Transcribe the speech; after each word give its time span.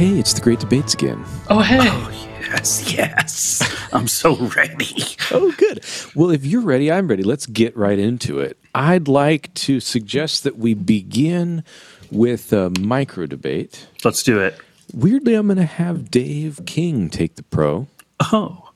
hey, 0.00 0.18
it's 0.18 0.32
the 0.32 0.40
Great 0.40 0.58
Debates 0.58 0.94
again. 0.94 1.22
Oh, 1.50 1.60
hey. 1.60 1.76
Oh, 1.78 2.28
yes, 2.40 2.90
yes. 2.90 3.60
I'm 3.92 4.08
so 4.08 4.34
ready. 4.34 5.04
Oh, 5.30 5.52
good. 5.58 5.84
Well, 6.14 6.30
if 6.30 6.42
you're 6.42 6.62
ready, 6.62 6.90
I'm 6.90 7.06
ready. 7.06 7.22
Let's 7.22 7.44
get 7.44 7.76
right 7.76 7.98
into 7.98 8.40
it. 8.40 8.56
I'd 8.74 9.08
like 9.08 9.52
to 9.66 9.78
suggest 9.78 10.44
that 10.44 10.56
we 10.56 10.72
begin 10.72 11.64
with 12.10 12.50
a 12.54 12.72
micro 12.80 13.26
debate. 13.26 13.88
Let's 14.02 14.22
do 14.22 14.40
it. 14.40 14.58
Weirdly, 14.94 15.34
I'm 15.34 15.48
going 15.48 15.58
to 15.58 15.64
have 15.66 16.10
Dave 16.10 16.60
King 16.64 17.10
take 17.10 17.34
the 17.34 17.42
pro 17.42 17.86
Oh, 18.32 18.70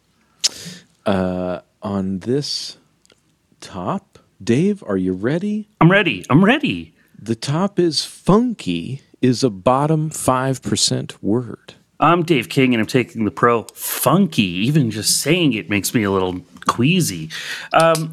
uh, 1.07 1.61
on 1.83 2.19
this 2.19 2.77
top. 3.63 4.19
Dave, 4.43 4.85
are 4.87 4.99
you 4.99 5.15
ready? 5.15 5.71
I'm 5.81 5.91
ready. 5.91 6.23
I'm 6.29 6.45
ready. 6.45 6.93
The 7.19 7.35
top 7.35 7.79
is 7.79 8.05
funky 8.05 9.01
is 9.25 9.43
a 9.43 9.49
bottom 9.49 10.11
5% 10.11 11.23
word. 11.23 11.75
I'm 11.99 12.25
Dave 12.25 12.51
King 12.51 12.75
and 12.75 12.81
I'm 12.83 12.87
taking 12.87 13.25
the 13.25 13.31
pro. 13.31 13.63
Funky, 13.73 14.43
even 14.43 14.91
just 14.91 15.23
saying 15.23 15.55
it 15.55 15.71
makes 15.71 15.95
me 15.95 16.03
a 16.03 16.11
little 16.11 16.41
queasy. 16.67 17.31
Um, 17.73 18.13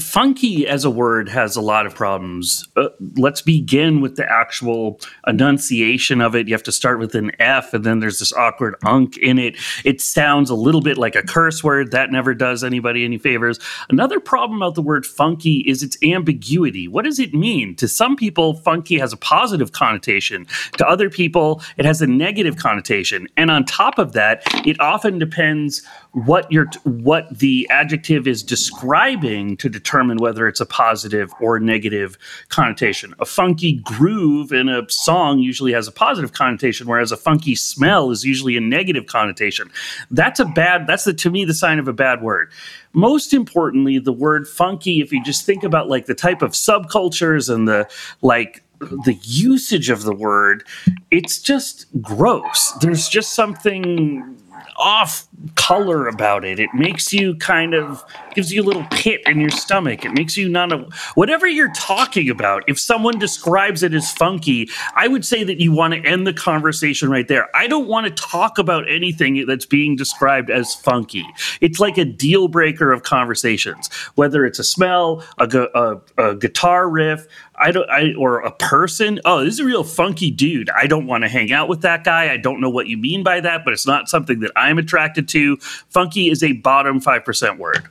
funky 0.00 0.66
as 0.66 0.84
a 0.84 0.90
word 0.90 1.28
has 1.28 1.56
a 1.56 1.60
lot 1.60 1.86
of 1.86 1.94
problems. 1.94 2.66
Uh, 2.76 2.88
let's 3.16 3.42
begin 3.42 4.00
with 4.00 4.16
the 4.16 4.30
actual 4.30 5.00
enunciation 5.26 6.20
of 6.20 6.34
it. 6.34 6.48
You 6.48 6.54
have 6.54 6.62
to 6.64 6.72
start 6.72 6.98
with 6.98 7.14
an 7.14 7.32
F, 7.40 7.72
and 7.72 7.84
then 7.84 8.00
there's 8.00 8.18
this 8.18 8.32
awkward 8.32 8.76
unk 8.84 9.16
in 9.18 9.38
it. 9.38 9.56
It 9.84 10.00
sounds 10.00 10.50
a 10.50 10.54
little 10.54 10.80
bit 10.80 10.98
like 10.98 11.16
a 11.16 11.22
curse 11.22 11.64
word. 11.64 11.90
That 11.92 12.10
never 12.10 12.34
does 12.34 12.62
anybody 12.62 13.04
any 13.04 13.18
favors. 13.18 13.58
Another 13.88 14.20
problem 14.20 14.60
about 14.60 14.74
the 14.74 14.82
word 14.82 15.06
funky 15.06 15.58
is 15.60 15.82
its 15.82 15.96
ambiguity. 16.02 16.86
What 16.88 17.04
does 17.04 17.18
it 17.18 17.32
mean? 17.32 17.74
To 17.76 17.88
some 17.88 18.16
people, 18.16 18.54
funky 18.54 18.98
has 18.98 19.12
a 19.12 19.16
positive 19.16 19.72
connotation. 19.72 20.46
To 20.78 20.86
other 20.86 21.08
people, 21.08 21.62
it 21.76 21.84
has 21.84 22.02
a 22.02 22.06
negative 22.06 22.56
connotation. 22.56 23.28
And 23.36 23.50
on 23.50 23.64
top 23.64 23.98
of 23.98 24.12
that, 24.12 24.42
it 24.66 24.78
often 24.80 25.18
depends 25.18 25.82
what 26.12 26.50
you're 26.50 26.68
what 26.84 27.38
the 27.38 27.66
adjective 27.70 28.26
is 28.26 28.42
describing 28.42 29.56
to 29.58 29.69
determine 29.70 30.18
whether 30.18 30.46
it's 30.46 30.60
a 30.60 30.66
positive 30.66 31.32
or 31.40 31.58
negative 31.58 32.18
connotation. 32.48 33.14
A 33.18 33.24
funky 33.24 33.74
groove 33.74 34.52
in 34.52 34.68
a 34.68 34.88
song 34.90 35.38
usually 35.38 35.72
has 35.72 35.88
a 35.88 35.92
positive 35.92 36.32
connotation, 36.32 36.86
whereas 36.86 37.12
a 37.12 37.16
funky 37.16 37.54
smell 37.54 38.10
is 38.10 38.24
usually 38.24 38.56
a 38.56 38.60
negative 38.60 39.06
connotation. 39.06 39.70
That's 40.10 40.40
a 40.40 40.44
bad. 40.44 40.86
That's 40.86 41.04
the 41.04 41.14
to 41.14 41.30
me 41.30 41.44
the 41.44 41.54
sign 41.54 41.78
of 41.78 41.88
a 41.88 41.92
bad 41.92 42.22
word. 42.22 42.50
Most 42.92 43.32
importantly, 43.32 43.98
the 43.98 44.12
word 44.12 44.48
funky. 44.48 45.00
If 45.00 45.12
you 45.12 45.22
just 45.22 45.46
think 45.46 45.62
about 45.62 45.88
like 45.88 46.06
the 46.06 46.14
type 46.14 46.42
of 46.42 46.52
subcultures 46.52 47.52
and 47.52 47.68
the 47.68 47.88
like 48.22 48.62
the 48.80 49.18
usage 49.22 49.90
of 49.90 50.02
the 50.02 50.14
word, 50.14 50.64
it's 51.10 51.38
just 51.38 51.86
gross. 52.00 52.72
There's 52.80 53.08
just 53.08 53.34
something 53.34 54.39
off 54.80 55.28
color 55.56 56.08
about 56.08 56.44
it. 56.44 56.58
It 56.58 56.70
makes 56.74 57.12
you 57.12 57.36
kind 57.36 57.74
of 57.74 58.04
gives 58.34 58.52
you 58.52 58.62
a 58.62 58.64
little 58.64 58.84
pit 58.90 59.20
in 59.26 59.40
your 59.40 59.50
stomach. 59.50 60.04
It 60.04 60.12
makes 60.12 60.36
you 60.36 60.48
not 60.48 60.72
a 60.72 60.88
whatever 61.14 61.46
you're 61.46 61.72
talking 61.72 62.28
about. 62.30 62.64
If 62.66 62.78
someone 62.78 63.18
describes 63.18 63.82
it 63.82 63.94
as 63.94 64.10
funky, 64.10 64.68
I 64.94 65.08
would 65.08 65.24
say 65.24 65.44
that 65.44 65.60
you 65.60 65.72
want 65.72 65.94
to 65.94 66.00
end 66.04 66.26
the 66.26 66.32
conversation 66.32 67.10
right 67.10 67.28
there. 67.28 67.48
I 67.54 67.66
don't 67.66 67.86
want 67.86 68.06
to 68.06 68.22
talk 68.22 68.58
about 68.58 68.88
anything 68.88 69.46
that's 69.46 69.66
being 69.66 69.96
described 69.96 70.50
as 70.50 70.74
funky. 70.74 71.26
It's 71.60 71.80
like 71.80 71.98
a 71.98 72.04
deal 72.04 72.48
breaker 72.48 72.92
of 72.92 73.02
conversations, 73.02 73.88
whether 74.14 74.44
it's 74.46 74.58
a 74.58 74.64
smell, 74.64 75.24
a, 75.38 75.46
gu- 75.46 75.68
a, 75.74 75.96
a 76.18 76.34
guitar 76.36 76.88
riff, 76.88 77.26
I 77.60 77.70
don't, 77.70 77.88
I 77.90 78.14
or 78.14 78.40
a 78.40 78.50
person. 78.50 79.20
Oh, 79.24 79.44
this 79.44 79.54
is 79.54 79.60
a 79.60 79.64
real 79.64 79.84
funky 79.84 80.30
dude. 80.30 80.70
I 80.70 80.86
don't 80.86 81.06
want 81.06 81.24
to 81.24 81.28
hang 81.28 81.52
out 81.52 81.68
with 81.68 81.82
that 81.82 82.04
guy. 82.04 82.32
I 82.32 82.36
don't 82.36 82.60
know 82.60 82.70
what 82.70 82.86
you 82.86 82.96
mean 82.96 83.22
by 83.22 83.40
that, 83.40 83.64
but 83.64 83.72
it's 83.72 83.86
not 83.86 84.08
something 84.08 84.40
that 84.40 84.50
I'm 84.56 84.78
attracted 84.78 85.28
to. 85.28 85.56
Funky 85.58 86.30
is 86.30 86.42
a 86.42 86.52
bottom 86.52 87.00
five 87.00 87.24
percent 87.24 87.58
word. 87.58 87.88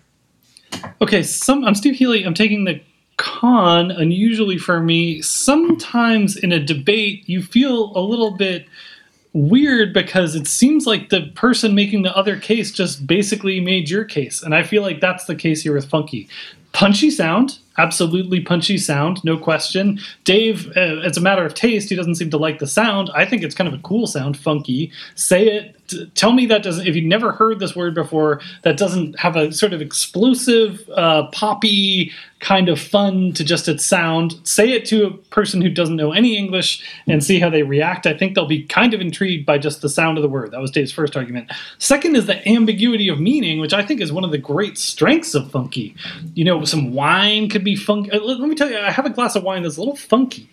Okay, 1.02 1.24
some 1.24 1.64
I'm 1.64 1.76
Steve 1.76 1.96
Healy. 1.96 2.24
I'm 2.24 2.34
taking 2.34 2.64
the 2.66 2.82
con. 3.18 3.92
Unusually 3.92 4.58
for 4.58 4.80
me, 4.80 5.22
sometimes 5.22 6.36
in 6.36 6.52
a 6.52 6.60
debate 6.64 7.28
you 7.28 7.44
feel 7.44 7.96
a 7.96 8.02
little 8.02 8.32
bit 8.32 8.66
weird 9.34 9.94
because 9.94 10.34
it 10.34 10.48
seems 10.48 10.88
like 10.88 11.10
the 11.10 11.28
person 11.36 11.76
making 11.76 12.02
the 12.02 12.16
other 12.18 12.40
case 12.40 12.72
just 12.72 13.06
basically 13.06 13.60
made 13.60 13.90
your 13.90 14.04
case, 14.04 14.42
and 14.42 14.56
I 14.56 14.64
feel 14.64 14.82
like 14.82 15.02
that's 15.02 15.26
the 15.26 15.36
case 15.36 15.62
here 15.62 15.74
with 15.74 15.90
Funky. 15.90 16.28
Punchy 16.72 17.12
sound, 17.12 17.60
absolutely 17.80 18.42
punchy 18.42 18.78
sound, 18.78 19.24
no 19.24 19.38
question. 19.38 20.00
Dave, 20.26 20.72
uh, 20.76 21.00
as 21.06 21.18
a 21.18 21.22
matter 21.22 21.46
of 21.46 21.54
taste, 21.54 21.90
he 21.90 21.96
doesn't 21.96 22.16
seem 22.16 22.30
to 22.30 22.38
like 22.38 22.60
the 22.60 22.68
sound. 22.68 23.10
I 23.16 23.26
think 23.26 23.42
it's 23.42 23.56
kind 23.56 23.68
of 23.68 23.74
a 23.74 23.82
cool 23.84 24.06
sound, 24.06 24.38
funky. 24.38 24.92
Say 25.16 25.48
it. 25.48 25.79
Tell 26.16 26.32
me 26.32 26.46
that 26.48 26.64
doesn't. 26.64 26.88
If 26.88 26.96
you've 26.96 27.06
never 27.06 27.32
heard 27.32 27.60
this 27.60 27.76
word 27.76 27.94
before, 27.96 28.42
that 28.64 28.78
doesn't 28.78 29.20
have 29.20 29.36
a 29.36 29.52
sort 29.52 29.74
of 29.74 29.82
explosive, 29.82 30.90
uh, 30.96 31.28
poppy 31.28 32.12
kind 32.40 32.70
of 32.70 32.80
fun 32.80 33.34
to 33.34 33.44
just 33.44 33.68
its 33.68 33.86
sound. 33.86 34.36
Say 34.44 34.72
it 34.72 34.86
to 34.86 35.06
a 35.06 35.12
person 35.12 35.62
who 35.62 35.70
doesn't 35.70 35.96
know 35.96 36.14
any 36.14 36.38
English 36.38 36.84
and 37.08 37.24
see 37.24 37.40
how 37.40 37.50
they 37.50 37.64
react. 37.64 38.08
I 38.08 38.14
think 38.14 38.34
they'll 38.34 38.48
be 38.48 38.64
kind 38.64 38.94
of 38.94 39.02
intrigued 39.02 39.46
by 39.46 39.58
just 39.58 39.82
the 39.82 39.90
sound 39.90 40.18
of 40.18 40.22
the 40.22 40.30
word. 40.30 40.52
That 40.52 40.62
was 40.62 40.72
Dave's 40.72 40.92
first 40.92 41.18
argument. 41.18 41.52
Second 41.80 42.16
is 42.16 42.28
the 42.28 42.48
ambiguity 42.48 43.10
of 43.10 43.20
meaning, 43.20 43.60
which 43.60 43.74
I 43.74 43.84
think 43.84 44.00
is 44.00 44.12
one 44.12 44.24
of 44.24 44.32
the 44.32 44.38
great 44.38 44.78
strengths 44.78 45.36
of 45.36 45.52
funky. 45.52 45.96
You 46.34 46.46
know, 46.46 46.64
some 46.64 46.94
wine 46.94 47.50
could 47.50 47.64
be 47.64 47.76
funky. 47.76 48.12
uh, 48.12 48.20
let 48.20 48.40
me 48.40 48.56
tell 48.56 48.70
you, 48.70 48.80
I 48.80 48.92
have 48.92 49.06
a 49.06 49.10
glass 49.10 49.36
of 49.36 49.44
wine 49.44 49.64
that's 49.64 49.78
a 49.78 49.82
little 49.82 49.98
funky 49.98 50.50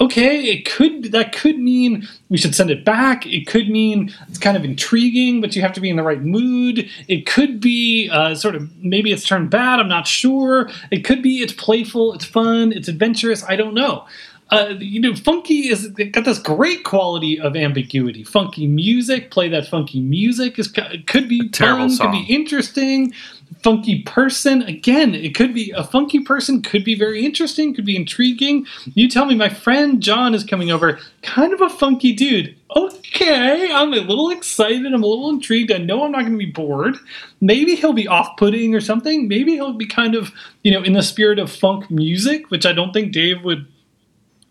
okay 0.00 0.44
it 0.44 0.64
could 0.64 1.12
that 1.12 1.32
could 1.32 1.58
mean 1.58 2.08
we 2.28 2.38
should 2.38 2.54
send 2.54 2.70
it 2.70 2.84
back 2.84 3.26
it 3.26 3.46
could 3.46 3.68
mean 3.68 4.12
it's 4.28 4.38
kind 4.38 4.56
of 4.56 4.64
intriguing 4.64 5.40
but 5.40 5.54
you 5.54 5.62
have 5.62 5.72
to 5.72 5.80
be 5.80 5.90
in 5.90 5.96
the 5.96 6.02
right 6.02 6.22
mood 6.22 6.88
it 7.08 7.26
could 7.26 7.60
be 7.60 8.08
uh, 8.10 8.34
sort 8.34 8.54
of 8.54 8.68
maybe 8.82 9.12
it's 9.12 9.26
turned 9.26 9.50
bad 9.50 9.78
i'm 9.78 9.88
not 9.88 10.06
sure 10.06 10.70
it 10.90 11.04
could 11.04 11.22
be 11.22 11.38
it's 11.42 11.52
playful 11.52 12.14
it's 12.14 12.24
fun 12.24 12.72
it's 12.72 12.88
adventurous 12.88 13.44
i 13.44 13.56
don't 13.56 13.74
know 13.74 14.06
uh, 14.50 14.74
you 14.80 15.00
know, 15.00 15.14
funky 15.14 15.68
is 15.68 15.86
got 15.88 16.24
this 16.24 16.38
great 16.38 16.82
quality 16.82 17.38
of 17.38 17.54
ambiguity. 17.54 18.24
Funky 18.24 18.66
music, 18.66 19.30
play 19.30 19.48
that 19.48 19.66
funky 19.68 20.00
music 20.00 20.58
is 20.58 20.66
could 21.06 21.28
be 21.28 21.48
Terrible 21.50 21.82
fun, 21.82 21.90
song. 21.90 22.06
could 22.12 22.26
be 22.26 22.34
interesting. 22.34 23.14
Funky 23.62 24.02
person, 24.02 24.62
again, 24.62 25.14
it 25.14 25.34
could 25.34 25.52
be 25.52 25.70
a 25.72 25.84
funky 25.84 26.20
person, 26.20 26.62
could 26.62 26.82
be 26.82 26.94
very 26.94 27.24
interesting, 27.24 27.74
could 27.74 27.84
be 27.84 27.96
intriguing. 27.96 28.66
You 28.94 29.08
tell 29.08 29.26
me, 29.26 29.34
my 29.34 29.50
friend 29.50 30.02
John 30.02 30.34
is 30.34 30.44
coming 30.44 30.70
over, 30.70 30.98
kind 31.22 31.52
of 31.52 31.60
a 31.60 31.68
funky 31.68 32.12
dude. 32.12 32.56
Okay, 32.74 33.70
I'm 33.72 33.92
a 33.92 33.98
little 33.98 34.30
excited, 34.30 34.92
I'm 34.92 35.02
a 35.02 35.06
little 35.06 35.28
intrigued. 35.28 35.72
I 35.72 35.78
know 35.78 36.04
I'm 36.04 36.12
not 36.12 36.20
going 36.20 36.32
to 36.32 36.38
be 36.38 36.50
bored. 36.50 36.96
Maybe 37.40 37.74
he'll 37.74 37.92
be 37.92 38.08
off 38.08 38.36
putting 38.38 38.74
or 38.74 38.80
something. 38.80 39.28
Maybe 39.28 39.52
he'll 39.52 39.72
be 39.72 39.86
kind 39.86 40.14
of, 40.14 40.32
you 40.62 40.72
know, 40.72 40.82
in 40.82 40.94
the 40.94 41.02
spirit 41.02 41.38
of 41.38 41.52
funk 41.52 41.90
music, 41.90 42.50
which 42.50 42.64
I 42.64 42.72
don't 42.72 42.92
think 42.92 43.12
Dave 43.12 43.42
would 43.44 43.66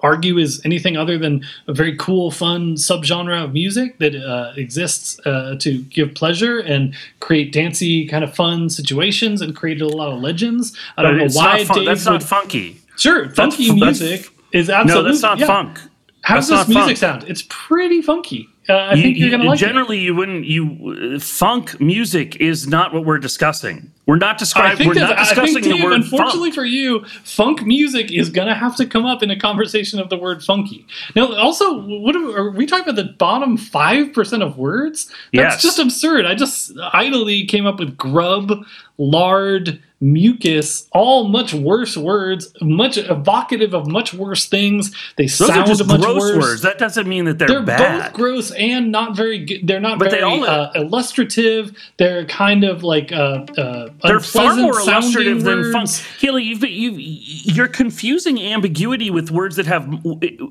argue 0.02 0.38
is 0.38 0.62
anything 0.66 0.96
other 0.98 1.18
than 1.18 1.44
a 1.68 1.74
very 1.74 1.96
cool, 1.98 2.32
fun 2.32 2.76
subgenre 2.76 3.44
of 3.44 3.54
music 3.54 4.00
that 4.00 4.16
uh, 4.16 4.54
exists 4.56 5.20
uh, 5.26 5.56
to 5.60 5.80
give 5.84 6.14
pleasure 6.16 6.60
and 6.60 6.94
create 7.20 7.52
dancey, 7.52 8.08
kind 8.08 8.24
of 8.24 8.34
fun 8.34 8.70
situations 8.70 9.42
and 9.42 9.56
created 9.56 9.82
a 9.84 9.88
lot 9.90 10.12
of 10.14 10.20
legends. 10.22 10.76
I 10.98 11.02
don't 11.04 11.18
But 11.18 11.28
know 11.28 11.34
why 11.34 11.66
fun- 11.66 11.86
that's 11.86 12.06
would. 12.06 12.12
not 12.12 12.24
funky. 12.24 12.82
sure, 12.98 13.30
funky 13.32 13.68
that's- 13.70 14.00
music 14.00 14.32
is 14.54 14.70
absolutely 14.70 15.04
No, 15.04 15.10
that's 15.10 15.22
not 15.22 15.38
yeah. 15.40 15.46
funk. 15.48 15.80
How's 16.22 16.50
That's 16.50 16.68
this 16.68 16.76
music 16.76 16.98
funk. 16.98 17.22
sound? 17.22 17.30
It's 17.32 17.46
pretty 17.50 18.02
funky. 18.02 18.50
Uh, 18.70 18.74
I 18.74 18.94
You- 18.94 19.02
think 19.04 19.18
you're 19.18 19.32
gonna 19.32 19.46
like 19.46 19.60
it. 19.62 19.66
generally, 19.66 20.00
you 20.00 20.14
wouldn't. 20.14 20.46
You 20.46 21.20
funk 21.20 21.80
music 21.82 22.36
is 22.36 22.68
not 22.68 22.94
what 22.94 23.04
we're 23.04 23.18
discussing. 23.18 23.90
We're 24.06 24.18
not 24.18 24.38
describing. 24.38 24.88
We're 24.88 24.94
not 24.96 25.18
discussing 25.18 25.54
think 25.56 25.66
the 25.66 25.74
Dave, 25.74 25.84
word 25.84 25.94
unfortunately 25.94 26.50
funk. 26.50 26.56
for 26.56 26.66
you, 26.66 27.04
funk 27.24 27.66
music 27.66 28.12
is 28.12 28.30
gonna 28.30 28.56
have 28.56 28.76
to 28.78 28.86
come 28.86 29.06
up 29.06 29.22
in 29.24 29.30
a 29.32 29.40
conversation 29.40 30.00
of 30.00 30.10
the 30.10 30.18
word 30.18 30.44
funky. 30.44 30.86
Now, 31.16 31.34
also, 31.36 31.80
what 31.82 32.16
are, 32.16 32.38
are 32.38 32.50
we 32.52 32.66
talking 32.66 32.84
about? 32.90 32.96
The 32.96 33.12
bottom 33.14 33.56
five 33.58 34.14
percent 34.14 34.44
of 34.44 34.58
words? 34.58 35.06
That's 35.34 35.56
Yes. 35.56 35.62
just 35.62 35.80
absurd. 35.80 36.26
I 36.26 36.36
just 36.36 36.72
idly 36.94 37.46
came 37.46 37.66
up 37.66 37.80
with 37.80 37.98
grub, 37.98 38.66
lard, 39.00 39.82
mucus, 40.02 40.88
all 40.92 41.28
much 41.28 41.54
worse 41.54 41.98
words, 41.98 42.54
much 42.62 42.98
evocative 42.98 43.74
of 43.74 43.88
much 43.88 44.14
worse 44.14 44.46
things. 44.48 44.94
They 45.18 45.24
Those 45.26 45.48
sound 45.48 45.60
are 45.62 45.66
just 45.66 45.86
much 45.88 46.02
gross 46.02 46.20
worse. 46.22 46.38
words. 46.38 46.62
That 46.62 46.78
doesn't 46.78 47.08
mean 47.08 47.26
that 47.26 47.40
they're, 47.40 47.48
bad. 47.48 47.58
They're 47.58 47.66
bad. 47.66 48.04
both 48.12 48.14
gross 48.14 48.52
and 48.52 48.92
not 48.92 49.16
very 49.16 49.40
good. 49.46 49.68
They're 49.68 49.80
not 49.80 50.00
But 50.00 50.12
they 50.12 50.20
very 50.20 50.24
all- 50.24 50.44
uh, 50.46 50.72
illustrative. 50.76 51.72
They're 51.98 52.26
kind 52.26 52.64
of 52.64 52.84
like 52.84 53.12
uh, 53.12 53.46
uh, 53.58 53.90
They're 54.04 54.20
far 54.20 54.56
more 54.56 54.80
illustrative 54.80 55.42
sounding 55.42 55.44
than 55.44 55.74
words. 55.74 56.00
Healy, 56.20 56.44
you've, 56.44 56.64
you 56.64 56.92
you're 56.98 57.68
confusing 57.68 58.40
ambiguity 58.42 59.10
with 59.10 59.32
words 59.32 59.56
that 59.56 59.66
have 59.66 59.90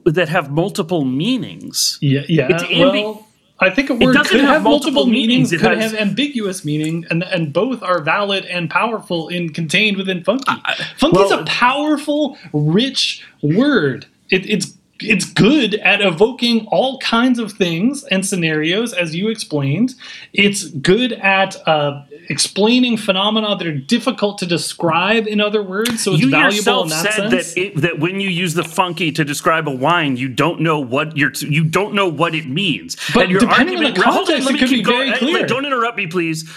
that 0.04 0.28
have 0.28 0.50
multiple 0.50 1.04
meanings. 1.04 1.98
Yeah, 2.00 2.22
yeah. 2.28 2.48
It's 2.50 2.62
ambi- 2.64 3.02
well, 3.04 3.27
I 3.60 3.70
think 3.70 3.90
a 3.90 3.94
word 3.94 4.14
could 4.26 4.40
have 4.40 4.48
have 4.50 4.62
multiple, 4.62 4.70
multiple 5.02 5.06
meanings, 5.06 5.50
meanings. 5.50 5.52
It 5.52 5.60
could 5.60 5.78
has- 5.78 5.92
have 5.92 6.00
ambiguous 6.00 6.64
meaning, 6.64 7.06
and 7.10 7.24
and 7.24 7.52
both 7.52 7.82
are 7.82 8.00
valid 8.02 8.44
and 8.44 8.70
powerful 8.70 9.28
in 9.28 9.50
contained 9.52 9.96
within 9.96 10.22
funky. 10.22 10.52
Funky 10.96 11.20
is 11.20 11.30
well- 11.30 11.40
a 11.40 11.44
powerful, 11.44 12.38
rich 12.52 13.24
word. 13.42 14.06
It, 14.30 14.48
it's 14.48 14.74
it's 15.00 15.24
good 15.24 15.74
at 15.76 16.00
evoking 16.00 16.66
all 16.68 16.98
kinds 16.98 17.38
of 17.38 17.52
things 17.52 18.04
and 18.04 18.24
scenarios, 18.26 18.92
as 18.92 19.14
you 19.14 19.28
explained. 19.28 19.94
It's 20.32 20.64
good 20.70 21.12
at 21.12 21.56
uh, 21.68 22.02
explaining 22.28 22.96
phenomena 22.96 23.56
that 23.56 23.66
are 23.66 23.76
difficult 23.78 24.38
to 24.38 24.46
describe 24.46 25.26
in 25.26 25.40
other 25.40 25.62
words. 25.62 26.02
So 26.02 26.12
it's 26.12 26.20
you 26.22 26.30
valuable 26.30 26.56
yourself 26.56 26.84
in 26.84 26.88
that 26.90 27.12
said 27.14 27.30
sense. 27.30 27.54
that 27.54 27.60
it, 27.60 27.76
that 27.82 27.98
when 28.00 28.20
you 28.20 28.28
use 28.28 28.54
the 28.54 28.64
funky 28.64 29.12
to 29.12 29.24
describe 29.24 29.68
a 29.68 29.74
wine, 29.74 30.16
you 30.16 30.28
don't 30.28 30.60
know 30.60 30.80
what 30.80 31.16
you're 31.16 31.32
you 31.32 31.64
don't 31.64 31.94
know 31.94 32.08
what 32.08 32.34
it 32.34 32.46
means. 32.48 32.96
But 33.14 33.28
depending 33.28 33.76
on 33.78 33.94
the 33.94 34.02
Hold 34.02 34.26
context, 34.26 34.46
let 34.46 34.50
it 34.50 34.52
me 34.54 34.58
could 34.58 34.68
keep 34.68 34.78
be 34.78 34.82
going. 34.82 34.98
very 34.98 35.10
Hey, 35.12 35.18
clear. 35.18 35.46
Don't 35.46 35.64
interrupt 35.66 35.96
me, 35.96 36.06
please. 36.06 36.50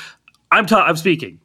I'm 0.52 0.66
ta- 0.66 0.86
I'm 0.86 0.98
speaking. 0.98 1.40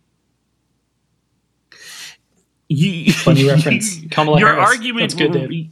You, 2.68 3.12
Funny 3.12 3.46
reference. 3.48 4.00
Kamala 4.10 4.38
your 4.40 4.48
Harris. 4.48 4.68
argument 4.70 5.00
That's 5.02 5.14
good, 5.14 5.32
Dave. 5.32 5.70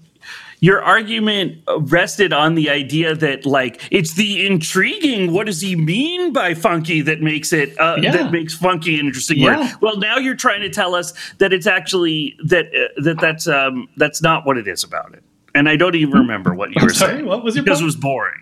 Your 0.65 0.81
argument 0.83 1.59
rested 1.99 2.33
on 2.33 2.55
the 2.55 2.71
idea 2.71 3.15
that 3.15 3.45
like 3.45 3.75
it's 3.91 4.15
the 4.15 4.47
intriguing 4.47 5.33
what 5.33 5.45
does 5.47 5.61
he 5.61 5.77
mean 5.77 6.33
by 6.33 6.55
funky 6.55 7.03
that 7.03 7.21
makes 7.21 7.53
it 7.53 7.69
uh, 7.79 7.97
Yeah. 8.01 8.13
that 8.17 8.33
makes 8.33 8.55
funky 8.55 8.99
an 8.99 9.07
interesting 9.07 9.39
Yeah. 9.39 9.59
word 9.59 9.71
well 9.83 9.97
now 9.99 10.17
you're 10.25 10.41
trying 10.47 10.63
to 10.63 10.71
tell 10.71 10.95
us 10.95 11.13
that 11.41 11.53
it's 11.53 11.67
actually 11.67 12.37
that 12.53 12.67
uh, 12.75 13.03
that 13.07 13.19
that's 13.21 13.47
um 13.47 13.89
that's 13.97 14.23
not 14.23 14.47
what 14.47 14.57
it 14.57 14.67
is 14.67 14.83
about 14.85 15.13
it. 15.15 15.23
And 15.57 15.69
i 15.69 15.77
don't 15.77 15.95
even 16.05 16.15
remember 16.25 16.55
what 16.55 16.71
you 16.71 16.77
I'm 16.81 16.87
were 16.87 16.95
sorry, 16.95 17.13
saying 17.15 17.27
what 17.27 17.45
was 17.45 17.55
your 17.57 17.65
because 17.65 17.81
it 17.81 17.85
was 17.93 17.97
boring 17.97 18.41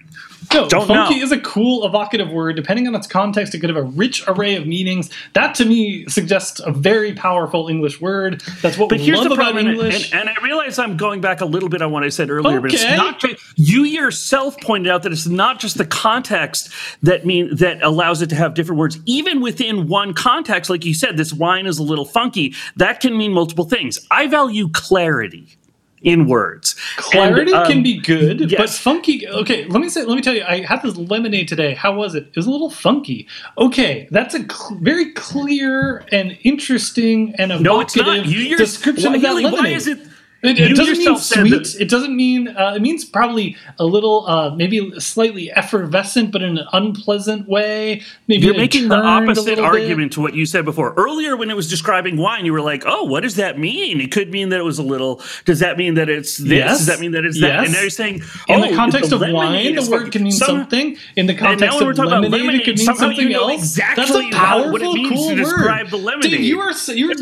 No, 0.52 0.68
Don't 0.68 0.86
funky 0.86 1.18
know. 1.18 1.24
is 1.24 1.32
a 1.32 1.38
cool, 1.40 1.84
evocative 1.86 2.30
word. 2.30 2.56
Depending 2.56 2.86
on 2.86 2.94
its 2.94 3.06
context, 3.06 3.54
it 3.54 3.60
could 3.60 3.70
have 3.70 3.76
a 3.76 3.82
rich 3.82 4.24
array 4.28 4.56
of 4.56 4.66
meanings. 4.66 5.10
That 5.34 5.54
to 5.56 5.64
me 5.64 6.06
suggests 6.08 6.60
a 6.60 6.72
very 6.72 7.12
powerful 7.14 7.68
English 7.68 8.00
word. 8.00 8.42
That's 8.60 8.76
what 8.78 8.88
But 8.88 8.98
we 8.98 9.04
here's 9.04 9.18
love 9.18 9.28
the 9.28 9.34
about 9.34 9.44
problem, 9.52 9.66
and, 9.66 9.74
English. 9.76 10.12
and, 10.12 10.28
and 10.28 10.38
I 10.38 10.44
realize 10.44 10.78
I'm 10.78 10.96
going 10.96 11.20
back 11.20 11.40
a 11.40 11.44
little 11.46 11.68
bit 11.68 11.82
on 11.82 11.90
what 11.92 12.02
I 12.04 12.08
said 12.08 12.30
earlier, 12.30 12.60
but 12.60 12.72
it's 12.74 12.82
not. 12.84 13.22
You 13.56 13.84
yourself 13.84 14.58
pointed 14.60 14.90
out 14.90 15.02
that 15.04 15.12
it's 15.12 15.26
not 15.26 15.60
just 15.60 15.78
the 15.78 15.86
context 15.86 16.70
that 17.02 17.24
mean 17.26 17.54
that 17.56 17.82
allows 17.82 18.22
it 18.22 18.28
to 18.30 18.34
have 18.36 18.54
different 18.54 18.78
words. 18.78 18.98
Even 19.06 19.40
within 19.40 19.88
one 19.88 20.14
context, 20.14 20.70
like 20.70 20.84
you 20.84 20.94
said, 20.94 21.16
this 21.16 21.32
wine 21.32 21.66
is 21.66 21.78
a 21.78 21.82
little 21.82 22.04
funky. 22.04 22.54
That 22.76 23.00
can 23.00 23.16
mean 23.16 23.32
multiple 23.32 23.64
things. 23.64 23.98
I 24.10 24.26
value 24.26 24.68
clarity 24.70 25.56
in 26.02 26.26
words. 26.26 26.74
Clarity 26.96 27.52
And, 27.52 27.60
um, 27.60 27.66
can 27.66 27.82
be 27.82 27.98
good, 28.00 28.54
but 28.56 28.70
funky. 28.70 29.28
Okay, 29.28 29.64
let 29.66 29.80
me 29.80 29.88
say. 29.88 30.04
Let 30.04 30.16
me 30.16 30.22
tell 30.22 30.34
you. 30.34 30.44
I 30.46 30.64
had 30.64 30.82
this 30.82 30.96
lemonade 30.96 31.48
today. 31.48 31.74
How 31.74 31.94
was 31.94 32.14
it? 32.14 32.26
It 32.28 32.36
was 32.36 32.46
a 32.46 32.50
little 32.50 32.70
funky. 32.70 33.26
Okay, 33.58 34.08
that's 34.10 34.34
a 34.34 34.40
cl- 34.40 34.78
very 34.80 35.12
clear 35.12 36.04
and 36.12 36.36
interesting 36.42 37.34
and 37.36 37.52
evocative 37.52 37.62
No, 37.62 37.80
it's 37.80 37.96
not. 37.96 38.26
You 38.26 38.56
description 38.56 39.10
why, 39.10 39.16
of 39.16 39.22
that 39.22 39.34
lemonade. 39.34 39.60
Why 39.60 39.68
is 39.68 39.86
it? 39.86 39.98
It, 40.42 40.58
it 40.58 40.74
doesn't 40.76 40.98
mean 40.98 41.16
sweet. 41.18 41.80
It 41.80 41.88
doesn't 41.88 42.16
mean. 42.16 42.48
Uh, 42.48 42.72
it 42.74 42.82
means 42.82 43.04
probably 43.04 43.56
a 43.78 43.84
little, 43.84 44.26
uh, 44.26 44.54
maybe 44.56 44.92
slightly 44.98 45.52
effervescent, 45.52 46.32
but 46.32 46.42
in 46.42 46.58
an 46.58 46.66
unpleasant 46.72 47.48
way. 47.48 48.02
Maybe 48.26 48.46
You're 48.46 48.56
making 48.56 48.88
the 48.88 48.96
opposite 48.96 49.42
little 49.44 49.64
bit. 49.64 49.64
argument 49.64 50.12
to 50.14 50.20
what 50.20 50.34
you 50.34 50.44
said 50.44 50.64
before. 50.64 50.94
Earlier, 50.94 51.36
when 51.36 51.48
it 51.48 51.54
was 51.54 51.70
describing 51.70 52.16
wine, 52.16 52.44
you 52.44 52.52
were 52.52 52.60
like, 52.60 52.82
"Oh, 52.86 53.04
what 53.04 53.20
does 53.22 53.36
that 53.36 53.56
mean? 53.58 54.00
It 54.00 54.10
could 54.10 54.30
mean 54.32 54.48
that 54.48 54.58
it 54.58 54.64
was 54.64 54.78
a 54.80 54.82
little. 54.82 55.22
Does 55.44 55.60
that 55.60 55.78
mean 55.78 55.94
that 55.94 56.08
it's 56.08 56.36
this? 56.38 56.50
Yes. 56.50 56.78
Does 56.78 56.86
that 56.86 56.98
mean 57.00 57.12
that 57.12 57.24
it's 57.24 57.40
that?" 57.40 57.46
Yes. 57.54 57.64
And 57.66 57.72
now 57.74 57.80
you're 57.82 57.90
saying, 57.90 58.16
In 58.48 58.60
"Oh, 58.64 58.68
the 58.68 58.74
context 58.74 59.10
the 59.10 59.16
of 59.16 59.20
wine, 59.22 59.32
lemonade 59.52 59.78
the 59.78 59.90
word 59.90 60.10
can 60.10 60.24
mean 60.24 60.32
some- 60.32 60.46
something. 60.58 60.96
In 61.14 61.26
the 61.26 61.34
context 61.34 61.80
of 61.80 61.88
about 61.88 62.08
lemonade, 62.22 62.54
it 62.56 62.64
could 62.64 62.78
mean 62.78 62.84
somehow 62.84 63.10
you 63.10 63.14
something 63.14 63.28
know 63.32 63.48
else. 63.48 63.60
exactly 63.60 64.04
That's 64.04 64.16
a 64.16 64.30
powerful, 64.38 64.72
what 64.72 64.82
it 64.82 64.92
means 64.92 65.08
cool 65.08 65.36
to 65.36 65.42
word. 65.44 65.90
the 65.90 65.96
lemonade. 65.98 66.30
Dude, 66.32 66.40
you 66.40 66.60
are 66.60 66.72
you're. 66.88 67.12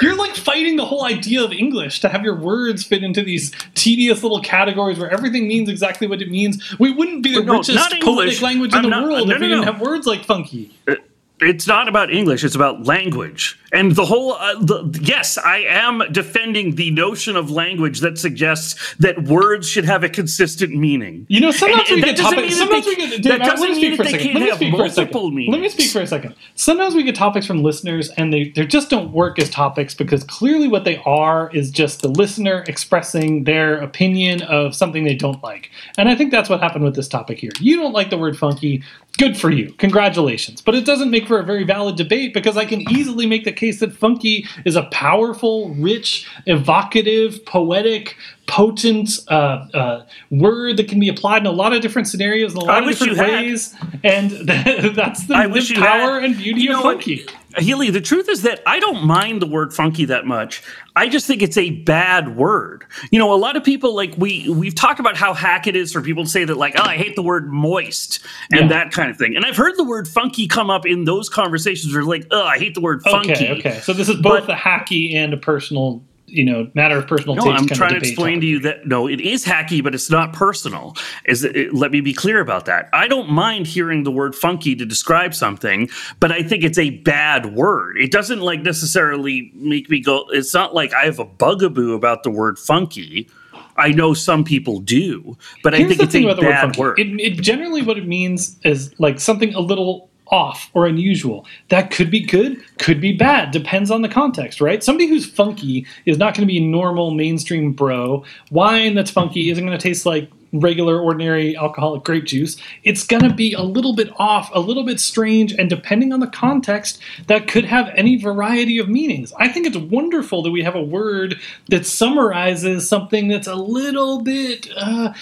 You're 0.00 0.16
like 0.16 0.34
fighting 0.34 0.76
the 0.76 0.86
whole 0.86 1.04
idea 1.04 1.42
of 1.44 1.52
English 1.52 2.00
to 2.00 2.08
have 2.08 2.22
your 2.24 2.36
words 2.70 2.84
fit 2.84 3.02
into 3.02 3.22
these 3.22 3.52
tedious 3.74 4.22
little 4.22 4.40
categories 4.40 4.98
where 4.98 5.10
everything 5.10 5.48
means 5.48 5.68
exactly 5.68 6.06
what 6.06 6.22
it 6.22 6.30
means. 6.30 6.78
We 6.78 6.92
wouldn't 6.92 7.22
be 7.22 7.34
the 7.34 7.42
No, 7.42 7.58
richest 7.58 8.00
poetic 8.00 8.40
language 8.40 8.72
in 8.72 8.78
I'm 8.78 8.84
the 8.84 8.90
not- 8.90 9.02
world 9.04 9.28
no, 9.28 9.34
if 9.34 9.40
we 9.40 9.48
no, 9.48 9.56
didn't 9.56 9.72
have 9.72 9.80
words 9.80 10.06
like 10.06 10.24
funky. 10.24 10.70
Uh, 10.88 10.94
It's 11.40 11.66
not 11.66 11.88
about 11.88 12.12
English. 12.12 12.44
It's 12.44 12.54
about 12.54 12.84
language. 12.86 13.58
And 13.72 13.92
the 13.94 14.04
whole, 14.04 14.32
uh, 14.34 14.54
the, 14.60 14.98
yes, 15.00 15.38
I 15.38 15.58
am 15.58 16.02
defending 16.10 16.74
the 16.74 16.90
notion 16.90 17.36
of 17.36 17.50
language 17.50 18.00
that 18.00 18.18
suggests 18.18 18.94
that 18.98 19.22
words 19.24 19.68
should 19.68 19.84
have 19.84 20.02
a 20.02 20.08
consistent 20.08 20.74
meaning. 20.74 21.24
You 21.28 21.40
know, 21.40 21.50
sometimes 21.52 21.88
And- 21.88 22.02
we 22.02 22.08
and 22.08 22.16
get 22.16 22.22
topics. 22.22 22.56
Sometimes 22.56 22.84
they- 22.84 22.90
we 22.90 22.96
get. 22.96 23.22
that 23.22 23.38
doesn't 23.40 23.60
let 23.60 23.70
me 23.70 23.74
speak 23.76 23.96
for 23.96 24.02
a 24.02 24.06
second. 24.06 24.20
can't 24.20 24.34
Let 24.34 24.40
me 24.42 24.48
have 24.48 24.56
speak 24.56 24.74
for 24.74 24.84
a 24.84 24.88
second. 24.90 25.14
multiple 25.14 25.50
Let 25.52 25.60
me 25.60 25.68
speak 25.68 25.90
for 25.90 26.00
a 26.00 26.06
second. 26.06 26.34
Sometimes 26.56 26.94
we 26.94 27.04
get 27.04 27.14
topics 27.14 27.46
from 27.46 27.62
listeners, 27.62 28.10
and 28.18 28.32
they 28.32 28.52
they 28.54 28.66
just 28.66 28.90
don't 28.90 29.12
work 29.12 29.38
as 29.38 29.48
topics 29.48 29.94
because 29.94 30.24
clearly 30.24 30.66
what 30.68 30.84
they 30.84 31.00
are 31.06 31.48
is 31.54 31.70
just 31.70 32.02
the 32.02 32.08
listener 32.08 32.64
expressing 32.66 33.44
their 33.44 33.76
opinion 33.76 34.42
of 34.42 34.74
something 34.74 35.04
they 35.04 35.14
don't 35.14 35.42
like. 35.44 35.70
And 35.96 36.08
I 36.08 36.16
think 36.16 36.32
that's 36.32 36.50
what 36.50 36.60
happened 36.60 36.84
with 36.84 36.96
this 36.96 37.08
topic 37.08 37.38
here. 37.38 37.52
You 37.60 37.76
don't 37.76 37.92
like 37.92 38.10
the 38.10 38.18
word 38.18 38.36
funky. 38.36 38.82
Good 39.18 39.36
for 39.36 39.50
you. 39.50 39.72
Congratulations. 39.74 40.62
But 40.62 40.74
it 40.74 40.86
doesn't 40.86 41.10
make 41.10 41.26
for 41.26 41.38
a 41.38 41.44
very 41.44 41.64
valid 41.64 41.96
debate 41.96 42.32
because 42.32 42.56
I 42.56 42.64
can 42.64 42.80
easily 42.90 43.26
make 43.26 43.44
the 43.44 43.52
case 43.52 43.80
that 43.80 43.92
funky 43.92 44.46
is 44.64 44.76
a 44.76 44.84
powerful, 44.84 45.74
rich, 45.74 46.26
evocative, 46.46 47.44
poetic, 47.44 48.16
potent 48.46 49.10
uh, 49.28 49.66
uh, 49.74 50.06
word 50.30 50.78
that 50.78 50.88
can 50.88 50.98
be 50.98 51.08
applied 51.08 51.42
in 51.42 51.46
a 51.46 51.50
lot 51.50 51.74
of 51.74 51.82
different 51.82 52.08
scenarios 52.08 52.52
in 52.52 52.58
a 52.58 52.64
lot 52.64 52.82
I 52.82 52.88
of 52.90 52.98
different 52.98 53.12
you 53.12 53.18
had. 53.18 53.30
ways. 53.44 53.74
And 54.02 54.30
that's 54.96 55.26
the, 55.26 55.34
I 55.34 55.46
the 55.48 55.52
wish 55.52 55.74
power 55.74 56.20
had. 56.20 56.24
and 56.24 56.36
beauty 56.38 56.62
You 56.62 56.76
of 56.76 56.82
Funky. 56.82 57.24
what? 57.26 57.34
Healy, 57.58 57.90
the 57.90 58.00
truth 58.00 58.28
is 58.28 58.42
that 58.42 58.60
I 58.66 58.78
don't 58.78 59.04
mind 59.04 59.42
the 59.42 59.46
word 59.46 59.74
funky 59.74 60.04
that 60.06 60.24
much. 60.26 60.62
I 60.94 61.08
just 61.08 61.26
think 61.26 61.42
it's 61.42 61.56
a 61.56 61.70
bad 61.70 62.36
word. 62.36 62.84
You 63.10 63.18
know, 63.18 63.32
a 63.32 63.36
lot 63.36 63.56
of 63.56 63.64
people 63.64 63.94
like 63.94 64.14
we 64.16 64.48
we've 64.48 64.74
talked 64.74 65.00
about 65.00 65.16
how 65.16 65.34
hack 65.34 65.66
it 65.66 65.74
is 65.76 65.92
for 65.92 66.00
people 66.00 66.24
to 66.24 66.30
say 66.30 66.44
that 66.44 66.56
like, 66.56 66.74
oh, 66.78 66.82
I 66.82 66.96
hate 66.96 67.16
the 67.16 67.22
word 67.22 67.52
moist 67.52 68.20
and 68.52 68.62
Yeah. 68.62 68.68
that 68.68 68.92
kind 68.92 69.10
of 69.10 69.16
thing. 69.16 69.34
And 69.36 69.44
I've 69.44 69.56
heard 69.56 69.76
the 69.76 69.84
word 69.84 70.06
funky 70.08 70.46
come 70.46 70.70
up 70.70 70.86
in 70.86 71.04
those 71.04 71.28
conversations 71.28 71.92
where 71.94 72.04
like, 72.04 72.26
oh, 72.30 72.44
I 72.44 72.58
hate 72.58 72.74
the 72.74 72.80
word 72.80 73.02
funky. 73.02 73.32
Okay, 73.32 73.50
okay. 73.58 73.80
So 73.80 73.92
this 73.92 74.08
is 74.08 74.16
both 74.20 74.46
But- 74.46 74.56
a 74.56 74.58
hacky 74.58 75.14
and 75.14 75.32
a 75.32 75.36
personal, 75.36 76.02
you 76.30 76.44
know, 76.44 76.70
matter 76.74 76.96
of 76.96 77.06
personal 77.06 77.36
No. 77.36 77.50
I'm 77.50 77.66
trying 77.66 77.90
to 77.90 77.96
explain 77.96 78.36
topic. 78.36 78.40
to 78.40 78.46
you 78.46 78.58
that 78.60 78.86
no, 78.86 79.06
it 79.06 79.20
is 79.20 79.44
hacky, 79.44 79.82
but 79.82 79.94
it's 79.94 80.10
not 80.10 80.32
personal. 80.32 80.96
Is 81.26 81.44
it, 81.44 81.56
it- 81.56 81.74
let 81.74 81.90
me 81.90 82.00
be 82.00 82.12
clear 82.12 82.40
about 82.40 82.66
that. 82.66 82.88
I 82.92 83.08
don't 83.08 83.30
mind 83.30 83.66
hearing 83.66 84.04
the 84.04 84.10
word 84.10 84.34
funky 84.34 84.74
to 84.76 84.84
describe 84.86 85.34
something, 85.34 85.88
but 86.20 86.32
I 86.32 86.42
think 86.42 86.64
it's 86.64 86.78
a 86.78 86.90
bad 86.90 87.54
word. 87.54 87.98
It 87.98 88.12
doesn't 88.12 88.40
like 88.40 88.62
necessarily 88.62 89.50
make 89.54 89.90
me 89.90 90.00
go. 90.00 90.24
It's 90.30 90.54
not 90.54 90.74
like 90.74 90.92
I 90.94 91.04
have 91.04 91.18
a 91.18 91.24
bugaboo 91.24 91.94
about 91.94 92.22
the 92.22 92.30
word 92.30 92.58
funky. 92.58 93.28
I 93.76 93.92
know 93.92 94.12
some 94.14 94.44
people 94.44 94.80
do, 94.80 95.38
but 95.62 95.74
I 95.74 95.84
think 95.84 96.00
it's 96.00 96.14
a 96.14 96.24
word 96.24 96.40
bad 96.40 96.76
word. 96.76 96.98
It, 96.98 97.18
it 97.20 97.40
generally 97.40 97.82
what 97.82 97.96
it 97.96 98.06
means 98.06 98.58
is 98.64 98.94
like 98.98 99.18
something 99.20 99.54
a 99.54 99.60
little 99.60 100.09
off 100.30 100.70
or 100.74 100.86
unusual. 100.86 101.46
That 101.68 101.90
could 101.90 102.10
be 102.10 102.20
good, 102.20 102.62
could 102.78 103.00
be 103.00 103.12
bad, 103.12 103.50
depends 103.50 103.90
on 103.90 104.02
the 104.02 104.08
context, 104.08 104.60
right? 104.60 104.82
Somebody 104.82 105.08
who's 105.08 105.26
funky 105.26 105.86
is 106.06 106.18
not 106.18 106.34
going 106.34 106.46
to 106.46 106.52
be 106.52 106.60
normal 106.60 107.10
mainstream 107.10 107.72
bro. 107.72 108.24
Wine 108.50 108.94
that's 108.94 109.10
funky 109.10 109.50
isn't 109.50 109.64
going 109.64 109.76
to 109.76 109.82
taste 109.82 110.06
like 110.06 110.30
regular 110.52 110.98
ordinary 111.00 111.56
alcoholic 111.56 112.04
grape 112.04 112.24
juice. 112.24 112.56
It's 112.82 113.04
going 113.04 113.22
to 113.22 113.32
be 113.32 113.52
a 113.52 113.62
little 113.62 113.94
bit 113.94 114.10
off, 114.18 114.50
a 114.52 114.60
little 114.60 114.84
bit 114.84 115.00
strange, 115.00 115.52
and 115.52 115.70
depending 115.70 116.12
on 116.12 116.20
the 116.20 116.26
context, 116.26 117.00
that 117.26 117.46
could 117.46 117.64
have 117.64 117.90
any 117.94 118.16
variety 118.16 118.78
of 118.78 118.88
meanings. 118.88 119.32
I 119.38 119.48
think 119.48 119.66
it's 119.66 119.76
wonderful 119.76 120.42
that 120.42 120.50
we 120.50 120.62
have 120.62 120.74
a 120.74 120.82
word 120.82 121.38
that 121.68 121.86
summarizes 121.86 122.88
something 122.88 123.28
that's 123.28 123.46
a 123.46 123.54
little 123.54 124.22
bit 124.22 124.68
uh, 124.76 125.12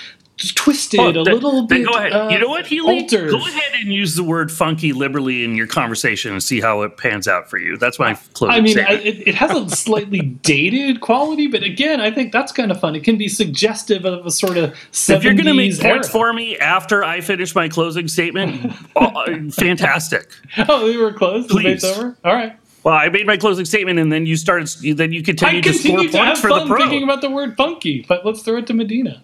twisted, 0.55 1.01
Oh, 1.01 1.09
a 1.11 1.23
little 1.23 1.67
then 1.67 1.83
bit. 1.83 1.87
go 1.87 1.99
ahead. 1.99 2.13
uh, 2.13 2.29
you 2.31 2.39
know 2.39 2.49
what, 2.49 2.67
Healy? 2.67 3.03
altered. 3.03 3.31
Go 3.31 3.39
ahead 3.39 3.73
and 3.81 3.93
use 3.93 4.15
the 4.15 4.23
word 4.23 4.53
funky 4.53 4.93
liberally 4.93 5.43
in 5.45 5.55
your 5.57 5.67
conversation 5.67 6.33
and 6.33 6.43
see 6.43 6.61
how 6.61 6.83
it 6.83 6.97
pans 6.97 7.27
out 7.27 7.51
for 7.51 7.59
you. 7.59 7.77
That's 7.77 7.99
my 7.99 8.15
closing 8.35 8.57
I 8.57 8.61
mean, 8.61 8.79
I, 8.79 8.93
it, 8.93 9.27
it 9.29 9.35
has 9.35 9.51
a 9.51 9.69
slightly 9.77 10.21
dated 10.21 11.01
quality, 11.01 11.47
but 11.49 11.63
again, 11.65 12.01
I 12.01 12.11
think 12.11 12.33
that's 12.33 12.53
kind 12.53 12.71
of 12.71 12.79
fun. 12.81 12.95
It 12.95 13.03
can 13.05 13.19
be 13.19 13.29
suggestive 13.29 14.05
of 14.05 14.25
a 14.25 14.31
sort 14.31 14.57
of 14.57 14.71
70s 14.93 15.17
if 15.17 15.25
you're 15.25 15.35
going 15.35 15.47
to 15.47 15.55
make 15.55 15.73
era. 15.83 15.95
points 15.95 16.09
for 16.09 16.33
me 16.33 16.57
after 16.59 17.03
I 17.03 17.21
finish 17.21 17.55
my 17.55 17.69
closing 17.69 18.07
statement, 18.09 18.73
uh, 18.97 19.25
fantastic. 19.51 20.31
Oh, 20.69 20.85
we 20.85 20.97
were 20.97 21.13
close. 21.13 21.47
The 21.49 21.55
Please. 21.55 21.85
over. 21.85 22.17
All 22.25 22.35
right. 22.35 22.57
Well, 22.85 22.95
I 22.95 23.09
made 23.09 23.27
my 23.27 23.37
closing 23.37 23.65
statement, 23.65 23.99
and 23.99 24.11
then 24.13 24.25
you 24.25 24.37
started. 24.37 24.69
Then 24.97 25.13
you 25.13 25.21
I 25.21 25.25
continued 25.25 25.65
to 25.65 25.73
score 25.75 25.99
continue 25.99 26.09
to 26.13 26.19
have 26.19 26.27
points 26.27 26.41
for 26.41 26.49
the 26.49 26.55
fun 26.61 26.69
pro. 26.69 26.79
thinking 26.79 27.03
about 27.03 27.21
the 27.21 27.29
word 27.31 27.57
funky, 27.57 28.05
but 28.09 28.25
let's 28.25 28.43
throw 28.43 28.57
it 28.59 28.67
to 28.69 28.73
Medina. 28.75 29.21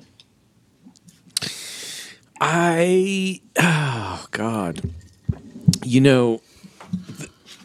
I 2.47 3.41
oh 3.59 4.27
god. 4.31 4.83
You 5.83 6.03
know, 6.03 6.43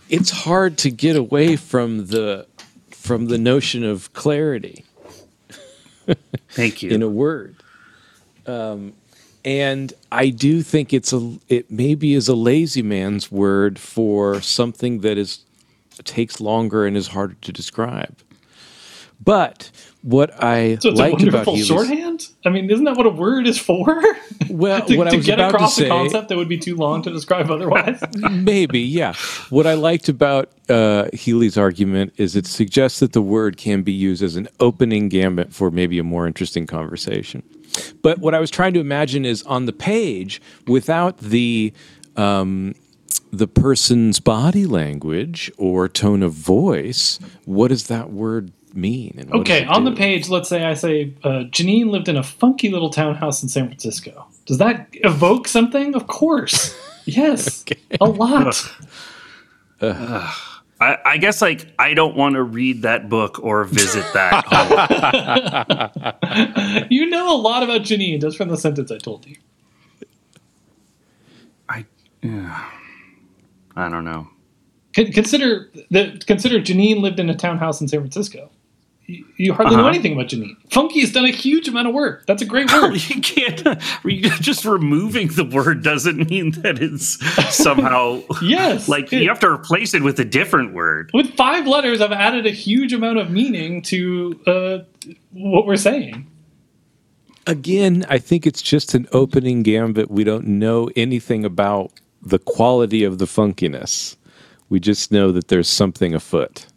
it's 0.09 0.29
hard 0.29 0.77
to 0.79 0.89
get 0.89 1.17
away 1.17 1.57
from 1.57 2.07
the 2.07 2.48
from 2.91 3.25
the 3.25 3.38
notion 3.38 3.83
of 3.83 4.13
clarity 4.13 4.86
Thank 6.51 6.81
you. 6.81 6.91
in 6.91 7.01
a 7.01 7.09
word. 7.09 7.57
Um, 8.48 8.93
and 9.43 9.91
I 10.13 10.29
do 10.29 10.62
think 10.62 10.93
it's 10.93 11.12
a 11.12 11.38
it 11.50 11.69
maybe 11.69 12.13
is 12.13 12.29
a 12.29 12.36
lazy 12.36 12.81
man's 12.81 13.29
word 13.29 13.79
for 13.79 14.39
something 14.39 15.01
that 15.01 15.17
is 15.17 15.43
takes 16.05 16.39
longer 16.39 16.86
and 16.86 16.95
is 16.95 17.09
harder 17.09 17.36
to 17.41 17.51
describe. 17.51 18.17
But 19.21 19.71
what 20.01 20.41
I 20.41 20.77
So 20.77 20.89
it's 20.89 21.00
liked 21.00 21.22
a 21.22 21.27
about 21.27 21.46
wonderful 21.48 21.53
Healy's, 21.56 21.68
shorthand. 21.68 22.27
I 22.46 22.50
mean, 22.50 22.70
isn't 22.70 22.86
that 22.86 22.96
what 22.96 23.06
a 23.06 23.10
word 23.10 23.48
is 23.48 23.60
for? 23.60 24.01
well, 24.50 24.82
to, 24.86 24.98
what 24.98 25.08
I 25.08 25.12
to 25.12 25.18
was 25.18 25.25
get 25.25 25.39
about 25.39 25.50
to 25.50 25.56
across 25.56 25.77
a 25.79 25.88
concept 25.88 26.29
that 26.29 26.38
would 26.38 26.48
be 26.48 26.58
too 26.58 26.75
long 26.75 27.01
to 27.01 27.12
describe 27.12 27.51
otherwise. 27.51 28.01
maybe, 28.32 28.79
yeah. 28.79 29.13
What 29.50 29.68
I 29.68 29.74
liked 29.74 30.08
about 30.08 30.51
uh, 30.70 31.10
Healy's 31.12 31.58
argument 31.58 32.13
is 32.18 32.36
it 32.36 32.46
suggests 32.46 33.00
that 33.00 33.12
the 33.12 33.22
word 33.22 33.58
can 33.58 33.82
be 33.82 33.91
used 33.91 34.24
as 34.24 34.38
an 34.38 34.48
opening 34.60 35.10
gambit 35.10 35.53
for 35.53 35.70
maybe 35.70 36.00
a 36.00 36.03
more 36.03 36.25
interesting 36.25 36.65
conversation. 36.65 37.44
But 38.01 38.20
what 38.20 38.34
I 38.34 38.39
was 38.39 38.50
trying 38.50 38.74
to 38.75 38.79
imagine 38.79 39.25
is 39.25 39.44
on 39.44 39.65
the 39.65 39.74
page, 39.74 40.41
without 40.65 41.18
the 41.18 41.74
um, 42.15 42.74
the 43.32 43.48
person's 43.48 44.20
body 44.20 44.65
language 44.65 45.51
or 45.58 45.88
tone 45.88 46.24
of 46.24 46.34
voice, 46.34 47.20
what 47.46 47.68
does 47.68 47.88
that 47.88 48.12
word 48.12 48.51
mean? 48.79 49.15
And 49.17 49.33
okay, 49.33 49.62
does 49.62 49.69
it 49.69 49.75
on 49.75 49.86
the 49.86 49.91
page, 49.91 50.29
let's 50.29 50.50
say 50.50 50.65
I 50.65 50.74
say 50.74 51.13
uh, 51.24 51.45
Janine 51.51 51.89
lived 51.89 52.09
in 52.09 52.17
a 52.17 52.24
funky 52.24 52.69
little 52.69 52.89
townhouse 52.89 53.43
in 53.43 53.50
San 53.50 53.67
Francisco. 53.67 54.27
Does 54.45 54.57
that 54.57 54.88
evoke 54.93 55.48
something? 55.48 55.95
Of 55.95 56.07
course. 56.07 56.77
Yes, 57.05 57.65
a 58.00 58.05
lot. 58.05 58.71
I, 60.81 60.98
I 61.05 61.17
guess 61.17 61.41
like 61.41 61.67
I 61.77 61.93
don't 61.93 62.15
want 62.15 62.36
to 62.36 62.43
read 62.43 62.83
that 62.83 63.09
book 63.09 63.39
or 63.43 63.65
visit 63.65 64.05
that 64.13 64.45
home. 66.71 66.88
you 66.89 67.09
know 67.09 67.36
a 67.36 67.38
lot 67.38 67.63
about 67.63 67.81
Janine 67.81 68.21
just 68.21 68.38
from 68.38 68.50
the 68.50 68.57
sentence 68.57 68.91
I 68.91 68.98
told 68.98 69.27
you. 69.27 69.36
I 71.67 71.86
yeah. 72.21 72.69
I 73.75 73.89
don't 73.89 74.05
know. 74.05 74.27
Consider 74.93 75.69
that. 75.91 76.25
Consider 76.25 76.59
Janine 76.59 77.01
lived 77.01 77.19
in 77.19 77.29
a 77.29 77.36
townhouse 77.36 77.81
in 77.81 77.88
San 77.88 78.00
Francisco. 78.00 78.50
You, 79.09 79.25
you 79.37 79.53
hardly 79.53 79.75
know 79.75 79.81
Uh-huh. 79.81 79.89
anything 79.89 80.13
about 80.13 80.27
Janine. 80.27 80.55
Funky 80.69 80.99
has 81.01 81.11
done 81.11 81.25
a 81.25 81.31
huge 81.31 81.67
amount 81.67 81.87
of 81.87 81.93
work. 81.95 82.25
That's 82.27 82.41
a 82.41 82.45
great 82.45 82.71
word. 82.71 82.95
You 83.09 83.21
can't. 83.21 83.63
Just 84.41 84.65
removing 84.65 85.29
the 85.29 85.45
word 85.45 85.83
doesn't 85.83 86.29
mean 86.29 86.51
that 86.61 86.79
it's 86.81 87.17
somehow 87.55 88.21
yes, 88.41 88.87
like 88.87 89.11
it- 89.11 89.23
you 89.23 89.29
have 89.29 89.39
to 89.39 89.49
replace 89.49 89.93
it 89.95 90.03
with 90.03 90.19
a 90.19 90.25
different 90.25 90.73
word. 90.73 91.09
with 91.13 91.33
five 91.35 91.65
letters, 91.65 92.01
I've 92.01 92.11
added 92.11 92.45
a 92.45 92.51
huge 92.51 92.93
amount 92.93 93.17
of 93.17 93.31
meaning 93.31 93.81
to 93.83 94.39
uh, 94.45 94.77
what 95.31 95.65
we're 95.65 95.75
saying. 95.75 96.27
Again, 97.47 98.05
I 98.09 98.19
think 98.19 98.45
it's 98.45 98.61
just 98.61 98.93
an 98.93 99.07
opening 99.11 99.63
gambit. 99.63 100.11
We 100.11 100.23
don't 100.23 100.45
know 100.45 100.89
anything 100.95 101.43
about 101.45 101.91
the 102.21 102.37
quality 102.37 103.03
of 103.03 103.17
the 103.17 103.25
funkiness. 103.25 104.15
We 104.69 104.79
just 104.79 105.11
know 105.11 105.31
that 105.31 105.47
there's 105.47 105.67
something 105.69 106.13
afoot. 106.13 106.67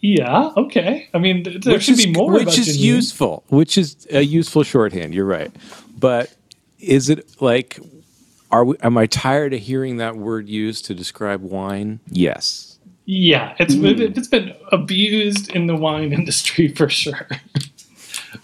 Yeah, 0.00 0.52
okay. 0.56 1.08
I 1.14 1.18
mean, 1.18 1.44
th- 1.44 1.62
there 1.62 1.74
which 1.74 1.84
should 1.84 1.98
is, 1.98 2.06
be 2.06 2.12
more 2.12 2.32
which 2.32 2.42
about 2.44 2.58
is 2.58 2.78
Janine. 2.78 2.80
useful 2.80 3.44
which 3.48 3.76
is 3.78 4.06
a 4.10 4.22
useful 4.22 4.62
shorthand 4.62 5.14
you're 5.14 5.24
right 5.26 5.50
but 5.98 6.32
is 6.78 7.08
it 7.10 7.40
like 7.42 7.80
are 8.50 8.64
we 8.64 8.76
am 8.82 8.96
i 8.96 9.06
tired 9.06 9.52
of 9.54 9.60
hearing 9.60 9.96
that 9.98 10.16
word 10.16 10.48
used 10.48 10.84
to 10.86 10.94
describe 10.94 11.42
wine 11.42 12.00
yes 12.10 12.78
Yeah, 13.06 13.54
it's 13.58 13.74
hmm. 13.74 13.86
it's 13.86 14.28
been 14.28 14.54
abused 14.72 15.50
in 15.50 15.66
the 15.66 15.74
wine 15.76 16.12
industry 16.20 16.68
for 16.68 16.88
sure. 16.88 17.26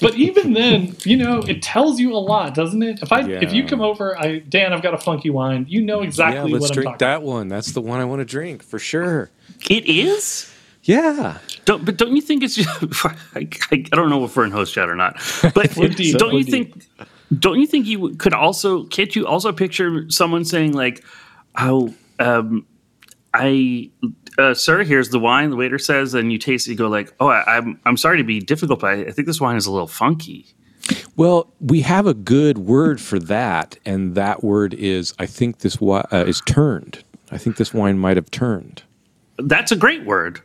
but 0.00 0.14
even 0.16 0.54
then, 0.54 0.96
you 1.04 1.16
know, 1.16 1.40
it 1.40 1.62
tells 1.62 2.00
you 2.00 2.14
a 2.14 2.18
lot, 2.18 2.54
doesn't 2.54 2.82
it? 2.82 3.00
If 3.02 3.12
I 3.12 3.20
if 3.28 3.52
you 3.52 3.64
come 3.66 3.80
over, 3.82 4.18
I 4.18 4.38
Dan, 4.38 4.72
I've 4.72 4.82
got 4.82 4.94
a 4.94 4.98
funky 4.98 5.30
wine. 5.30 5.66
You 5.68 5.82
know 5.82 6.00
exactly 6.02 6.50
yeah 6.50 6.54
let's 6.54 6.62
what 6.62 6.70
I'm 6.70 6.74
drink 6.74 6.86
talking. 6.92 7.06
that 7.06 7.22
one 7.22 7.48
that's 7.48 7.72
the 7.72 7.80
one 7.82 8.00
i 8.00 8.04
want 8.06 8.20
to 8.20 8.24
drink 8.24 8.62
for 8.64 8.78
sure 8.78 9.30
It 9.70 9.84
is. 9.86 10.50
Yeah 10.84 11.38
Don't, 11.64 11.84
but 11.84 11.96
don't 11.96 12.14
you 12.14 12.22
think 12.22 12.42
it's? 12.42 12.58
I, 13.04 13.16
I, 13.34 13.48
I 13.72 13.76
don't 13.96 14.10
know 14.10 14.24
if 14.24 14.36
we're 14.36 14.44
in 14.44 14.50
host 14.50 14.74
chat 14.74 14.88
or 14.88 14.94
not. 14.94 15.16
But 15.54 15.74
don't 15.74 15.98
you 15.98 16.44
think? 16.44 16.86
Don't 17.38 17.58
you 17.58 17.66
think 17.66 17.86
you 17.86 18.10
could 18.16 18.34
also? 18.34 18.84
Can't 18.84 19.14
you 19.16 19.26
also 19.26 19.52
picture 19.52 20.08
someone 20.10 20.44
saying 20.44 20.74
like, 20.74 21.02
"Oh, 21.58 21.94
um, 22.18 22.66
I, 23.32 23.90
uh, 24.38 24.52
sir, 24.54 24.84
here's 24.84 25.08
the 25.08 25.18
wine." 25.18 25.50
The 25.50 25.56
waiter 25.56 25.78
says, 25.78 26.12
and 26.12 26.30
you 26.30 26.38
taste 26.38 26.66
it. 26.68 26.72
You 26.72 26.76
go 26.76 26.88
like, 26.88 27.12
"Oh, 27.18 27.28
I, 27.28 27.56
I'm 27.56 27.80
I'm 27.86 27.96
sorry 27.96 28.18
to 28.18 28.24
be 28.24 28.40
difficult, 28.40 28.80
but 28.80 28.90
I, 28.90 29.00
I 29.04 29.10
think 29.10 29.26
this 29.26 29.40
wine 29.40 29.56
is 29.56 29.66
a 29.66 29.72
little 29.72 29.88
funky." 29.88 30.46
well 31.16 31.50
we 31.60 31.80
have 31.80 32.06
a 32.06 32.12
good 32.12 32.58
word 32.58 33.00
for 33.00 33.18
that 33.18 33.78
and 33.86 34.14
that 34.16 34.44
word 34.44 34.74
is 34.74 35.14
i 35.18 35.24
think 35.24 35.60
this 35.60 35.76
wi- 35.76 36.06
uh, 36.12 36.24
is 36.26 36.42
turned 36.42 37.02
i 37.30 37.38
think 37.38 37.56
this 37.56 37.72
wine 37.72 37.98
might 37.98 38.18
have 38.18 38.30
turned 38.30 38.82
That's 39.38 39.72
a 39.72 39.76
great 39.76 40.04
word, 40.04 40.42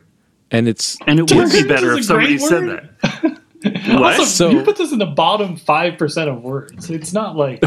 and 0.50 0.68
it's 0.68 0.98
and 1.06 1.18
it 1.18 1.32
would 1.32 1.50
be 1.50 1.66
better 1.66 1.92
if 1.92 2.04
somebody 2.04 2.38
great 2.38 2.48
said 2.48 2.90
that. 3.02 3.40
what? 3.98 4.18
Also, 4.20 4.24
So- 4.24 4.50
you 4.50 4.62
put 4.62 4.76
this 4.76 4.92
in 4.92 4.98
the 4.98 5.06
bottom 5.06 5.56
five 5.56 5.98
percent 5.98 6.28
of 6.30 6.42
words. 6.42 6.90
It's 6.90 7.12
not 7.12 7.36
like 7.36 7.60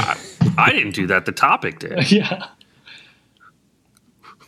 I 0.58 0.72
didn't 0.72 0.96
do 0.96 1.08
that. 1.08 1.26
The 1.26 1.32
topic 1.32 1.80
did. 1.80 2.12
yeah. 2.12 2.48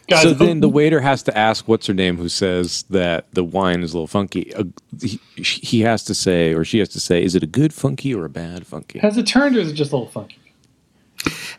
Guys, 0.08 0.22
so 0.22 0.34
then 0.36 0.60
the 0.60 0.70
waiter 0.70 1.00
has 1.00 1.24
to 1.24 1.36
ask 1.36 1.68
what's 1.68 1.88
her 1.88 1.94
name 1.94 2.18
who 2.18 2.30
says 2.30 2.84
that 2.92 3.26
the 3.32 3.44
wine 3.44 3.82
is 3.82 3.92
a 3.92 3.98
little 3.98 4.06
funky. 4.06 4.54
Uh, 4.54 4.66
he, 5.02 5.20
he 5.36 5.82
has 5.82 6.04
to 6.04 6.14
say, 6.14 6.54
or 6.54 6.64
she 6.64 6.78
has 6.78 6.90
to 6.90 7.00
say, 7.00 7.24
is 7.24 7.34
it 7.34 7.42
a 7.42 7.48
good 7.48 7.74
funky 7.74 8.14
or 8.14 8.24
a 8.26 8.30
bad 8.30 8.68
funky? 8.68 9.00
has 9.00 9.18
it 9.18 9.26
turned 9.26 9.58
or 9.58 9.62
is 9.62 9.72
it 9.72 9.74
just 9.74 9.92
a 9.92 9.96
little 9.96 10.12
funky? 10.12 10.38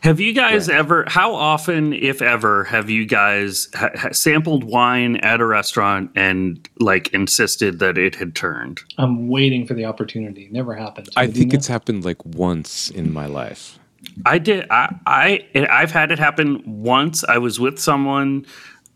Have 0.01 0.19
you 0.19 0.33
guys 0.33 0.69
ever? 0.69 1.05
How 1.07 1.33
often, 1.35 1.91
if 1.93 2.21
ever, 2.21 2.63
have 2.65 2.89
you 2.89 3.05
guys 3.05 3.67
ha- 3.73 3.89
ha- 3.95 4.11
sampled 4.11 4.63
wine 4.63 5.17
at 5.17 5.41
a 5.41 5.45
restaurant 5.45 6.11
and 6.15 6.67
like 6.79 7.09
insisted 7.13 7.79
that 7.79 7.97
it 7.97 8.15
had 8.15 8.35
turned? 8.35 8.79
I'm 8.97 9.27
waiting 9.27 9.65
for 9.65 9.73
the 9.73 9.85
opportunity. 9.85 10.47
Never 10.51 10.73
happened. 10.75 11.09
I 11.17 11.21
Have 11.25 11.35
you 11.35 11.39
think 11.41 11.53
know? 11.53 11.57
it's 11.57 11.67
happened 11.67 12.05
like 12.05 12.23
once 12.25 12.89
in 12.89 13.11
my 13.11 13.25
life. 13.25 13.79
I 14.25 14.37
did. 14.37 14.67
I, 14.69 14.95
I 15.05 15.67
I've 15.69 15.91
had 15.91 16.11
it 16.11 16.19
happen 16.19 16.61
once. 16.65 17.23
I 17.23 17.37
was 17.39 17.59
with 17.59 17.79
someone. 17.79 18.45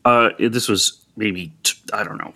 Uh, 0.06 0.30
this 0.40 0.70
was 0.70 1.04
maybe 1.18 1.52
t- 1.64 1.74
I 1.94 2.04
don't 2.04 2.18
know. 2.18 2.34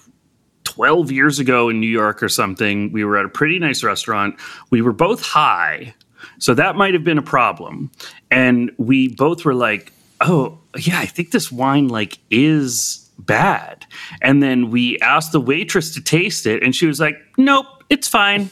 12 0.66 1.12
years 1.12 1.40
ago 1.40 1.70
in 1.70 1.80
New 1.80 1.88
York 1.90 2.22
or 2.22 2.28
something, 2.28 2.92
we 2.92 3.06
were 3.06 3.18
at 3.18 3.26
a 3.26 3.30
pretty 3.30 3.60
nice 3.60 3.84
restaurant. 3.84 4.36
We 4.72 4.82
were 4.82 4.92
both 4.92 5.22
high, 5.22 5.94
so 6.40 6.54
that 6.54 6.76
might 6.76 6.94
have 6.94 7.04
been 7.04 7.18
a 7.18 7.22
problem. 7.24 7.92
And 8.32 8.72
we 8.78 9.08
both 9.10 9.46
were 9.46 9.54
like, 9.56 9.92
"Oh, 10.22 10.60
yeah, 10.78 11.00
I 11.00 11.06
think 11.06 11.32
this 11.32 11.52
wine 11.52 11.88
like 11.88 12.20
is 12.30 13.10
bad." 13.20 13.86
And 14.22 14.42
then 14.44 14.70
we 14.70 14.98
asked 15.00 15.32
the 15.32 15.42
waitress 15.42 15.94
to 15.96 16.02
taste 16.04 16.46
it, 16.46 16.64
and 16.64 16.76
she 16.76 16.86
was 16.86 17.00
like, 17.00 17.18
"Nope, 17.38 17.66
it's 17.90 18.08
fine." 18.08 18.50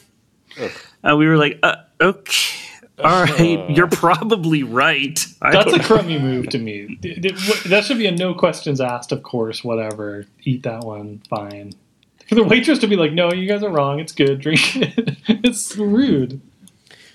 Uh, 1.03 1.15
we 1.17 1.27
were 1.27 1.37
like, 1.37 1.59
uh, 1.63 1.75
"Okay." 2.01 2.59
All 3.03 3.23
right, 3.23 3.69
you're 3.71 3.87
probably 3.87 4.61
right. 4.61 5.19
I 5.41 5.51
That's 5.51 5.73
a 5.73 5.79
crummy 5.79 6.19
move 6.19 6.47
to 6.49 6.59
me. 6.59 6.95
D- 7.01 7.15
d- 7.15 7.33
wh- 7.35 7.63
That 7.67 7.85
should 7.85 7.97
be 7.97 8.05
a 8.05 8.11
no 8.11 8.35
questions 8.35 8.79
asked, 8.79 9.11
of 9.11 9.23
course, 9.23 9.63
whatever. 9.63 10.27
Eat 10.43 10.61
that 10.63 10.81
one, 10.83 11.21
fine. 11.27 11.73
For 12.29 12.35
the 12.35 12.43
waitress 12.43 12.77
to 12.79 12.87
be 12.87 12.95
like, 12.95 13.11
no, 13.11 13.33
you 13.33 13.47
guys 13.47 13.63
are 13.63 13.71
wrong. 13.71 13.99
It's 13.99 14.13
good. 14.13 14.39
Drink 14.41 14.75
it. 14.75 15.17
it's 15.27 15.75
rude. 15.75 16.39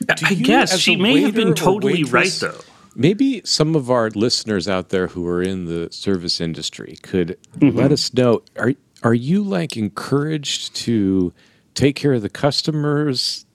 I 0.09 0.31
you, 0.31 0.45
guess 0.45 0.78
she 0.78 0.97
may 0.97 1.23
have 1.23 1.35
been 1.35 1.49
or 1.49 1.55
totally 1.55 2.05
right, 2.05 2.31
though. 2.40 2.61
Maybe 2.95 3.43
some 3.45 3.76
of 3.76 3.90
our 3.90 4.11
listeners 4.11 4.69
out 4.69 4.88
there 4.88 5.09
who 5.09 5.26
are 5.28 5.43
in 5.43 5.67
the 5.67 5.88
service 5.93 6.40
industry 6.40 6.99
could 7.02 7.38
mm-hmm. 7.57 7.76
let 7.76 7.93
us 7.93 8.12
know 8.12 8.43
are 8.57 8.73
are 9.02 9.14
you 9.14 9.43
like 9.43 9.76
encouraged 9.76 10.75
to 10.76 11.33
take 11.75 11.95
care 11.95 12.12
of 12.12 12.23
the 12.23 12.28
customers 12.28 13.47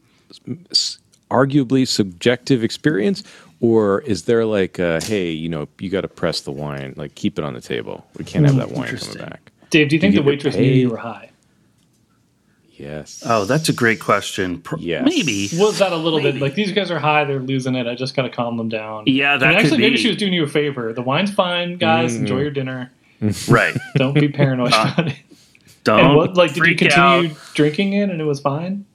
arguably 1.29 1.87
subjective 1.87 2.63
experience 2.63 3.23
or 3.59 4.01
is 4.01 4.23
there 4.23 4.45
like 4.45 4.77
a, 4.77 5.01
hey, 5.03 5.31
you 5.31 5.47
know, 5.47 5.67
you 5.79 5.89
got 5.89 6.01
to 6.01 6.07
press 6.07 6.41
the 6.41 6.51
wine, 6.51 6.93
like 6.97 7.15
keep 7.15 7.39
it 7.39 7.45
on 7.45 7.53
the 7.53 7.61
table. 7.61 8.05
We 8.17 8.25
can't 8.25 8.45
have 8.45 8.57
that 8.57 8.71
wine 8.71 8.97
coming 8.97 9.17
back. 9.17 9.51
Dave, 9.69 9.89
do 9.89 9.95
you 9.95 10.01
think 10.01 10.13
you 10.13 10.19
the 10.19 10.23
get 10.23 10.29
waitress 10.29 10.55
knew 10.55 10.63
you 10.63 10.89
were 10.89 10.97
high? 10.97 11.29
Yes. 12.75 13.21
Oh, 13.25 13.45
that's 13.45 13.69
a 13.69 13.73
great 13.73 13.99
question. 13.99 14.59
Pro- 14.61 14.79
Yes. 14.79 15.05
Maybe. 15.05 15.49
Was 15.57 15.77
that 15.79 15.91
a 15.91 15.95
little 15.97 16.19
Maybe. 16.19 16.33
bit 16.33 16.41
like 16.41 16.55
these 16.55 16.71
guys 16.71 16.89
are 16.89 16.99
high, 16.99 17.23
they're 17.23 17.39
losing 17.39 17.75
it. 17.75 17.85
I 17.87 17.93
just 17.95 18.15
got 18.15 18.23
to 18.23 18.29
calm 18.29 18.57
them 18.57 18.67
down. 18.69 19.03
Yeah, 19.05 19.37
that 19.37 19.45
And 19.47 19.55
could 19.57 19.65
actually, 19.65 19.81
maybe 19.81 19.97
she 19.97 20.07
was 20.07 20.17
doing 20.17 20.33
you 20.33 20.43
a 20.43 20.47
favor. 20.47 20.91
The 20.91 21.01
wine's 21.03 21.31
fine, 21.31 21.77
guys. 21.77 22.15
Enjoy 22.15 22.39
your 22.39 22.51
dinner. 22.51 22.91
Right. 23.47 23.73
Don't 23.95 24.13
be 24.15 24.27
paranoid 24.27 24.73
Uh, 24.73 24.91
about 24.93 25.07
it. 25.07 25.15
Don't 25.85 25.99
And 26.01 26.15
what, 26.17 26.35
like, 26.35 26.53
did 26.53 26.65
you 26.65 26.75
continue 26.75 27.29
out. 27.29 27.37
drinking 27.53 27.93
it 27.93 28.09
and 28.09 28.19
it 28.19 28.25
was 28.25 28.41
fine? 28.41 28.85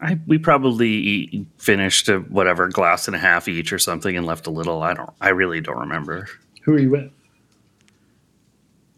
I, 0.00 0.18
we 0.26 0.38
probably 0.38 1.46
finished 1.58 2.08
a 2.08 2.20
whatever 2.20 2.68
glass 2.68 3.06
and 3.06 3.14
a 3.14 3.18
half 3.18 3.48
each 3.48 3.72
or 3.74 3.78
something 3.78 4.16
and 4.16 4.24
left 4.24 4.46
a 4.46 4.50
little. 4.50 4.82
I 4.82 4.94
don't. 4.94 5.10
I 5.20 5.28
really 5.30 5.60
don't 5.60 5.78
remember. 5.78 6.26
Who 6.62 6.72
are 6.72 6.78
you 6.78 6.90
with? 6.90 7.10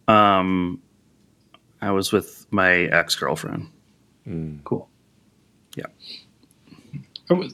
Um, 0.07 0.81
I 1.81 1.91
was 1.91 2.13
with 2.13 2.47
my 2.51 2.73
ex 2.73 3.15
girlfriend. 3.17 3.69
Cool. 4.65 4.89
Yeah. 5.77 5.87
Are 7.31 7.37
we- 7.37 7.53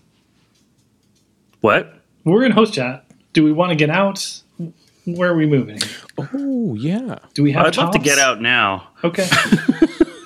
What? 1.61 2.01
We're 2.25 2.45
in 2.45 2.53
host 2.53 2.75
chat. 2.75 3.05
Do 3.33 3.45
we 3.45 3.53
want 3.53 3.71
to 3.71 3.77
get 3.77 3.91
out? 3.91 4.41
Where 5.05 5.31
are 5.33 5.37
we 5.37 5.47
moving? 5.47 5.79
Oh, 6.19 6.75
yeah. 6.75 7.19
Do 7.35 7.43
we 7.43 7.53
have? 7.53 7.67
I'd 7.67 7.77
love 7.77 7.93
to 7.93 7.99
get 7.99 8.19
out 8.19 8.41
now. 8.41 8.89
Okay. 9.03 9.27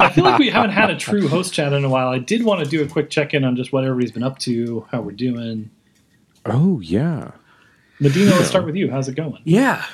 I 0.01 0.11
feel 0.13 0.23
like 0.25 0.39
we 0.39 0.49
haven't 0.51 0.71
had 0.71 0.91
a 0.91 0.97
true 0.97 1.27
host 1.35 1.53
chat 1.53 1.73
in 1.73 1.85
a 1.85 1.89
while. 1.89 2.09
I 2.09 2.19
did 2.19 2.45
want 2.45 2.63
to 2.63 2.71
do 2.71 2.83
a 2.85 2.87
quick 2.87 3.11
check 3.11 3.35
in 3.35 3.43
on 3.45 3.57
just 3.57 3.73
what 3.73 3.83
everybody's 3.83 4.13
been 4.13 4.23
up 4.23 4.39
to, 4.41 4.87
how 4.93 5.01
we're 5.01 5.11
doing. 5.13 5.71
Oh 6.47 6.79
yeah. 6.81 7.33
Medina, 7.99 8.31
let's 8.31 8.49
start 8.49 8.65
with 8.65 8.77
you. 8.77 8.89
How's 8.91 9.09
it 9.09 9.17
going? 9.17 9.41
Yeah. 9.43 9.85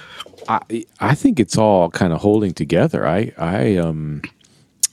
I 0.46 0.84
I 1.00 1.14
think 1.14 1.40
it's 1.40 1.56
all 1.56 1.88
kind 1.90 2.12
of 2.12 2.20
holding 2.20 2.52
together. 2.52 3.06
I 3.06 3.32
I 3.38 3.76
um 3.76 4.20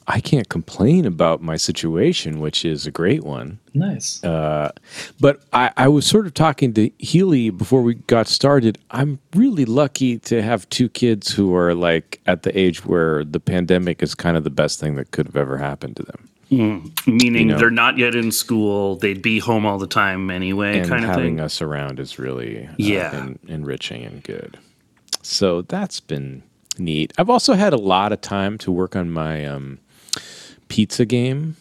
I 0.07 0.19
can't 0.19 0.49
complain 0.49 1.05
about 1.05 1.41
my 1.41 1.55
situation, 1.57 2.39
which 2.39 2.65
is 2.65 2.85
a 2.87 2.91
great 2.91 3.23
one. 3.23 3.59
Nice. 3.73 4.21
Uh, 4.23 4.71
but 5.19 5.41
I, 5.53 5.71
I 5.77 5.87
was 5.87 6.05
sort 6.05 6.25
of 6.25 6.33
talking 6.33 6.73
to 6.73 6.89
Healy 6.97 7.49
before 7.51 7.81
we 7.81 7.95
got 7.95 8.27
started. 8.27 8.77
I'm 8.89 9.19
really 9.35 9.63
lucky 9.65 10.17
to 10.19 10.41
have 10.41 10.67
two 10.69 10.89
kids 10.89 11.31
who 11.31 11.55
are 11.55 11.73
like 11.75 12.19
at 12.25 12.43
the 12.43 12.57
age 12.57 12.83
where 12.85 13.23
the 13.23 13.39
pandemic 13.39 14.01
is 14.03 14.15
kind 14.15 14.35
of 14.35 14.43
the 14.43 14.49
best 14.49 14.79
thing 14.79 14.95
that 14.95 15.11
could 15.11 15.27
have 15.27 15.37
ever 15.37 15.57
happened 15.57 15.95
to 15.97 16.03
them. 16.03 16.27
Meaning 17.07 17.35
You 17.35 17.45
know. 17.53 17.57
they're 17.57 17.69
not 17.69 17.97
yet 17.97 18.13
in 18.13 18.31
school. 18.31 18.97
They'd 18.97 19.21
be 19.21 19.39
home 19.39 19.65
all 19.65 19.77
the 19.77 19.87
time 19.87 20.29
anyway, 20.29 20.79
and 20.79 20.89
kind 20.89 21.05
of 21.05 21.11
having 21.11 21.37
thing. 21.37 21.39
us 21.39 21.61
around 21.61 21.97
is 21.99 22.19
really 22.19 22.67
uh, 22.67 22.71
Yeah. 22.77 23.11
en- 23.13 23.39
enriching 23.47 24.03
and 24.03 24.21
good. 24.21 24.57
So 25.21 25.61
that's 25.61 26.01
been 26.01 26.43
neat. 26.77 27.13
I've 27.17 27.29
also 27.29 27.53
had 27.53 27.71
a 27.71 27.77
lot 27.77 28.11
of 28.11 28.19
time 28.19 28.57
to 28.59 28.71
work 28.71 28.97
on 28.97 29.09
my 29.11 29.45
um, 29.45 29.79
pizza 30.71 31.05
game. 31.05 31.57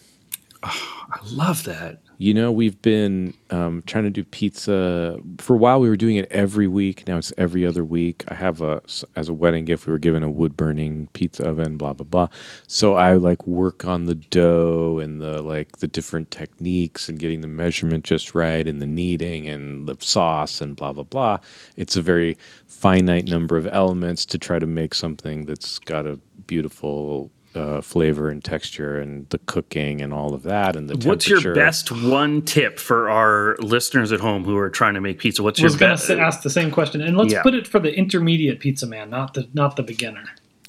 I 0.63 1.19
love 1.33 1.65
that. 1.65 1.99
You 2.19 2.33
know, 2.33 2.53
we've 2.53 2.81
been 2.81 3.35
um, 3.51 3.83
trying 3.87 4.05
to 4.05 4.11
do 4.11 4.23
pizza 4.23 5.19
for 5.39 5.55
a 5.55 5.57
while. 5.57 5.81
We 5.81 5.89
were 5.89 5.97
doing 5.97 6.15
it 6.15 6.31
every 6.31 6.69
week. 6.69 7.09
Now 7.09 7.17
it's 7.17 7.33
every 7.37 7.67
other 7.67 7.83
week. 7.83 8.25
I 8.29 8.35
have 8.35 8.61
a 8.61 8.83
as 9.17 9.29
a 9.29 9.35
wedding 9.35 9.65
gift. 9.65 9.87
We 9.87 9.93
were 9.93 9.99
given 9.99 10.23
a 10.23 10.31
wood 10.31 10.57
burning 10.57 11.09
pizza 11.13 11.49
oven. 11.49 11.77
Blah 11.77 11.95
blah 11.95 12.05
blah. 12.05 12.29
So 12.69 12.95
I 12.95 13.15
like 13.15 13.45
work 13.49 13.85
on 13.85 14.05
the 14.05 14.15
dough 14.15 15.01
and 15.03 15.21
the 15.21 15.43
like 15.43 15.79
the 15.79 15.89
different 15.89 16.31
techniques 16.31 17.09
and 17.09 17.19
getting 17.19 17.41
the 17.41 17.49
measurement 17.49 18.05
just 18.05 18.35
right 18.35 18.69
and 18.69 18.81
the 18.81 18.87
kneading 18.87 19.49
and 19.49 19.89
the 19.89 19.97
sauce 19.99 20.61
and 20.61 20.77
blah 20.77 20.93
blah 20.93 21.05
blah. 21.05 21.39
It's 21.77 21.97
a 21.97 22.03
very 22.03 22.37
finite 22.69 23.27
number 23.27 23.57
of 23.57 23.67
elements 23.67 24.25
to 24.27 24.39
try 24.39 24.61
to 24.61 24.67
make 24.67 24.95
something 24.95 25.47
that's 25.47 25.81
got 25.81 26.07
a 26.07 26.21
beautiful. 26.47 27.33
Uh, 27.53 27.81
flavor 27.81 28.29
and 28.29 28.45
texture 28.45 29.01
and 29.01 29.29
the 29.31 29.39
cooking 29.39 30.01
and 30.01 30.13
all 30.13 30.35
of 30.35 30.45
that 30.45 30.77
and 30.77 30.89
the 30.89 31.09
What's 31.09 31.29
your 31.29 31.53
best 31.53 31.91
one 31.91 32.43
tip 32.43 32.79
for 32.79 33.11
our 33.11 33.57
listeners 33.59 34.13
at 34.13 34.21
home 34.21 34.45
who 34.45 34.57
are 34.57 34.71
trying 34.71 34.95
to 34.95 35.01
make 35.01 35.19
pizza? 35.19 35.43
What's 35.43 35.59
I 35.59 35.65
was 35.65 35.75
going 35.75 35.91
best? 35.95 36.07
to 36.07 36.21
ask 36.21 36.43
the 36.43 36.51
same 36.51 36.71
question, 36.71 37.01
and 37.01 37.17
let's 37.17 37.33
Yeah. 37.33 37.43
put 37.43 37.55
it 37.57 37.67
for 37.67 37.81
the 37.81 37.93
intermediate 37.93 38.61
pizza 38.61 38.87
man, 38.87 39.11
not 39.11 39.35
the 39.35 39.49
not 39.53 39.75
the 39.75 39.83
beginner. 39.83 40.23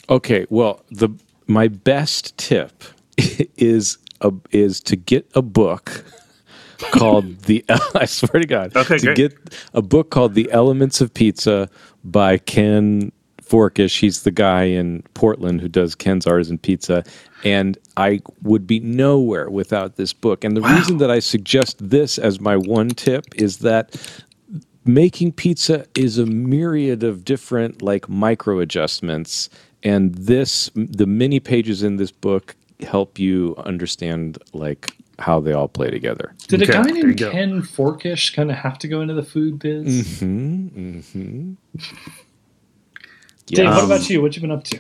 Okay, 0.09 0.47
well, 0.49 0.83
the 0.89 1.09
my 1.45 1.67
best 1.67 2.35
tip 2.39 2.83
is 3.57 3.99
a, 4.21 4.33
is 4.49 4.79
to 4.81 4.95
get 4.95 5.29
a 5.35 5.43
book 5.43 6.03
called 6.93 7.41
the 7.43 7.63
I 7.93 8.05
swear 8.05 8.41
to 8.41 8.47
God, 8.47 8.75
Okay, 8.75 8.97
to 8.97 9.05
great. 9.05 9.17
get 9.17 9.37
a 9.75 9.83
book 9.83 10.09
called 10.09 10.33
The 10.33 10.51
Elements 10.51 10.99
of 10.99 11.13
Pizza 11.13 11.69
by 12.03 12.39
Ken 12.39 13.11
Forkish. 13.51 13.99
He's 13.99 14.23
the 14.23 14.31
guy 14.31 14.63
in 14.63 15.03
Portland 15.13 15.61
who 15.61 15.67
does 15.67 15.93
Ken's 15.95 16.25
Artisan 16.25 16.57
Pizza, 16.57 17.03
and 17.43 17.77
I 17.97 18.21
would 18.43 18.65
be 18.65 18.79
nowhere 18.79 19.49
without 19.49 19.97
this 19.97 20.13
book. 20.13 20.43
And 20.45 20.55
the 20.55 20.61
reason 20.61 20.97
that 20.99 21.11
I 21.11 21.19
suggest 21.19 21.77
this 21.79 22.17
as 22.17 22.39
my 22.39 22.55
one 22.55 22.89
tip 22.89 23.25
is 23.35 23.59
that 23.59 23.95
making 24.85 25.33
pizza 25.33 25.85
is 25.95 26.17
a 26.17 26.25
myriad 26.25 27.03
of 27.03 27.25
different 27.25 27.81
like 27.81 28.09
micro 28.09 28.59
adjustments 28.59 29.49
and 29.83 30.15
this 30.15 30.71
the 30.75 31.05
many 31.05 31.39
pages 31.39 31.83
in 31.83 31.97
this 31.97 32.11
book 32.11 32.55
help 32.81 33.19
you 33.19 33.55
understand 33.59 34.39
like 34.53 34.95
how 35.19 35.39
they 35.39 35.53
all 35.53 35.67
play 35.67 35.91
together 35.91 36.33
Did 36.47 36.63
Okay, 36.63 36.71
a 36.71 36.73
guy 36.73 36.83
there 36.83 36.95
you 36.97 37.03
named 37.03 37.19
go. 37.19 37.31
Ken 37.31 37.61
Forkish 37.61 38.33
kind 38.33 38.49
of 38.49 38.57
have 38.57 38.79
to 38.79 38.87
go 38.87 39.01
into 39.01 39.13
the 39.13 39.23
food 39.23 39.59
biz? 39.59 40.19
mm-hmm. 40.21 41.53
Dave, 43.51 43.67
what 43.69 43.79
Um, 43.79 43.85
about 43.85 44.09
you? 44.09 44.21
What 44.21 44.35
you 44.35 44.41
been 44.41 44.51
up 44.51 44.63
to? 44.65 44.79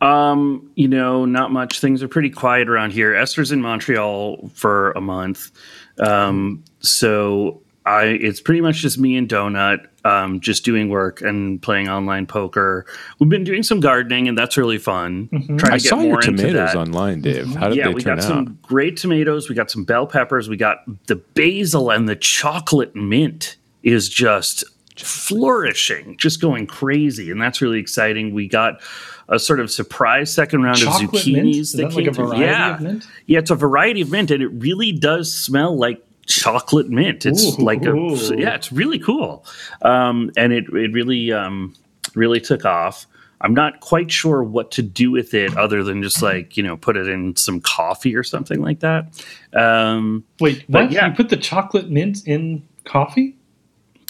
Um, 0.00 0.70
you 0.74 0.88
know, 0.88 1.24
not 1.24 1.52
much. 1.52 1.80
Things 1.80 2.02
are 2.02 2.08
pretty 2.08 2.30
quiet 2.30 2.68
around 2.68 2.92
here. 2.92 3.14
Esther's 3.14 3.52
in 3.52 3.62
Montreal 3.62 4.50
for 4.52 4.90
a 4.92 5.00
month. 5.00 5.52
Um, 6.00 6.64
so 6.80 7.62
I 7.86 8.04
it's 8.06 8.40
pretty 8.40 8.60
much 8.60 8.76
just 8.76 8.98
me 8.98 9.16
and 9.16 9.28
Donut, 9.28 9.86
um, 10.04 10.40
just 10.40 10.64
doing 10.64 10.88
work 10.88 11.20
and 11.20 11.62
playing 11.62 11.88
online 11.88 12.26
poker. 12.26 12.84
We've 13.20 13.28
been 13.28 13.44
doing 13.44 13.62
some 13.62 13.78
gardening 13.78 14.26
and 14.26 14.36
that's 14.36 14.56
really 14.56 14.78
fun. 14.78 15.28
Trying 15.30 15.58
to 15.58 15.66
i 15.66 15.78
get 15.78 15.82
saw 15.82 15.96
more 15.96 16.04
your 16.04 16.20
tomatoes 16.20 16.74
online 16.74 17.20
dave 17.20 17.54
how 17.54 17.68
did 17.68 17.78
yeah, 17.78 17.88
they 17.88 17.94
we 17.94 18.02
turn 18.02 18.16
got 18.16 18.24
out 18.24 18.28
some 18.28 18.58
great 18.62 18.96
tomatoes. 18.96 19.48
We 19.48 19.54
got 19.54 19.70
some 19.70 19.84
bell 19.84 20.08
peppers. 20.08 20.48
We 20.48 20.56
got 20.56 20.78
the 21.06 21.16
basil 21.16 21.90
and 21.92 22.08
the 22.08 22.16
chocolate 22.16 22.96
mint 22.96 23.56
is 23.84 24.08
just 24.08 24.64
flourishing, 25.02 26.16
just 26.16 26.40
going 26.40 26.66
crazy, 26.66 27.30
and 27.30 27.40
that's 27.40 27.60
really 27.60 27.78
exciting. 27.78 28.34
We 28.34 28.48
got 28.48 28.80
a 29.28 29.38
sort 29.38 29.60
of 29.60 29.70
surprise 29.70 30.32
second 30.32 30.62
round 30.62 30.78
Chocolate 30.78 31.04
of 31.04 31.10
zucchinis 31.10 31.72
that, 31.72 31.82
that 31.82 31.88
came 31.90 31.96
like 31.96 32.06
a 32.06 32.14
through. 32.14 32.26
variety 32.26 32.44
yeah, 32.44 32.74
of 32.74 32.80
mint? 32.80 33.06
yeah, 33.26 33.38
it's 33.38 33.50
a 33.50 33.54
variety 33.54 34.00
of 34.00 34.10
mint, 34.10 34.30
and 34.30 34.42
it 34.42 34.48
really 34.48 34.92
does 34.92 35.32
smell 35.32 35.76
like 35.76 36.04
chocolate 36.26 36.88
mint. 36.88 37.26
It's 37.26 37.58
Ooh. 37.58 37.62
like 37.62 37.84
a 37.84 37.94
yeah, 38.36 38.54
it's 38.54 38.72
really 38.72 38.98
cool, 38.98 39.44
um, 39.82 40.30
and 40.36 40.52
it 40.52 40.64
it 40.68 40.92
really 40.92 41.32
um, 41.32 41.74
really 42.14 42.40
took 42.40 42.64
off. 42.64 43.06
I'm 43.40 43.54
not 43.54 43.80
quite 43.80 44.10
sure 44.12 44.44
what 44.44 44.70
to 44.72 44.82
do 44.82 45.10
with 45.10 45.34
it 45.34 45.56
other 45.56 45.82
than 45.82 46.02
just 46.02 46.22
like 46.22 46.56
you 46.56 46.62
know 46.62 46.76
put 46.76 46.96
it 46.96 47.08
in 47.08 47.34
some 47.36 47.60
coffee 47.60 48.14
or 48.14 48.22
something 48.22 48.60
like 48.60 48.80
that. 48.80 49.24
Um, 49.52 50.24
Wait, 50.40 50.64
what? 50.68 50.90
yeah. 50.92 51.08
You 51.08 51.14
put 51.14 51.28
the 51.28 51.36
chocolate 51.36 51.90
mint 51.90 52.26
in 52.26 52.62
coffee? 52.84 53.36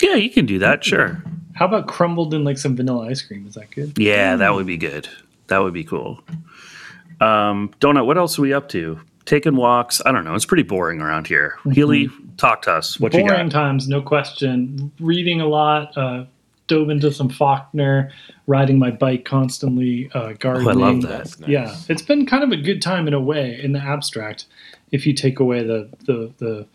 Yeah, 0.02 0.14
you 0.14 0.30
can 0.30 0.46
do 0.46 0.58
that, 0.58 0.84
sure. 0.84 1.22
How 1.54 1.66
about 1.66 1.86
crumbled 1.86 2.34
in 2.34 2.44
like 2.44 2.58
some 2.58 2.76
vanilla 2.76 3.08
ice 3.08 3.22
cream? 3.22 3.46
Is 3.46 3.54
that 3.54 3.70
good? 3.70 3.98
Yeah, 3.98 4.36
that 4.36 4.54
would 4.54 4.66
be 4.66 4.76
good. 4.76 5.08
That 5.48 5.58
would 5.58 5.74
be 5.74 5.84
cool. 5.84 6.22
Um, 7.20 7.70
Donut, 7.80 8.06
what 8.06 8.18
else 8.18 8.38
are 8.38 8.42
we 8.42 8.52
up 8.52 8.68
to? 8.70 9.00
Taking 9.24 9.54
walks. 9.54 10.02
I 10.04 10.10
don't 10.10 10.24
know. 10.24 10.34
It's 10.34 10.46
pretty 10.46 10.64
boring 10.64 11.00
around 11.00 11.28
here. 11.28 11.56
Healy, 11.72 12.08
talk 12.36 12.62
to 12.62 12.72
us. 12.72 12.98
What 12.98 13.14
you 13.14 13.20
Boring 13.20 13.48
got? 13.48 13.52
times, 13.52 13.86
no 13.86 14.02
question. 14.02 14.90
Reading 14.98 15.40
a 15.40 15.46
lot. 15.46 15.96
Uh, 15.96 16.24
dove 16.66 16.90
into 16.90 17.12
some 17.12 17.28
Faulkner. 17.28 18.10
Riding 18.48 18.80
my 18.80 18.90
bike 18.90 19.24
constantly. 19.24 20.10
Uh, 20.12 20.32
gardening. 20.32 20.68
Oh, 20.68 20.72
love 20.72 21.02
that. 21.02 21.08
That's 21.08 21.38
nice. 21.38 21.50
Yeah, 21.50 21.76
it's 21.88 22.02
been 22.02 22.26
kind 22.26 22.42
of 22.42 22.50
a 22.50 22.56
good 22.56 22.82
time 22.82 23.06
in 23.06 23.14
a 23.14 23.20
way, 23.20 23.60
in 23.62 23.70
the 23.72 23.78
abstract, 23.78 24.46
if 24.90 25.06
you 25.06 25.12
take 25.12 25.38
away 25.38 25.62
the 25.62 25.88
the 26.06 26.32
the, 26.38 26.66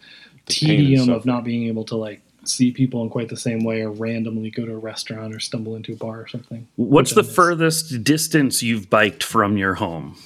pain 0.46 0.70
and 0.70 0.80
tedium 0.80 1.10
of 1.10 1.26
not 1.26 1.44
being 1.44 1.68
able 1.68 1.84
to 1.84 1.98
like 1.98 2.22
see 2.50 2.72
people 2.72 3.04
in 3.04 3.10
quite 3.10 3.30
the 3.30 3.38
same 3.38 3.64
way, 3.64 3.82
or 3.82 3.92
randomly 3.92 4.50
go 4.50 4.66
to 4.66 4.74
a 4.74 4.78
restaurant 4.78 5.34
or 5.34 5.40
stumble 5.40 5.76
into 5.76 5.94
a 5.94 5.96
bar 5.96 6.22
or 6.22 6.28
something. 6.28 6.68
What's 6.76 7.14
the 7.14 7.24
miss. 7.24 7.36
furthest 7.36 8.04
distance 8.04 8.64
you've 8.64 8.90
biked 8.90 9.24
from 9.24 9.58
your 9.58 9.76
home? 9.76 10.18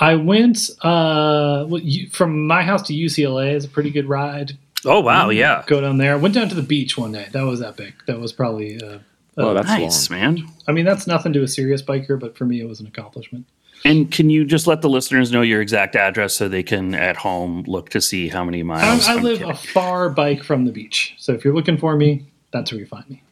I 0.00 0.14
went 0.14 0.70
uh, 0.82 1.66
from 2.12 2.46
my 2.46 2.62
house 2.62 2.82
to 2.88 2.94
UCLA 2.94 3.54
is 3.54 3.64
a 3.64 3.68
pretty 3.68 3.90
good 3.90 4.08
ride. 4.08 4.56
Oh 4.84 5.00
wow, 5.00 5.30
yeah. 5.30 5.64
Go 5.66 5.80
down 5.80 5.98
there. 5.98 6.16
Went 6.18 6.34
down 6.34 6.48
to 6.48 6.54
the 6.54 6.62
beach 6.62 6.96
one 6.96 7.12
day. 7.12 7.28
That 7.32 7.42
was 7.42 7.60
epic. 7.60 7.94
That 8.06 8.20
was 8.20 8.32
probably. 8.32 8.80
Uh, 8.80 8.98
oh 9.36 9.54
that's 9.54 9.66
Nice, 9.66 10.10
long 10.10 10.20
man. 10.20 10.48
I 10.68 10.72
mean, 10.72 10.84
that's 10.84 11.06
nothing 11.06 11.32
to 11.32 11.42
a 11.42 11.48
serious 11.48 11.82
biker, 11.82 12.18
but 12.18 12.36
for 12.36 12.44
me, 12.44 12.60
it 12.60 12.68
was 12.68 12.80
an 12.80 12.86
accomplishment. 12.86 13.46
And 13.84 14.10
can 14.10 14.28
you 14.28 14.44
just 14.44 14.66
let 14.66 14.82
the 14.82 14.88
listeners 14.88 15.30
know 15.30 15.42
your 15.42 15.60
exact 15.60 15.96
address 15.96 16.34
so 16.34 16.48
they 16.48 16.62
can 16.62 16.94
at 16.94 17.16
home 17.16 17.62
look 17.66 17.90
to 17.90 18.00
see 18.00 18.28
how 18.28 18.44
many 18.44 18.62
miles? 18.62 19.06
I, 19.06 19.12
I 19.12 19.16
live 19.16 19.38
kidding. 19.38 19.52
a 19.52 19.56
far 19.56 20.10
bike 20.10 20.42
from 20.42 20.64
the 20.64 20.72
beach, 20.72 21.14
so 21.18 21.32
if 21.32 21.44
you're 21.44 21.54
looking 21.54 21.78
for 21.78 21.96
me, 21.96 22.26
that's 22.50 22.72
where 22.72 22.80
you 22.80 22.86
find 22.86 23.08
me. 23.08 23.22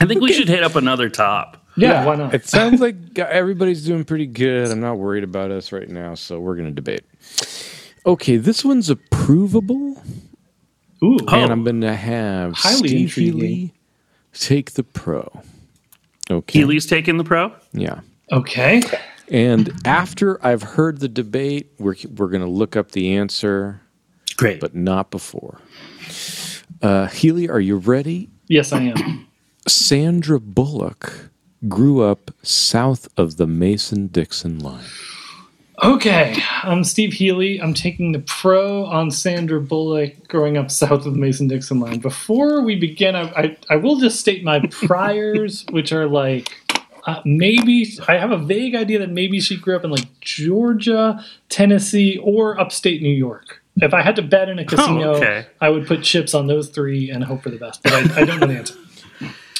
I 0.01 0.05
think 0.05 0.21
we 0.21 0.31
should 0.31 0.47
hit 0.47 0.63
up 0.63 0.75
another 0.75 1.09
top. 1.09 1.59
Yeah, 1.79 2.05
why 2.05 2.15
not? 2.15 2.33
it 2.33 2.45
sounds 2.45 2.81
like 2.81 3.17
everybody's 3.17 3.85
doing 3.85 4.03
pretty 4.03 4.25
good 4.25 4.69
i'm 4.69 4.79
not 4.79 4.97
worried 4.97 5.23
about 5.23 5.51
us 5.51 5.71
right 5.71 5.87
now 5.87 6.15
so 6.15 6.39
we're 6.39 6.55
gonna 6.55 6.71
debate 6.71 7.05
okay 8.05 8.37
this 8.37 8.65
one's 8.65 8.89
approvable 8.89 9.97
Ooh, 11.03 11.17
and 11.29 11.51
i'm 11.51 11.61
oh. 11.61 11.65
gonna 11.65 11.95
have 11.95 12.53
Highly 12.53 12.87
steve 12.87 12.99
intriguing. 13.01 13.39
healy 13.39 13.73
take 14.33 14.71
the 14.71 14.83
pro 14.83 15.41
okay 16.29 16.59
Healy's 16.59 16.85
taking 16.85 17.17
the 17.17 17.23
pro. 17.23 17.53
yeah 17.73 18.01
okay. 18.31 18.81
And 19.31 19.71
after 19.85 20.43
I've 20.45 20.63
heard 20.63 20.99
the 21.01 21.07
debate, 21.07 21.71
we're 21.77 21.95
we're 22.15 22.29
going 22.29 22.41
to 22.41 22.49
look 22.49 22.75
up 22.75 22.91
the 22.91 23.13
answer, 23.15 23.79
Great. 24.37 24.59
but 24.59 24.73
not 24.73 25.11
before. 25.11 25.61
Uh, 26.81 27.05
Healy, 27.07 27.47
are 27.47 27.59
you 27.59 27.77
ready? 27.77 28.27
Yes, 28.47 28.73
I 28.73 28.81
am. 28.81 29.27
Sandra 29.67 30.39
Bullock 30.39 31.29
grew 31.67 32.01
up 32.01 32.31
south 32.41 33.07
of 33.17 33.37
the 33.37 33.45
Mason 33.45 34.07
Dixon 34.07 34.57
line. 34.59 34.85
Okay, 35.81 36.35
I'm 36.63 36.83
Steve 36.83 37.13
Healy. 37.13 37.61
I'm 37.61 37.73
taking 37.73 38.11
the 38.11 38.19
pro 38.19 38.85
on 38.85 39.11
Sandra 39.11 39.61
Bullock 39.61 40.27
growing 40.27 40.57
up 40.57 40.69
south 40.71 41.05
of 41.05 41.13
the 41.13 41.19
Mason 41.19 41.47
Dixon 41.47 41.79
line. 41.79 41.99
Before 41.99 42.61
we 42.61 42.75
begin, 42.75 43.15
I, 43.15 43.21
I, 43.29 43.57
I 43.69 43.75
will 43.77 43.97
just 43.97 44.19
state 44.19 44.43
my 44.43 44.59
priors, 44.71 45.65
which 45.71 45.93
are 45.93 46.07
like 46.07 46.49
Uh, 47.05 47.21
maybe 47.23 47.87
I 48.09 48.17
have 48.17 48.31
a 48.31 48.37
vague 48.37 48.75
idea 48.75 48.99
that 48.99 49.09
maybe 49.09 49.39
she 49.39 49.55
grew 49.57 49.75
up 49.75 49.85
in 49.85 49.89
like 49.89 50.19
Georgia, 50.19 51.23
Tennessee, 51.47 52.17
or 52.17 52.59
upstate 52.59 53.01
New 53.01 53.13
York. 53.13 53.61
If 53.77 53.93
I 53.93 54.01
had 54.01 54.17
to 54.17 54.21
bet 54.21 54.49
in 54.49 54.59
a 54.59 54.65
casino, 54.65 55.15
okay. 55.15 55.45
I 55.61 55.69
would 55.69 55.87
put 55.87 56.03
chips 56.03 56.33
on 56.33 56.47
those 56.47 56.67
three 56.69 57.09
and 57.09 57.23
hope 57.23 57.41
for 57.43 57.49
the 57.49 57.57
best. 57.57 57.81
But 57.83 57.93
I, 57.93 58.21
I 58.21 58.25
don't 58.25 58.41
know 58.41 58.47
the 58.47 58.57
answer. 58.57 58.75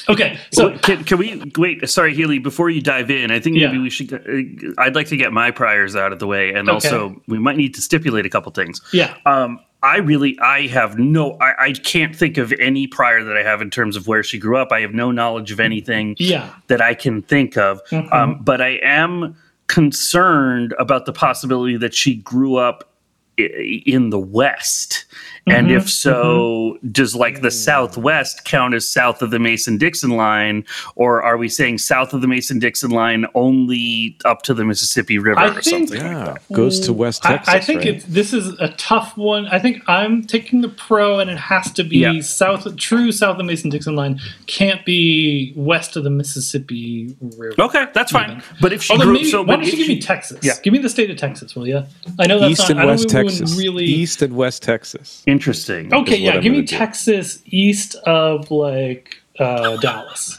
Okay, 0.08 0.38
so 0.52 0.68
Well, 0.70 0.78
can, 0.78 1.04
can 1.04 1.18
we 1.18 1.42
wait? 1.56 1.88
Sorry, 1.88 2.14
Healy. 2.14 2.38
Before 2.38 2.70
you 2.70 2.80
dive 2.80 3.10
in, 3.10 3.30
I 3.30 3.38
think 3.40 3.56
maybe 3.56 3.76
Yeah. 3.76 3.82
we 3.82 3.90
should. 3.90 4.12
Uh, 4.12 4.72
I'd 4.82 4.94
like 4.94 5.08
to 5.08 5.16
get 5.16 5.32
my 5.32 5.50
priors 5.50 5.96
out 5.96 6.12
of 6.12 6.18
the 6.18 6.26
way, 6.26 6.50
and 6.52 6.68
Okay. 6.68 6.74
also 6.74 7.20
we 7.28 7.38
might 7.38 7.56
need 7.56 7.74
to 7.74 7.80
stipulate 7.82 8.26
a 8.26 8.30
couple 8.30 8.50
things. 8.52 8.80
yeah, 8.92 9.14
Um, 9.26 9.60
I 9.82 9.96
really, 9.98 10.38
I 10.40 10.66
have 10.66 10.98
no, 10.98 11.38
I, 11.40 11.54
I 11.68 11.72
can't 11.72 12.14
think 12.14 12.36
of 12.36 12.52
any 12.60 12.86
prior 12.86 13.24
that 13.24 13.36
I 13.36 13.42
have 13.42 13.62
in 13.62 13.70
terms 13.70 13.96
of 13.96 14.06
where 14.06 14.22
she 14.22 14.38
grew 14.38 14.58
up. 14.58 14.72
I 14.72 14.80
have 14.80 14.92
no 14.92 15.10
knowledge 15.10 15.50
of 15.52 15.58
anything 15.60 16.16
yeah, 16.18 16.50
that 16.66 16.82
I 16.82 16.92
can 16.94 17.22
think 17.22 17.56
of. 17.56 17.80
Mhm. 17.90 18.12
Um, 18.12 18.40
but 18.42 18.60
I 18.60 18.78
am 18.82 19.34
concerned 19.68 20.74
about 20.78 21.06
the 21.06 21.12
possibility 21.12 21.76
that 21.78 21.94
she 21.94 22.16
grew 22.16 22.56
up 22.56 22.92
in 23.38 24.10
the 24.10 24.18
West. 24.18 25.06
And 25.50 25.66
Mhm, 25.68 25.76
if 25.76 25.90
so, 25.90 26.78
does 26.92 27.14
like 27.14 27.42
the 27.42 27.50
Southwest 27.50 28.44
count 28.44 28.74
as 28.74 28.88
south 28.88 29.20
of 29.22 29.30
the 29.30 29.38
Mason 29.38 29.78
Dixon 29.78 30.10
line? 30.10 30.64
Or 30.94 31.22
are 31.22 31.36
we 31.36 31.48
saying 31.48 31.78
south 31.78 32.12
of 32.14 32.20
the 32.20 32.28
Mason 32.28 32.58
Dixon 32.58 32.90
line 32.90 33.26
only 33.34 34.16
up 34.24 34.42
to 34.42 34.54
the 34.54 34.64
Mississippi 34.64 35.18
River 35.18 35.40
I 35.40 35.48
or 35.48 35.60
think- 35.62 35.88
something? 35.88 36.00
Yeah, 36.00 36.36
goes 36.52 36.78
to 36.80 36.92
West 36.92 37.24
I, 37.26 37.36
Texas. 37.36 37.54
I 37.54 37.58
think 37.60 37.78
right? 37.80 37.88
it's 37.88 38.04
this 38.04 38.32
is 38.32 38.48
a 38.60 38.68
tough 38.76 39.16
one. 39.16 39.46
I 39.48 39.58
think 39.58 39.82
I'm 39.88 40.22
taking 40.24 40.60
the 40.60 40.68
pro, 40.68 41.18
and 41.18 41.28
it 41.30 41.38
has 41.38 41.72
to 41.72 41.84
be 41.84 41.98
Yeah. 41.98 42.20
south, 42.20 42.76
true 42.76 43.10
south 43.12 43.32
of 43.32 43.38
the 43.38 43.44
Mason 43.44 43.70
Dixon 43.70 43.96
line. 43.96 44.20
Can't 44.46 44.84
be 44.84 45.52
west 45.56 45.96
of 45.96 46.04
the 46.04 46.10
Mississippi 46.10 47.14
River. 47.36 47.54
Okay, 47.60 47.86
that's 47.92 48.12
fine. 48.12 48.42
But 48.60 48.72
if 48.72 48.82
she 48.82 48.92
Although 48.92 49.04
grew 49.06 49.14
maybe, 49.14 49.30
so 49.30 49.42
why 49.42 49.56
don't 49.56 49.64
you 49.64 49.72
give 49.76 49.86
she- 49.86 49.94
me 49.96 50.00
Texas? 50.00 50.38
Yeah. 50.42 50.52
Give 50.62 50.72
me 50.72 50.78
the 50.78 50.88
state 50.88 51.10
of 51.10 51.16
Texas, 51.16 51.54
will 51.56 51.66
you? 51.66 51.82
I 52.18 52.26
know 52.26 52.38
that's 52.38 52.52
East 52.52 52.60
not. 52.68 52.78
and 52.78 52.86
West 52.86 53.08
Texas. 53.08 53.56
really. 53.58 53.84
East 53.84 54.22
and 54.22 54.36
West 54.36 54.62
Texas. 54.62 55.22
Interesting. 55.40 55.92
okay, 55.94 56.16
yeah. 56.18 56.36
Give 56.38 56.52
me 56.52 56.60
do. 56.60 56.76
Texas 56.76 57.40
east 57.46 57.94
of 58.06 58.50
like 58.50 59.16
uh, 59.38 59.78
Dallas. 59.78 60.38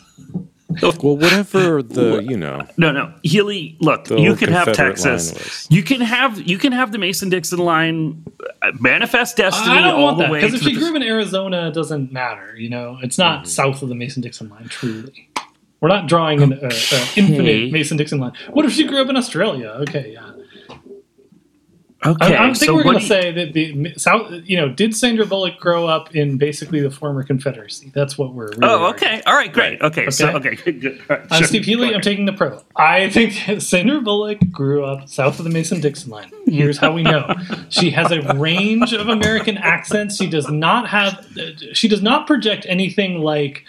Well, 0.82 0.94
whatever 1.18 1.82
the 1.84 2.24
you 2.24 2.38
know. 2.38 2.62
No, 2.78 2.92
no, 2.92 3.12
Healy. 3.24 3.76
Look, 3.82 4.10
you 4.12 4.36
can 4.36 4.50
have 4.54 4.72
Texas. 4.74 5.68
You 5.72 5.82
can 5.84 6.02
have 6.02 6.40
you 6.48 6.58
can 6.60 6.72
have 6.72 6.92
the 6.92 6.98
Mason 7.00 7.30
Dixon 7.30 7.60
line 7.60 8.24
uh, 8.62 8.72
manifest 8.80 9.38
destiny 9.38 9.76
I 9.78 9.82
don't 9.82 9.96
all 9.96 10.04
want 10.04 10.18
the 10.20 10.24
that 10.26 10.32
way. 10.32 10.40
because 10.42 10.54
if 10.54 10.62
to 10.64 10.70
she 10.70 10.76
grew 10.78 10.90
up 10.92 10.96
in 10.96 11.04
Arizona, 11.04 11.68
it 11.68 11.74
doesn't 11.74 12.12
matter. 12.14 12.56
You 12.56 12.70
know, 12.70 13.00
it's 13.02 13.18
not 13.18 13.40
Mm-hmm. 13.40 13.48
south 13.48 13.82
of 13.82 13.90
the 13.90 13.96
Mason 13.96 14.22
Dixon 14.22 14.48
line. 14.50 14.68
Truly, 14.70 15.30
we're 15.82 15.90
not 15.90 16.08
drawing 16.08 16.42
an 16.42 16.54
uh, 16.54 16.68
uh, 16.68 17.06
infinite 17.18 17.72
Mason 17.72 17.98
Dixon 17.98 18.20
line. 18.20 18.34
What 18.52 18.66
if 18.66 18.72
she 18.72 18.86
grew 18.86 19.02
up 19.02 19.10
in 19.10 19.18
Australia? 19.18 19.70
Okay, 19.82 20.12
yeah. 20.14 20.31
Okay, 22.06 22.36
I, 22.36 22.44
I 22.44 22.54
think 22.54 22.56
so 22.58 22.74
we're 22.76 22.84
going 22.84 22.96
to 22.98 23.02
you- 23.02 23.08
say 23.08 23.32
that 23.32 23.54
the 23.54 23.94
South. 23.98 24.32
You 24.46 24.58
know, 24.58 24.70
did 24.70 24.96
Sandra 24.96 25.26
Bullock 25.26 25.60
grow 25.60 25.88
up 25.88 26.16
in 26.16 26.38
basically 26.38 26.80
the 26.82 26.90
former 26.92 27.24
Confederacy? 27.24 27.92
That's 27.94 28.18
what 28.18 28.34
we're. 28.34 28.48
Really 28.50 28.60
Oh, 28.64 28.84
arguing. 28.86 28.94
okay. 29.14 29.22
All 29.26 29.34
right, 29.36 29.52
great. 29.54 29.82
Okay, 29.82 30.10
so 30.10 30.30
Okay. 30.36 30.50
okay, 30.52 30.56
good, 30.64 30.82
good. 30.82 31.02
All 31.10 31.18
right, 31.18 31.28
I'm 31.32 31.38
sure. 31.40 31.48
Steve 31.48 31.66
Healy. 31.66 31.94
I'm 31.94 32.02
taking 32.02 32.26
the 32.26 32.34
pro. 32.34 32.62
I 32.76 33.10
think 33.10 33.34
Sandra 33.62 34.02
Bullock 34.02 34.40
grew 34.52 34.84
up 34.84 35.08
south 35.10 35.38
of 35.40 35.46
the 35.46 35.52
Mason 35.52 35.80
Dixon 35.82 36.10
line. 36.12 36.32
Here's 36.48 36.78
how 36.78 36.92
we 36.94 37.04
know. 37.04 37.34
She 37.70 37.92
has 37.92 38.12
a 38.12 38.22
range 38.34 38.94
of 38.94 39.08
American 39.08 39.58
accents. 39.58 40.18
She 40.18 40.30
does 40.30 40.50
not 40.50 40.90
have, 40.90 41.26
she 41.74 41.88
does 41.88 42.02
not 42.02 42.28
project 42.28 42.66
anything 42.68 43.20
like 43.20 43.64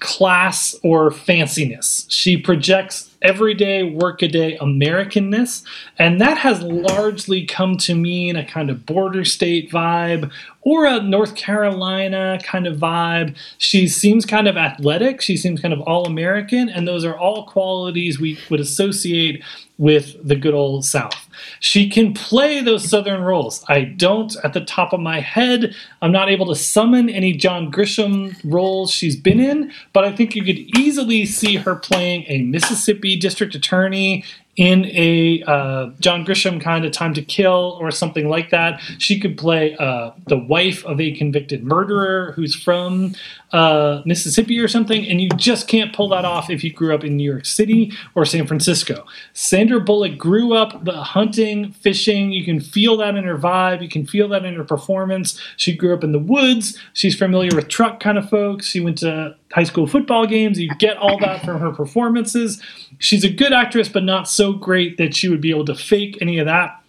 class 0.00 0.76
or 0.82 1.10
fanciness. 1.10 2.06
She 2.08 2.36
projects 2.36 3.07
everyday, 3.22 3.82
workaday 3.82 4.56
Americanness, 4.58 5.62
and 5.98 6.20
that 6.20 6.38
has 6.38 6.62
largely 6.62 7.44
come 7.44 7.76
to 7.78 7.94
mean 7.94 8.36
a 8.36 8.44
kind 8.44 8.70
of 8.70 8.86
border 8.86 9.24
state 9.24 9.70
vibe 9.70 10.30
or 10.62 10.84
a 10.84 11.02
North 11.02 11.34
Carolina 11.34 12.38
kind 12.42 12.66
of 12.66 12.76
vibe. 12.76 13.36
She 13.58 13.88
seems 13.88 14.24
kind 14.24 14.46
of 14.46 14.56
athletic, 14.56 15.20
she 15.20 15.36
seems 15.36 15.60
kind 15.60 15.74
of 15.74 15.80
all 15.80 16.06
American, 16.06 16.68
and 16.68 16.86
those 16.86 17.04
are 17.04 17.16
all 17.16 17.46
qualities 17.46 18.20
we 18.20 18.38
would 18.50 18.60
associate 18.60 19.42
with 19.78 20.16
the 20.26 20.36
good 20.36 20.54
old 20.54 20.84
South. 20.84 21.27
She 21.60 21.88
can 21.88 22.14
play 22.14 22.60
those 22.60 22.88
Southern 22.88 23.22
roles. 23.22 23.64
I 23.68 23.82
don't, 23.82 24.34
at 24.44 24.52
the 24.52 24.64
top 24.64 24.92
of 24.92 25.00
my 25.00 25.20
head, 25.20 25.74
I'm 26.02 26.12
not 26.12 26.30
able 26.30 26.46
to 26.46 26.54
summon 26.54 27.08
any 27.08 27.32
John 27.32 27.70
Grisham 27.70 28.38
roles 28.44 28.90
she's 28.90 29.16
been 29.16 29.40
in, 29.40 29.72
but 29.92 30.04
I 30.04 30.12
think 30.14 30.34
you 30.34 30.44
could 30.44 30.58
easily 30.78 31.26
see 31.26 31.56
her 31.56 31.74
playing 31.74 32.24
a 32.28 32.42
Mississippi 32.42 33.16
district 33.16 33.54
attorney 33.54 34.24
in 34.58 34.86
a 34.86 35.40
uh, 35.46 35.90
John 36.00 36.26
Grisham 36.26 36.60
kind 36.60 36.84
of 36.84 36.90
Time 36.90 37.14
to 37.14 37.22
Kill 37.22 37.78
or 37.80 37.92
something 37.92 38.28
like 38.28 38.50
that. 38.50 38.80
She 38.98 39.20
could 39.20 39.38
play 39.38 39.76
uh, 39.76 40.10
the 40.26 40.36
wife 40.36 40.84
of 40.84 41.00
a 41.00 41.12
convicted 41.12 41.62
murderer 41.62 42.32
who's 42.32 42.56
from 42.56 43.14
uh, 43.52 44.02
Mississippi 44.04 44.58
or 44.58 44.66
something, 44.66 45.06
and 45.06 45.20
you 45.20 45.28
just 45.36 45.68
can't 45.68 45.94
pull 45.94 46.08
that 46.08 46.24
off 46.24 46.50
if 46.50 46.64
you 46.64 46.72
grew 46.72 46.92
up 46.92 47.04
in 47.04 47.16
New 47.16 47.30
York 47.30 47.46
City 47.46 47.92
or 48.16 48.24
San 48.24 48.48
Francisco. 48.48 49.06
Sandra 49.32 49.80
Bullock 49.80 50.18
grew 50.18 50.54
up 50.54 50.84
the 50.84 51.04
hunting, 51.28 51.72
fishing. 51.72 52.32
You 52.32 52.42
can 52.42 52.58
feel 52.58 52.96
that 52.96 53.14
in 53.14 53.24
her 53.24 53.36
vibe. 53.36 53.82
You 53.82 53.88
can 53.88 54.06
feel 54.06 54.28
that 54.28 54.46
in 54.46 54.54
her 54.54 54.64
performance. 54.64 55.38
She 55.58 55.76
grew 55.76 55.92
up 55.92 56.02
in 56.02 56.12
the 56.12 56.18
woods. 56.18 56.78
She's 56.94 57.14
familiar 57.14 57.54
with 57.54 57.68
truck 57.68 58.00
kind 58.00 58.16
of 58.16 58.30
folks. 58.30 58.66
She 58.66 58.80
went 58.80 58.98
to 58.98 59.36
high 59.52 59.64
school 59.64 59.86
football 59.86 60.26
games. 60.26 60.58
You 60.58 60.74
get 60.76 60.96
all 60.96 61.18
that 61.18 61.44
from 61.44 61.60
her 61.60 61.70
performances. 61.70 62.62
She's 62.98 63.24
a 63.24 63.30
good 63.30 63.52
actress, 63.52 63.90
but 63.90 64.04
not 64.04 64.26
so 64.26 64.54
great 64.54 64.96
that 64.96 65.14
she 65.14 65.28
would 65.28 65.42
be 65.42 65.50
able 65.50 65.66
to 65.66 65.74
fake 65.74 66.16
any 66.22 66.38
of 66.38 66.46
that. 66.46 66.82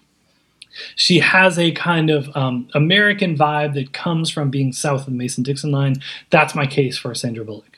She 0.96 1.20
has 1.20 1.60
a 1.60 1.72
kind 1.72 2.10
of 2.10 2.34
um, 2.38 2.70
American 2.74 3.38
vibe 3.38 3.74
that 3.74 3.92
comes 3.92 4.30
from 4.30 4.50
being 4.50 4.72
south 4.72 5.02
of 5.02 5.06
the 5.08 5.12
Mason 5.12 5.44
Dixon 5.44 5.72
line. 5.72 5.98
That's 6.30 6.56
my 6.56 6.66
case 6.66 6.98
for 6.98 7.14
Sandra 7.14 7.44
Bullock. 7.44 7.69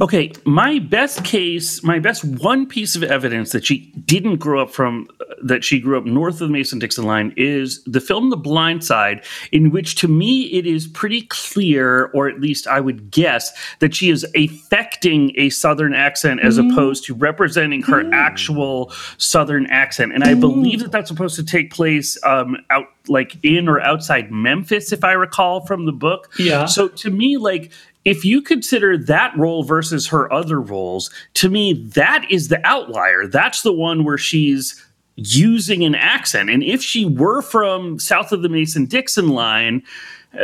Okay, 0.00 0.32
my 0.44 0.78
best 0.78 1.24
case, 1.24 1.82
my 1.84 1.98
best 1.98 2.24
one 2.24 2.66
piece 2.66 2.96
of 2.96 3.02
evidence 3.02 3.52
that 3.52 3.64
she 3.64 3.92
didn't 4.06 4.36
grow 4.36 4.60
up 4.62 4.70
from, 4.70 5.08
uh, 5.20 5.34
that 5.44 5.62
she 5.62 5.78
grew 5.78 5.96
up 5.96 6.04
north 6.04 6.34
of 6.34 6.48
the 6.48 6.48
Mason 6.48 6.78
Dixon 6.78 7.04
line 7.04 7.32
is 7.36 7.82
the 7.84 8.00
film 8.00 8.30
The 8.30 8.36
Blind 8.36 8.84
Side, 8.84 9.24
in 9.52 9.70
which 9.70 9.94
to 9.96 10.08
me 10.08 10.44
it 10.52 10.66
is 10.66 10.86
pretty 10.86 11.22
clear, 11.22 12.06
or 12.14 12.28
at 12.28 12.40
least 12.40 12.66
I 12.66 12.80
would 12.80 13.10
guess, 13.10 13.52
that 13.78 13.94
she 13.94 14.10
is 14.10 14.26
affecting 14.34 15.32
a 15.36 15.50
Southern 15.50 15.94
accent 15.94 16.40
as 16.40 16.58
opposed 16.58 17.04
to 17.04 17.14
representing 17.14 17.82
her 17.82 18.08
actual 18.12 18.92
Southern 19.18 19.66
accent. 19.66 20.12
And 20.12 20.24
I 20.24 20.34
believe 20.34 20.80
that 20.80 20.90
that's 20.90 21.08
supposed 21.08 21.36
to 21.36 21.44
take 21.44 21.72
place 21.72 22.18
um, 22.24 22.56
out 22.70 22.86
like 23.08 23.36
in 23.42 23.68
or 23.68 23.80
outside 23.80 24.30
Memphis, 24.30 24.92
if 24.92 25.02
I 25.02 25.12
recall 25.12 25.66
from 25.66 25.86
the 25.86 25.92
book. 25.92 26.32
Yeah. 26.38 26.66
So 26.66 26.88
to 26.88 27.10
me, 27.10 27.36
like, 27.36 27.72
if 28.04 28.24
you 28.24 28.42
consider 28.42 28.98
that 28.98 29.36
role 29.36 29.62
versus 29.62 30.08
her 30.08 30.32
other 30.32 30.60
roles, 30.60 31.10
to 31.34 31.48
me, 31.48 31.74
that 31.94 32.26
is 32.30 32.48
the 32.48 32.64
outlier. 32.66 33.26
That's 33.26 33.62
the 33.62 33.72
one 33.72 34.04
where 34.04 34.18
she's 34.18 34.82
using 35.16 35.84
an 35.84 35.94
accent. 35.94 36.50
And 36.50 36.62
if 36.62 36.82
she 36.82 37.04
were 37.04 37.42
from 37.42 37.98
south 37.98 38.32
of 38.32 38.42
the 38.42 38.48
Mason 38.48 38.86
Dixon 38.86 39.28
line, 39.28 39.82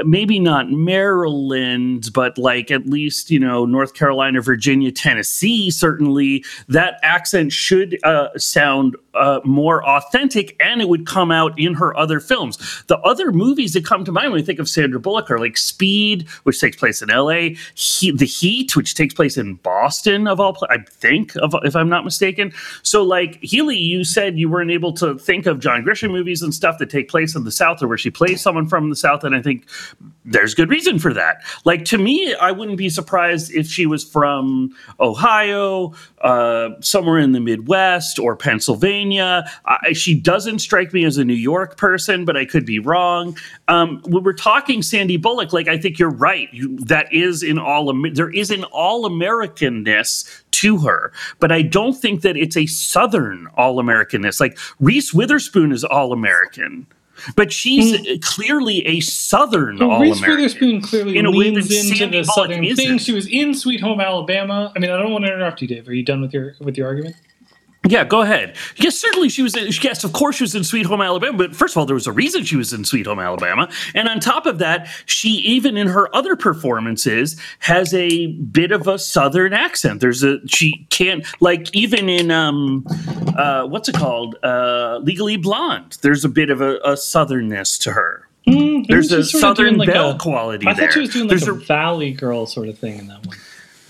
maybe 0.04 0.38
not 0.38 0.70
Maryland, 0.70 2.10
but 2.12 2.38
like 2.38 2.70
at 2.70 2.86
least, 2.86 3.30
you 3.30 3.38
know, 3.38 3.64
North 3.64 3.94
Carolina, 3.94 4.40
Virginia, 4.40 4.92
Tennessee, 4.92 5.70
certainly 5.70 6.44
that 6.68 6.98
accent 7.02 7.52
should 7.52 7.98
uh, 8.04 8.28
sound 8.36 8.96
uh, 9.14 9.40
more 9.44 9.84
authentic 9.84 10.56
and 10.60 10.80
it 10.80 10.88
would 10.88 11.06
come 11.06 11.30
out 11.30 11.58
in 11.58 11.74
her 11.74 11.96
other 11.96 12.20
films. 12.20 12.84
The 12.86 12.98
other 12.98 13.32
movies 13.32 13.72
that 13.72 13.84
come 13.84 14.04
to 14.04 14.12
mind 14.12 14.30
when 14.32 14.40
we 14.40 14.44
think 14.44 14.58
of 14.58 14.68
Sandra 14.68 15.00
Bullock 15.00 15.30
are 15.30 15.38
like 15.38 15.56
Speed, 15.56 16.28
which 16.44 16.60
takes 16.60 16.76
place 16.76 17.02
in 17.02 17.08
LA, 17.08 17.56
he- 17.74 18.12
The 18.12 18.26
Heat, 18.26 18.76
which 18.76 18.94
takes 18.94 19.14
place 19.14 19.36
in 19.36 19.54
Boston, 19.54 20.28
of 20.28 20.38
all, 20.38 20.52
pla- 20.52 20.68
I 20.70 20.78
think, 20.90 21.34
of, 21.36 21.54
if 21.64 21.74
I'm 21.74 21.88
not 21.88 22.04
mistaken. 22.04 22.52
So, 22.82 23.02
like, 23.02 23.38
Healy, 23.42 23.76
you 23.78 24.04
said 24.04 24.38
you 24.38 24.48
weren't 24.48 24.70
able 24.70 24.92
to 24.94 25.18
think 25.18 25.46
of 25.46 25.58
John 25.60 25.82
Grisham 25.82 26.10
movies 26.10 26.42
and 26.42 26.54
stuff 26.54 26.78
that 26.78 26.90
take 26.90 27.08
place 27.08 27.34
in 27.34 27.44
the 27.44 27.50
South 27.50 27.82
or 27.82 27.88
where 27.88 27.98
she 27.98 28.10
plays 28.10 28.40
someone 28.40 28.68
from 28.68 28.90
the 28.90 28.96
South. 28.96 29.24
And 29.24 29.34
I 29.34 29.42
think 29.42 29.64
there's 30.30 30.54
good 30.54 30.68
reason 30.68 30.98
for 30.98 31.14
that. 31.14 31.42
Like 31.64 31.84
to 31.86 31.98
me, 31.98 32.34
I 32.34 32.52
wouldn't 32.52 32.76
be 32.76 32.88
surprised 32.88 33.52
if 33.52 33.66
she 33.66 33.86
was 33.86 34.04
from 34.04 34.74
Ohio, 35.00 35.94
uh, 36.20 36.70
somewhere 36.80 37.18
in 37.18 37.32
the 37.32 37.40
Midwest 37.40 38.18
or 38.18 38.36
Pennsylvania. 38.36 39.50
I, 39.64 39.92
she 39.92 40.14
doesn't 40.14 40.58
strike 40.58 40.92
me 40.92 41.04
as 41.04 41.16
a 41.16 41.24
New 41.24 41.34
York 41.34 41.76
person, 41.76 42.24
but 42.24 42.36
I 42.36 42.44
could 42.44 42.66
be 42.66 42.78
wrong. 42.78 43.36
Um, 43.68 44.02
when 44.06 44.22
we're 44.22 44.32
talking 44.34 44.82
Sandy 44.82 45.16
Bullock, 45.16 45.52
like 45.52 45.68
I 45.68 45.78
think 45.78 45.98
you're 45.98 46.10
right. 46.10 46.52
You, 46.52 46.76
that 46.80 47.12
is 47.12 47.42
in 47.42 47.58
all 47.58 47.92
there 48.12 48.30
is 48.30 48.50
an 48.50 48.64
all 48.64 49.08
Americanness 49.08 50.42
to 50.50 50.78
her, 50.78 51.12
but 51.38 51.52
I 51.52 51.62
don't 51.62 51.94
think 51.94 52.22
that 52.22 52.36
it's 52.36 52.56
a 52.56 52.66
Southern 52.66 53.48
all 53.56 53.76
Americanness. 53.76 54.40
Like 54.40 54.58
Reese 54.78 55.14
Witherspoon 55.14 55.72
is 55.72 55.84
all 55.84 56.12
American 56.12 56.86
but 57.36 57.52
she's 57.52 58.00
mm. 58.00 58.22
clearly 58.22 58.86
a 58.86 59.00
Southern 59.00 59.78
well, 59.78 60.00
Reese 60.00 60.20
Witherspoon 60.20 60.80
clearly 60.80 61.16
in 61.16 61.26
leans 61.26 61.70
into 61.70 62.06
the 62.06 62.24
Southern 62.24 62.64
isn't. 62.64 62.76
thing. 62.76 62.98
She 62.98 63.12
was 63.12 63.26
in 63.26 63.54
Sweet 63.54 63.80
Home 63.80 64.00
Alabama. 64.00 64.72
I 64.74 64.78
mean, 64.78 64.90
I 64.90 64.96
don't 64.96 65.12
want 65.12 65.24
to 65.24 65.32
interrupt 65.32 65.62
you, 65.62 65.68
Dave. 65.68 65.88
Are 65.88 65.94
you 65.94 66.04
done 66.04 66.20
with 66.20 66.32
your 66.32 66.54
with 66.60 66.76
your 66.76 66.86
argument? 66.86 67.16
Yeah, 67.86 68.04
go 68.04 68.22
ahead. 68.22 68.56
Yes, 68.76 68.98
certainly 68.98 69.28
she 69.28 69.42
was. 69.42 69.56
In, 69.56 69.68
yes, 69.82 70.02
of 70.02 70.12
course 70.12 70.36
she 70.36 70.44
was 70.44 70.54
in 70.54 70.64
Sweet 70.64 70.84
Home 70.86 71.00
Alabama. 71.00 71.38
But 71.38 71.54
first 71.54 71.74
of 71.74 71.78
all, 71.78 71.86
there 71.86 71.94
was 71.94 72.06
a 72.08 72.12
reason 72.12 72.44
she 72.44 72.56
was 72.56 72.72
in 72.72 72.84
Sweet 72.84 73.06
Home 73.06 73.20
Alabama, 73.20 73.70
and 73.94 74.08
on 74.08 74.18
top 74.20 74.46
of 74.46 74.58
that, 74.58 74.88
she 75.06 75.28
even 75.28 75.76
in 75.76 75.86
her 75.86 76.14
other 76.14 76.34
performances 76.34 77.40
has 77.60 77.94
a 77.94 78.26
bit 78.26 78.72
of 78.72 78.88
a 78.88 78.98
Southern 78.98 79.52
accent. 79.52 80.00
There's 80.00 80.24
a 80.24 80.38
she 80.48 80.86
can't 80.90 81.24
like 81.40 81.74
even 81.74 82.08
in 82.08 82.30
um, 82.30 82.84
uh, 83.36 83.64
what's 83.66 83.88
it 83.88 83.94
called, 83.94 84.36
uh, 84.42 84.98
Legally 85.02 85.36
Blonde. 85.36 85.98
There's 86.02 86.24
a 86.24 86.28
bit 86.28 86.50
of 86.50 86.60
a, 86.60 86.76
a 86.78 86.92
Southernness 86.94 87.78
to 87.82 87.92
her. 87.92 88.28
Mm, 88.46 88.86
There's 88.88 89.12
a 89.12 89.22
Southern 89.22 89.76
like 89.76 89.88
Belle 89.88 90.12
a, 90.12 90.18
quality. 90.18 90.66
I 90.66 90.72
thought 90.72 90.80
there. 90.80 90.92
she 90.92 91.00
was 91.00 91.10
doing 91.10 91.28
like 91.28 91.38
There's 91.38 91.48
a, 91.48 91.52
a 91.52 91.64
Valley 91.64 92.12
Girl 92.12 92.46
sort 92.46 92.68
of 92.68 92.78
thing 92.78 92.98
in 92.98 93.06
that 93.08 93.24
one. 93.26 93.36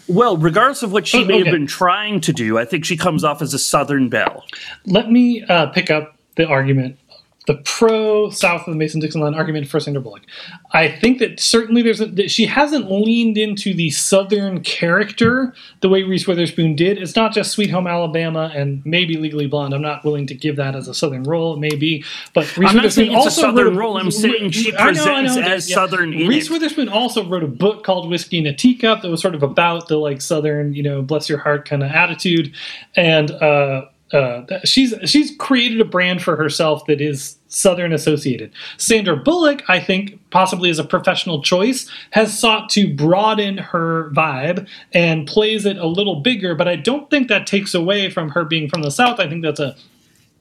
Well, 0.08 0.36
regardless 0.36 0.82
of 0.82 0.92
what 0.92 1.06
she 1.06 1.22
oh, 1.22 1.24
may 1.26 1.34
okay. 1.34 1.44
have 1.44 1.52
been 1.52 1.66
trying 1.66 2.20
to 2.22 2.32
do, 2.32 2.58
I 2.58 2.64
think 2.64 2.84
she 2.84 2.96
comes 2.96 3.24
off 3.24 3.42
as 3.42 3.52
a 3.52 3.58
Southern 3.58 4.08
belle. 4.08 4.44
Let 4.86 5.10
me 5.10 5.44
uh, 5.44 5.66
pick 5.66 5.90
up 5.90 6.16
the 6.36 6.46
argument 6.46 6.98
the 7.48 7.54
pro 7.64 8.28
south 8.28 8.68
of 8.68 8.74
the 8.74 8.76
Mason 8.76 9.00
Dixon 9.00 9.22
line 9.22 9.34
argument 9.34 9.66
for 9.66 9.80
Sandra 9.80 10.02
Bullock. 10.02 10.22
I 10.72 10.86
think 10.86 11.18
that 11.18 11.40
certainly 11.40 11.80
there's 11.80 11.98
a, 11.98 12.04
that 12.04 12.30
she 12.30 12.44
hasn't 12.44 12.90
leaned 12.92 13.38
into 13.38 13.72
the 13.72 13.88
southern 13.88 14.62
character 14.62 15.54
the 15.80 15.88
way 15.88 16.02
Reese 16.02 16.28
Witherspoon 16.28 16.76
did. 16.76 16.98
It's 16.98 17.16
not 17.16 17.32
just 17.32 17.52
Sweet 17.52 17.70
Home 17.70 17.86
Alabama 17.86 18.52
and 18.54 18.84
maybe 18.84 19.16
Legally 19.16 19.46
Blonde. 19.46 19.72
I'm 19.72 19.80
not 19.80 20.04
willing 20.04 20.26
to 20.26 20.34
give 20.34 20.56
that 20.56 20.76
as 20.76 20.88
a 20.88 20.94
southern 20.94 21.22
role. 21.22 21.56
maybe. 21.56 22.04
but 22.34 22.54
Reese 22.58 22.68
I'm 22.68 22.76
Witherspoon 22.76 23.14
also 23.14 23.28
a 23.28 23.30
southern 23.30 23.68
wrote, 23.68 23.78
role. 23.78 23.96
I'm 23.96 24.10
saying 24.10 24.50
she 24.50 24.70
presents 24.70 25.06
I 25.06 25.22
know, 25.22 25.32
I 25.32 25.34
know, 25.40 25.40
as 25.40 25.70
yeah. 25.70 25.74
southern. 25.74 26.10
Reese 26.10 26.50
Witherspoon 26.50 26.90
also 26.90 27.26
wrote 27.26 27.44
a 27.44 27.48
book 27.48 27.82
called 27.82 28.10
Whiskey 28.10 28.36
in 28.40 28.46
a 28.46 28.54
Teacup 28.54 29.00
that 29.00 29.10
was 29.10 29.22
sort 29.22 29.34
of 29.34 29.42
about 29.42 29.88
the 29.88 29.96
like 29.96 30.20
southern, 30.20 30.74
you 30.74 30.82
know, 30.82 31.00
bless 31.00 31.30
your 31.30 31.38
heart 31.38 31.66
kind 31.66 31.82
of 31.82 31.90
attitude, 31.90 32.54
and. 32.94 33.30
uh 33.30 33.86
uh, 34.12 34.42
she's 34.64 34.94
she's 35.04 35.36
created 35.36 35.80
a 35.80 35.84
brand 35.84 36.22
for 36.22 36.36
herself 36.36 36.86
that 36.86 37.00
is 37.00 37.38
Southern 37.48 37.92
associated. 37.92 38.52
Sandra 38.76 39.16
Bullock, 39.16 39.62
I 39.68 39.80
think, 39.80 40.18
possibly 40.30 40.70
as 40.70 40.78
a 40.78 40.84
professional 40.84 41.42
choice, 41.42 41.90
has 42.10 42.38
sought 42.38 42.70
to 42.70 42.94
broaden 42.94 43.58
her 43.58 44.10
vibe 44.10 44.66
and 44.92 45.26
plays 45.26 45.66
it 45.66 45.76
a 45.76 45.86
little 45.86 46.20
bigger, 46.20 46.54
but 46.54 46.68
I 46.68 46.76
don't 46.76 47.08
think 47.10 47.28
that 47.28 47.46
takes 47.46 47.74
away 47.74 48.10
from 48.10 48.30
her 48.30 48.44
being 48.44 48.68
from 48.68 48.82
the 48.82 48.90
South. 48.90 49.20
I 49.20 49.28
think 49.28 49.42
that's 49.42 49.60
a 49.60 49.76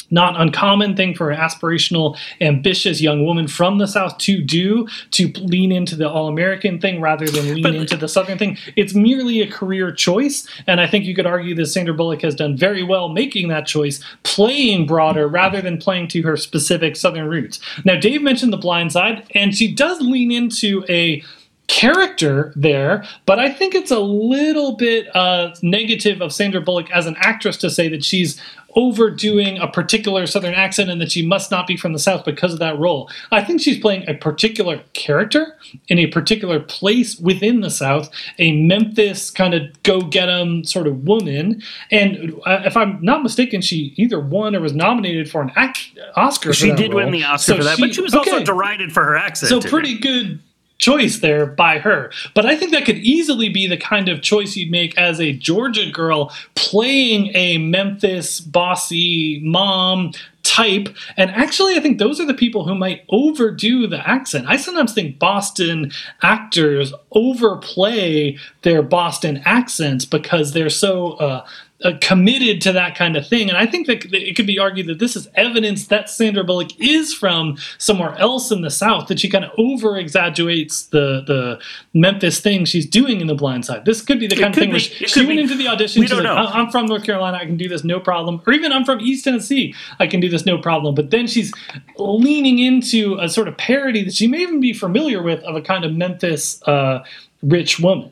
not 0.09 0.39
uncommon 0.39 0.95
thing 0.95 1.13
for 1.13 1.31
an 1.31 1.39
aspirational, 1.39 2.17
ambitious 2.41 3.01
young 3.01 3.25
woman 3.25 3.47
from 3.47 3.77
the 3.77 3.87
South 3.87 4.17
to 4.19 4.41
do 4.41 4.87
to 5.11 5.27
lean 5.33 5.71
into 5.71 5.95
the 5.95 6.09
all 6.09 6.27
American 6.27 6.79
thing 6.79 7.01
rather 7.01 7.27
than 7.27 7.53
lean 7.53 7.63
but, 7.63 7.75
into 7.75 7.97
the 7.97 8.07
Southern 8.07 8.37
thing. 8.37 8.57
It's 8.75 8.93
merely 8.93 9.41
a 9.41 9.47
career 9.47 9.91
choice. 9.91 10.47
And 10.67 10.79
I 10.79 10.87
think 10.87 11.05
you 11.05 11.15
could 11.15 11.25
argue 11.25 11.55
that 11.55 11.65
Sandra 11.67 11.93
Bullock 11.93 12.21
has 12.21 12.35
done 12.35 12.55
very 12.55 12.83
well 12.83 13.09
making 13.09 13.49
that 13.49 13.65
choice, 13.65 14.03
playing 14.23 14.87
broader 14.87 15.27
rather 15.27 15.61
than 15.61 15.77
playing 15.77 16.07
to 16.09 16.21
her 16.23 16.37
specific 16.37 16.95
Southern 16.95 17.27
roots. 17.27 17.59
Now, 17.83 17.99
Dave 17.99 18.21
mentioned 18.21 18.53
The 18.53 18.57
Blind 18.57 18.91
Side, 18.91 19.23
and 19.33 19.55
she 19.55 19.73
does 19.73 20.01
lean 20.01 20.31
into 20.31 20.85
a 20.89 21.23
character 21.67 22.53
there, 22.55 23.03
but 23.25 23.39
I 23.39 23.51
think 23.51 23.75
it's 23.75 23.91
a 23.91 23.99
little 23.99 24.75
bit 24.75 25.13
uh, 25.15 25.53
negative 25.61 26.21
of 26.21 26.33
Sandra 26.33 26.61
Bullock 26.61 26.89
as 26.91 27.05
an 27.05 27.15
actress 27.19 27.57
to 27.57 27.69
say 27.69 27.89
that 27.89 28.03
she's 28.03 28.41
overdoing 28.75 29.57
a 29.57 29.67
particular 29.67 30.27
Southern 30.27 30.53
accent 30.53 30.89
and 30.89 31.01
that 31.01 31.11
she 31.11 31.25
must 31.25 31.49
not 31.49 31.65
be 31.65 31.75
from 31.75 31.93
the 31.93 31.99
South 31.99 32.23
because 32.23 32.53
of 32.53 32.59
that 32.59 32.77
role. 32.77 33.09
I 33.31 33.43
think 33.43 33.59
she's 33.59 33.79
playing 33.79 34.07
a 34.07 34.13
particular 34.13 34.83
character 34.93 35.57
in 35.87 35.97
a 35.97 36.07
particular 36.07 36.59
place 36.59 37.17
within 37.19 37.61
the 37.61 37.71
South, 37.71 38.09
a 38.37 38.51
Memphis 38.51 39.31
kind 39.31 39.55
of 39.55 39.81
go 39.83 40.01
get 40.01 40.29
'em 40.29 40.63
sort 40.63 40.85
of 40.85 41.05
woman. 41.07 41.61
And 41.89 42.35
uh, 42.45 42.61
if 42.65 42.77
I'm 42.77 42.99
not 43.01 43.23
mistaken, 43.23 43.61
she 43.61 43.93
either 43.97 44.19
won 44.19 44.55
or 44.55 44.61
was 44.61 44.73
nominated 44.73 45.29
for 45.29 45.41
an 45.41 45.51
act- 45.55 45.97
Oscar. 46.15 46.53
She 46.53 46.71
did 46.71 46.93
role. 46.93 47.03
win 47.03 47.11
the 47.11 47.23
Oscar 47.23 47.53
so 47.53 47.57
for 47.57 47.63
that, 47.63 47.77
she, 47.77 47.81
but 47.81 47.95
she 47.95 48.01
was 48.01 48.13
okay. 48.13 48.31
also 48.31 48.43
derided 48.43 48.91
for 48.91 49.03
her 49.03 49.17
accent. 49.17 49.49
So 49.49 49.59
pretty 49.59 49.97
good 49.97 50.39
choice 50.77 51.19
there 51.19 51.45
by 51.45 51.79
her. 51.79 52.11
But 52.33 52.45
I 52.45 52.55
think 52.55 52.71
that 52.71 52.85
could 52.85 52.97
easily 52.97 53.49
be 53.49 53.67
the 53.67 53.77
kind 53.77 54.09
of 54.09 54.21
choice 54.21 54.55
you'd 54.55 54.71
make 54.71 54.97
as 54.97 55.19
a 55.19 55.33
Georgia 55.33 55.89
girl 55.89 56.31
playing 56.55 57.31
a 57.35 57.57
Memphis 57.57 58.39
bossy 58.39 59.39
mom 59.43 60.11
type. 60.43 60.89
And 61.17 61.29
actually, 61.31 61.75
I 61.75 61.79
think 61.79 61.99
those 61.99 62.19
are 62.19 62.25
the 62.25 62.33
people 62.33 62.65
who 62.65 62.73
might 62.73 63.03
overdo 63.09 63.85
the 63.85 64.07
accent. 64.07 64.45
I 64.47 64.57
sometimes 64.57 64.93
think 64.93 65.19
Boston 65.19 65.91
actors 66.21 66.93
overplay 67.11 68.37
their 68.61 68.81
Boston 68.81 69.41
accents 69.45 70.05
because 70.05 70.53
they're 70.53 70.69
so 70.69 71.13
uh, 71.13 71.45
uh, 71.83 71.93
committed 72.01 72.61
to 72.61 72.71
that 72.71 72.95
kind 72.95 73.15
of 73.15 73.27
thing. 73.27 73.49
And 73.49 73.57
I 73.57 73.65
think 73.65 73.87
that 73.87 74.03
it 74.11 74.35
could 74.35 74.47
be 74.47 74.57
argued 74.57 74.87
that 74.87 74.99
this 74.99 75.15
is 75.15 75.27
evidence 75.35 75.87
that 75.87 76.09
Sandra 76.09 76.43
Bullock 76.43 76.69
is 76.79 77.13
from 77.13 77.57
somewhere 77.77 78.15
else 78.17 78.51
in 78.51 78.61
the 78.61 78.71
South, 78.71 79.07
that 79.07 79.19
she 79.19 79.29
kind 79.29 79.45
of 79.45 79.51
over 79.57 79.97
exaggerates 79.97 80.87
the, 80.87 81.23
the 81.27 81.59
Memphis 81.93 82.39
thing 82.39 82.65
she's 82.65 82.87
doing 82.87 83.21
in 83.21 83.27
The 83.27 83.35
Blind 83.35 83.65
Side. 83.65 83.85
This 83.85 84.01
could 84.01 84.19
be 84.19 84.27
the 84.27 84.35
kind 84.35 84.49
of 84.49 84.55
thing 84.55 84.69
be. 84.69 84.73
where 84.73 84.79
she, 84.79 85.07
she 85.07 85.19
went 85.19 85.37
be. 85.37 85.41
into 85.41 85.55
the 85.55 85.67
audition. 85.67 85.99
We 85.99 86.07
she's 86.07 86.17
like, 86.17 86.25
I'm 86.25 86.71
from 86.71 86.87
North 86.87 87.03
Carolina. 87.03 87.37
I 87.37 87.45
can 87.45 87.57
do 87.57 87.69
this 87.69 87.83
no 87.83 87.99
problem. 87.99 88.41
Or 88.47 88.53
even 88.53 88.71
I'm 88.71 88.83
from 88.83 88.99
East 88.99 89.23
Tennessee. 89.23 89.75
I 89.99 90.07
can 90.07 90.19
do 90.19 90.29
this 90.29 90.45
no 90.45 90.57
problem. 90.57 90.95
But 90.95 91.11
then 91.11 91.27
she's 91.27 91.53
leaning 91.97 92.59
into 92.59 93.17
a 93.19 93.29
sort 93.29 93.47
of 93.47 93.57
parody 93.57 94.03
that 94.03 94.15
she 94.15 94.27
may 94.27 94.41
even 94.41 94.59
be 94.59 94.73
familiar 94.73 95.21
with 95.21 95.43
of 95.43 95.55
a 95.55 95.61
kind 95.61 95.85
of 95.85 95.93
Memphis 95.93 96.61
uh, 96.63 97.03
rich 97.43 97.79
woman. 97.79 98.11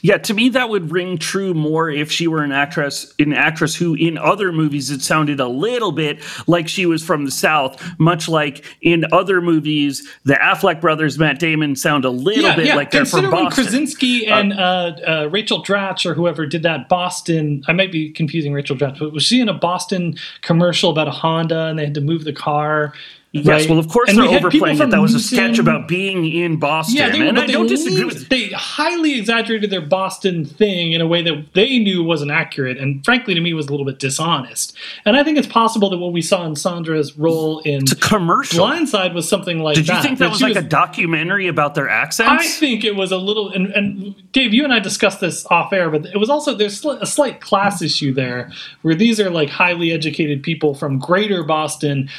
Yeah, 0.00 0.18
to 0.18 0.34
me 0.34 0.48
that 0.50 0.68
would 0.68 0.90
ring 0.90 1.18
true 1.18 1.54
more 1.54 1.90
if 1.90 2.10
she 2.10 2.26
were 2.26 2.42
an 2.42 2.52
actress, 2.52 3.14
an 3.18 3.32
actress 3.32 3.74
who 3.76 3.94
in 3.94 4.18
other 4.18 4.52
movies 4.52 4.90
it 4.90 5.02
sounded 5.02 5.40
a 5.40 5.48
little 5.48 5.92
bit 5.92 6.22
like 6.46 6.68
she 6.68 6.86
was 6.86 7.02
from 7.02 7.24
the 7.24 7.30
South, 7.30 7.82
much 7.98 8.28
like 8.28 8.64
in 8.80 9.04
other 9.12 9.40
movies 9.40 10.08
the 10.24 10.34
Affleck 10.34 10.80
brothers, 10.80 11.18
Matt 11.18 11.38
Damon, 11.38 11.76
sound 11.76 12.04
a 12.04 12.10
little 12.10 12.42
yeah, 12.42 12.56
bit 12.56 12.66
yeah. 12.66 12.74
like 12.76 12.90
they're 12.90 13.04
from 13.04 13.30
Boston. 13.30 13.64
Krasinski 13.64 14.28
uh, 14.28 14.38
and 14.38 14.52
uh, 14.52 14.96
uh, 15.06 15.28
Rachel 15.30 15.62
Dratch 15.62 16.04
or 16.06 16.14
whoever 16.14 16.46
did 16.46 16.62
that 16.62 16.88
Boston. 16.88 17.62
I 17.68 17.72
might 17.72 17.92
be 17.92 18.10
confusing 18.10 18.52
Rachel 18.52 18.76
Dratch, 18.76 18.98
but 18.98 19.12
was 19.12 19.24
she 19.24 19.40
in 19.40 19.48
a 19.48 19.54
Boston 19.54 20.16
commercial 20.42 20.90
about 20.90 21.08
a 21.08 21.12
Honda 21.12 21.66
and 21.66 21.78
they 21.78 21.84
had 21.84 21.94
to 21.94 22.00
move 22.00 22.24
the 22.24 22.32
car? 22.32 22.94
Yes, 23.34 23.46
right? 23.46 23.70
well, 23.70 23.78
of 23.78 23.88
course 23.88 24.10
and 24.10 24.18
they're 24.18 24.28
overplaying 24.28 24.78
it. 24.78 24.90
That 24.90 25.00
was 25.00 25.14
a 25.14 25.20
sketch 25.20 25.58
about 25.58 25.88
being 25.88 26.30
in 26.30 26.58
Boston, 26.58 26.96
yeah, 26.98 27.08
they, 27.08 27.26
and 27.26 27.38
I 27.38 27.46
don't 27.46 27.66
disagree 27.66 28.04
with. 28.04 28.28
They 28.28 28.48
highly 28.48 29.18
exaggerated 29.18 29.70
their 29.70 29.80
Boston 29.80 30.44
thing 30.44 30.92
in 30.92 31.00
a 31.00 31.06
way 31.06 31.22
that 31.22 31.54
they 31.54 31.78
knew 31.78 32.04
wasn't 32.04 32.30
accurate, 32.30 32.76
and 32.76 33.02
frankly, 33.02 33.32
to 33.32 33.40
me, 33.40 33.54
was 33.54 33.68
a 33.68 33.70
little 33.70 33.86
bit 33.86 33.98
dishonest. 33.98 34.76
And 35.06 35.16
I 35.16 35.24
think 35.24 35.38
it's 35.38 35.46
possible 35.46 35.88
that 35.88 35.96
what 35.96 36.12
we 36.12 36.20
saw 36.20 36.44
in 36.44 36.56
Sandra's 36.56 37.16
role 37.16 37.60
in 37.60 37.84
it's 37.84 37.92
a 37.92 37.96
commercial 37.96 38.58
Blind 38.58 38.90
Side 38.90 39.14
was 39.14 39.26
something 39.26 39.60
like 39.60 39.76
Did 39.76 39.86
that. 39.86 39.92
Did 39.92 39.96
you 39.96 40.02
think 40.02 40.18
that, 40.18 40.26
that 40.26 40.30
was 40.32 40.42
like 40.42 40.54
was, 40.54 40.64
a 40.64 40.68
documentary 40.68 41.48
about 41.48 41.74
their 41.74 41.88
accents? 41.88 42.30
I 42.30 42.46
think 42.46 42.84
it 42.84 42.96
was 42.96 43.12
a 43.12 43.18
little. 43.18 43.48
And, 43.48 43.68
and 43.68 44.32
Dave, 44.32 44.52
you 44.52 44.62
and 44.62 44.74
I 44.74 44.78
discussed 44.78 45.20
this 45.20 45.46
off 45.46 45.72
air, 45.72 45.88
but 45.88 46.04
it 46.04 46.18
was 46.18 46.28
also 46.28 46.54
there's 46.54 46.84
a 46.84 47.06
slight 47.06 47.40
class 47.40 47.80
issue 47.80 48.12
there, 48.12 48.52
where 48.82 48.94
these 48.94 49.18
are 49.18 49.30
like 49.30 49.48
highly 49.48 49.90
educated 49.90 50.42
people 50.42 50.74
from 50.74 50.98
Greater 50.98 51.42
Boston 51.42 52.10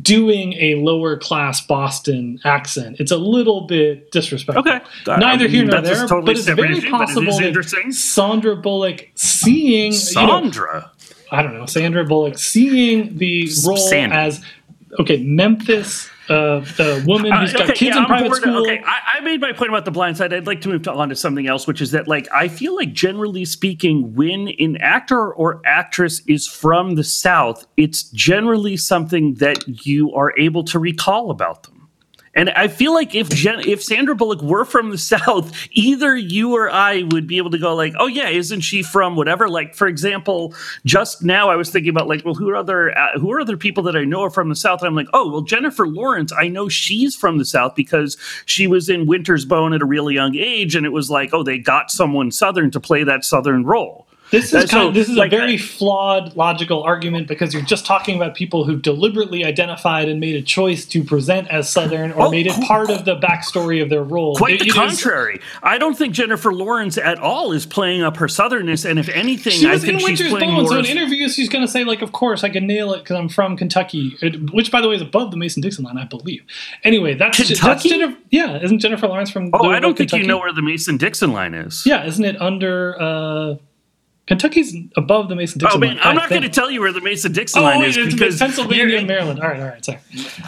doing 0.00 0.52
a 0.54 0.76
lower 0.76 1.16
class 1.16 1.60
Boston 1.60 2.38
accent. 2.44 3.00
It's 3.00 3.12
a 3.12 3.16
little 3.16 3.62
bit 3.62 4.10
disrespectful. 4.10 4.60
Okay, 4.60 4.84
neither 5.06 5.48
here 5.48 5.64
nor 5.64 5.80
there, 5.80 6.06
totally 6.06 6.22
but 6.22 6.36
it's 6.36 6.46
very 6.46 6.78
issue, 6.78 6.90
possible 6.90 7.38
that 7.38 7.92
Sandra 7.92 8.56
Bullock 8.56 9.08
seeing 9.14 9.92
Sandra. 9.92 10.74
You 10.74 10.80
know, 10.80 11.38
I 11.38 11.42
don't 11.42 11.54
know 11.54 11.66
Sandra 11.66 12.04
Bullock 12.04 12.38
seeing 12.38 13.16
the 13.16 13.48
role 13.66 13.76
Sandy. 13.76 14.14
as 14.14 14.44
okay 15.00 15.22
Memphis 15.22 16.10
uh, 16.32 16.60
the 16.60 17.04
woman 17.06 17.32
who's 17.32 17.52
got 17.52 17.62
uh, 17.62 17.64
okay, 17.64 17.74
kids 17.74 17.96
yeah, 17.96 18.02
in 18.02 18.06
private 18.06 18.28
bored. 18.28 18.40
school. 18.40 18.62
Okay, 18.62 18.82
I, 18.84 19.18
I, 19.18 19.20
made 19.20 19.40
my 19.40 19.52
point 19.52 19.70
about 19.70 19.84
the 19.84 19.90
blind 19.90 20.16
side. 20.16 20.32
I'd 20.32 20.46
like 20.46 20.60
to 20.62 20.68
move 20.68 20.86
on 20.88 21.08
to 21.08 21.16
something 21.16 21.46
else, 21.46 21.66
which 21.66 21.80
is 21.80 21.90
that, 21.92 22.08
like, 22.08 22.28
I 22.32 22.48
feel 22.48 22.74
like 22.74 22.92
generally 22.92 23.44
speaking, 23.44 24.14
when 24.14 24.48
an 24.58 24.76
actor 24.78 25.32
or 25.32 25.60
actress 25.64 26.22
is 26.26 26.46
from 26.46 26.94
the 26.94 27.04
South, 27.04 27.66
it's 27.76 28.04
generally 28.04 28.76
something 28.76 29.34
that 29.34 29.86
you 29.86 30.12
are 30.14 30.32
able 30.38 30.64
to 30.64 30.78
recall 30.78 31.30
about 31.30 31.64
them. 31.64 31.81
And 32.34 32.48
I 32.50 32.68
feel 32.68 32.94
like 32.94 33.14
if 33.14 33.28
Jen, 33.28 33.60
if 33.60 33.82
Sandra 33.82 34.14
Bullock 34.14 34.40
were 34.40 34.64
from 34.64 34.90
the 34.90 34.98
South, 35.12 35.52
either 35.72 36.16
you 36.16 36.54
or 36.54 36.70
I 36.70 37.02
would 37.02 37.26
be 37.26 37.36
able 37.36 37.50
to 37.50 37.58
go 37.58 37.74
like, 37.74 37.92
oh 37.98 38.06
yeah, 38.06 38.28
isn't 38.28 38.62
she 38.62 38.82
from 38.82 39.16
whatever? 39.16 39.48
Like 39.48 39.74
for 39.74 39.86
example, 39.86 40.54
just 40.84 41.22
now 41.22 41.50
I 41.50 41.56
was 41.56 41.70
thinking 41.70 41.90
about 41.90 42.08
like, 42.08 42.24
well, 42.24 42.34
who 42.34 42.48
are 42.48 42.56
other 42.56 42.96
uh, 42.96 43.18
who 43.18 43.30
are 43.32 43.40
other 43.40 43.56
people 43.56 43.82
that 43.84 43.96
I 43.96 44.04
know 44.04 44.22
are 44.22 44.30
from 44.30 44.48
the 44.48 44.56
South? 44.56 44.80
And 44.80 44.88
I'm 44.88 44.94
like, 44.94 45.08
oh 45.12 45.30
well, 45.30 45.42
Jennifer 45.42 45.86
Lawrence, 45.86 46.32
I 46.32 46.48
know 46.48 46.68
she's 46.68 47.14
from 47.14 47.38
the 47.38 47.44
South 47.44 47.74
because 47.74 48.16
she 48.46 48.66
was 48.66 48.88
in 48.88 49.06
Winter's 49.06 49.44
Bone 49.44 49.72
at 49.74 49.82
a 49.82 49.86
really 49.86 50.14
young 50.14 50.34
age, 50.36 50.74
and 50.74 50.86
it 50.86 50.92
was 50.92 51.10
like, 51.10 51.34
oh, 51.34 51.42
they 51.42 51.58
got 51.58 51.90
someone 51.90 52.30
Southern 52.30 52.70
to 52.70 52.80
play 52.80 53.04
that 53.04 53.24
Southern 53.24 53.64
role. 53.64 54.06
This 54.32 54.46
is 54.46 54.52
kind 54.52 54.70
so, 54.70 54.88
of, 54.88 54.94
this 54.94 55.08
is 55.08 55.16
like, 55.16 55.30
a 55.32 55.36
very 55.36 55.56
flawed 55.58 56.34
logical 56.36 56.82
argument 56.82 57.28
because 57.28 57.52
you're 57.54 57.62
just 57.62 57.84
talking 57.86 58.16
about 58.16 58.34
people 58.34 58.64
who've 58.64 58.82
deliberately 58.82 59.44
identified 59.44 60.08
and 60.08 60.18
made 60.18 60.34
a 60.34 60.42
choice 60.42 60.84
to 60.86 61.04
present 61.04 61.48
as 61.48 61.68
Southern 61.68 62.12
or 62.12 62.22
Oh, 62.28 62.30
made 62.30 62.46
it 62.46 62.54
part 62.64 62.90
of 62.90 63.04
the 63.04 63.14
backstory 63.16 63.82
of 63.82 63.90
their 63.90 64.02
role. 64.02 64.34
Quite 64.34 64.54
It- 64.54 64.58
the 64.60 64.64
it 64.64 64.68
is- 64.68 64.74
contrary. 64.74 65.38
I 65.62 65.76
don't 65.78 65.96
think 65.96 66.14
Jennifer 66.14 66.52
Lawrence 66.52 66.96
at 66.96 67.18
all 67.18 67.52
is 67.52 67.66
playing 67.66 68.02
up 68.02 68.16
her 68.16 68.26
southernness, 68.26 68.88
and 68.88 68.98
if 68.98 69.08
anything, 69.10 69.52
She 69.52 69.68
I 69.68 69.76
think 69.78 70.00
she's 70.00 70.04
Winter's 70.08 70.28
playing 70.30 70.46
Bone, 70.54 70.62
more. 70.64 70.72
so 70.72 70.78
in 70.78 70.86
interviews 70.86 71.34
she's 71.34 71.50
going 71.50 71.64
to 71.64 71.70
say 71.70 71.84
like, 71.84 72.00
"Of 72.00 72.12
course 72.12 72.42
I 72.42 72.48
can 72.48 72.66
nail 72.66 72.94
it 72.94 73.00
because 73.04 73.16
I'm 73.18 73.28
from 73.28 73.56
Kentucky," 73.56 74.16
which 74.52 74.70
by 74.72 74.80
the 74.80 74.88
way 74.88 74.94
is 74.94 75.02
above 75.02 75.30
the 75.30 75.36
Mason 75.36 75.60
Dixon 75.60 75.84
line, 75.84 75.98
I 75.98 76.04
believe. 76.04 76.40
Anyway, 76.84 77.12
that's 77.14 77.36
that's 77.36 77.50
Kentucky? 77.50 77.90
Jennifer, 77.90 78.16
yeah, 78.30 78.58
isn't 78.62 78.78
Jennifer 78.78 79.06
Lawrence 79.08 79.30
from? 79.30 79.50
oh, 79.52 79.68
I 79.70 79.78
don't 79.78 79.96
think 79.96 80.08
Kentucky? 80.10 80.22
you 80.22 80.26
know 80.26 80.38
where 80.38 80.52
the 80.54 80.62
Mason 80.62 80.96
Dixon 80.96 81.32
line 81.34 81.52
is. 81.52 81.82
Yeah, 81.84 82.06
isn't 82.06 82.24
it 82.24 82.40
under? 82.40 82.96
uh 82.98 83.54
Kentucky's 84.26 84.74
above 84.96 85.28
the 85.28 85.34
Mason 85.36 85.58
Dixon 85.58 85.80
line. 85.80 85.90
Oh 85.90 85.94
man, 85.94 85.96
line. 85.98 86.06
I'm 86.06 86.14
not 86.14 86.30
going 86.30 86.42
to 86.42 86.48
tell 86.48 86.70
you 86.70 86.80
where 86.80 86.92
the 86.92 87.00
Mason 87.00 87.32
Dixon 87.32 87.60
Oh, 87.60 87.64
line 87.64 87.82
is 87.82 87.96
it's 87.96 88.14
because 88.14 88.38
Pennsylvania 88.38 88.98
and 88.98 89.06
Maryland. 89.06 89.40
All 89.40 89.48
right, 89.48 89.60
all 89.60 89.66
right, 89.66 89.84
sorry. 89.84 89.98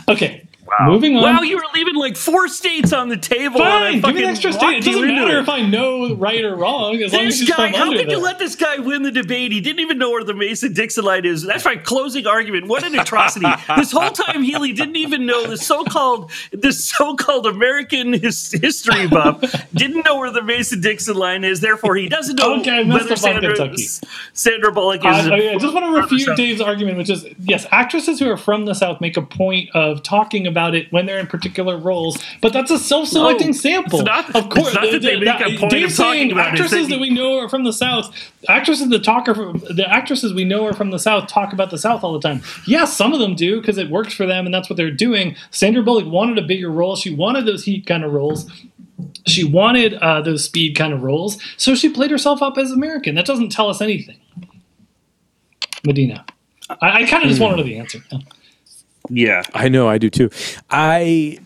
Okay, 0.08 0.46
moving 0.80 1.16
on. 1.16 1.22
Wow, 1.22 1.42
you 1.42 1.56
were 1.56 1.64
leaving 1.74 1.94
like 1.94 2.16
four 2.16 2.48
states 2.48 2.92
on 2.92 3.08
the 3.08 3.16
table. 3.16 3.62
I 3.62 3.92
Fine, 3.92 4.00
give 4.00 4.14
me 4.14 4.24
an 4.24 4.30
extra 4.30 4.50
walked 4.50 4.62
state. 4.62 4.76
It 4.78 4.84
doesn't 4.84 5.06
matter 5.08 5.38
it. 5.38 5.42
if 5.42 5.48
I 5.48 5.62
know 5.62 6.14
right 6.14 6.44
or 6.44 6.56
wrong, 6.56 6.96
as 7.02 7.12
long 7.12 7.22
as 7.26 7.38
This 7.38 7.40
he's 7.40 7.48
guy, 7.50 7.70
from 7.70 7.78
how 7.80 7.90
under 7.90 7.98
could 8.02 8.10
you 8.10 8.18
let 8.20 8.38
this 8.38 8.56
guy 8.56 8.78
win 8.78 9.02
the 9.02 9.10
debate? 9.10 9.52
He 9.52 9.60
didn't 9.60 9.80
even 9.80 9.98
know 9.98 10.10
where 10.10 10.24
the 10.24 10.34
Mason 10.34 10.72
Dixon 10.72 11.04
line 11.04 11.24
is. 11.24 11.42
That's 11.42 11.64
my 11.64 11.76
closing 11.76 12.26
argument. 12.26 12.68
What 12.68 12.82
an 12.84 12.98
atrocity! 12.98 13.46
this 13.76 13.92
whole 13.92 14.10
time, 14.10 14.42
Healy 14.42 14.72
didn't 14.72 14.96
even 14.96 15.26
know 15.26 15.46
the 15.46 15.58
so-called 15.58 16.30
this 16.52 16.84
so-called 16.84 17.46
American 17.46 18.12
his, 18.14 18.50
history 18.50 19.06
buff 19.06 19.40
didn't 19.74 20.04
know 20.04 20.18
where 20.18 20.30
the 20.30 20.42
Mason 20.42 20.80
Dixon 20.80 21.16
line 21.16 21.44
is. 21.44 21.60
Therefore, 21.60 21.96
he 21.96 22.08
doesn't 22.08 22.36
know 22.36 22.60
Okay, 22.60 22.80
I 22.80 22.84
messed 22.84 23.02
whether 23.02 23.12
up 23.12 23.18
Sandra, 23.18 23.54
Kentucky. 23.54 23.86
Sandra 24.32 24.72
Bullock 24.72 25.00
is. 25.00 25.06
I, 25.06 25.34
I- 25.36 25.50
I 25.54 25.58
just 25.58 25.74
want 25.74 25.86
to 25.94 26.00
refute 26.00 26.36
Dave's 26.36 26.60
argument, 26.60 26.96
which 26.98 27.10
is 27.10 27.26
yes, 27.40 27.66
actresses 27.70 28.18
who 28.18 28.30
are 28.30 28.36
from 28.36 28.64
the 28.64 28.74
South 28.74 29.00
make 29.00 29.16
a 29.16 29.22
point 29.22 29.68
of 29.74 30.02
talking 30.02 30.46
about 30.46 30.53
it 30.74 30.90
when 30.92 31.06
they're 31.06 31.18
in 31.18 31.26
particular 31.26 31.76
roles, 31.76 32.16
but 32.40 32.52
that's 32.52 32.70
a 32.70 32.78
self-selecting 32.78 33.48
No, 33.48 33.52
sample. 33.52 34.02
not- 34.02 34.34
of 34.34 34.48
course, 34.48 34.68
it's 34.68 34.74
not 34.74 34.90
that 34.90 35.02
they 35.02 35.16
make 35.18 35.40
a 35.40 35.58
point 35.58 35.70
Dave's 35.72 35.92
of 35.98 36.04
talking 36.04 36.18
saying 36.20 36.32
about 36.32 36.46
actresses 36.52 36.88
that 36.88 36.94
that 36.94 37.00
we 37.00 37.10
know 37.10 37.38
are 37.38 37.48
from 37.48 37.64
the 37.64 37.72
South. 37.72 38.14
Actresses 38.48 38.88
that 38.88 39.02
talk 39.04 39.28
are 39.28 39.34
from, 39.34 39.58
the 39.70 39.86
actresses 39.90 40.32
we 40.32 40.44
know 40.44 40.64
are 40.66 40.72
from 40.72 40.90
the 40.90 40.98
South 40.98 41.28
talk 41.28 41.52
about 41.52 41.70
the 41.70 41.78
South 41.78 42.04
all 42.04 42.12
the 42.12 42.20
time. 42.20 42.42
Yes, 42.66 42.96
some 42.96 43.12
of 43.12 43.18
them 43.20 43.34
do 43.34 43.60
because 43.60 43.78
it 43.78 43.90
works 43.90 44.14
for 44.14 44.26
them 44.26 44.44
and 44.46 44.54
that's 44.54 44.70
what 44.70 44.76
they're 44.76 44.90
doing. 44.90 45.34
Sandra 45.50 45.82
Bullock 45.82 46.06
wanted 46.06 46.38
a 46.38 46.42
bigger 46.46 46.70
role. 46.70 46.96
She 46.96 47.14
wanted 47.14 47.46
those 47.46 47.64
heat 47.64 47.86
kind 47.86 48.04
of 48.04 48.12
roles. 48.12 48.50
She 49.26 49.42
wanted 49.44 49.94
uh, 49.94 50.20
those 50.20 50.44
speed 50.44 50.76
kind 50.76 50.92
of 50.92 51.02
roles, 51.02 51.38
so 51.56 51.74
she 51.74 51.88
played 51.88 52.10
herself 52.10 52.42
up 52.42 52.58
as 52.58 52.70
American. 52.70 53.14
That 53.14 53.26
doesn't 53.26 53.50
tell 53.50 53.68
us 53.68 53.80
anything. 53.80 54.18
Medina. 55.84 56.24
I, 56.80 57.02
I 57.02 57.04
kind 57.06 57.22
of 57.22 57.28
just 57.28 57.40
want 57.40 57.52
to 57.52 57.56
know 57.56 57.62
the 57.62 57.78
answer. 57.78 57.98
Yeah. 59.08 59.42
I 59.52 59.68
know, 59.68 59.88
I 59.88 59.98
do 59.98 60.10
too. 60.10 60.30
I 60.70 61.38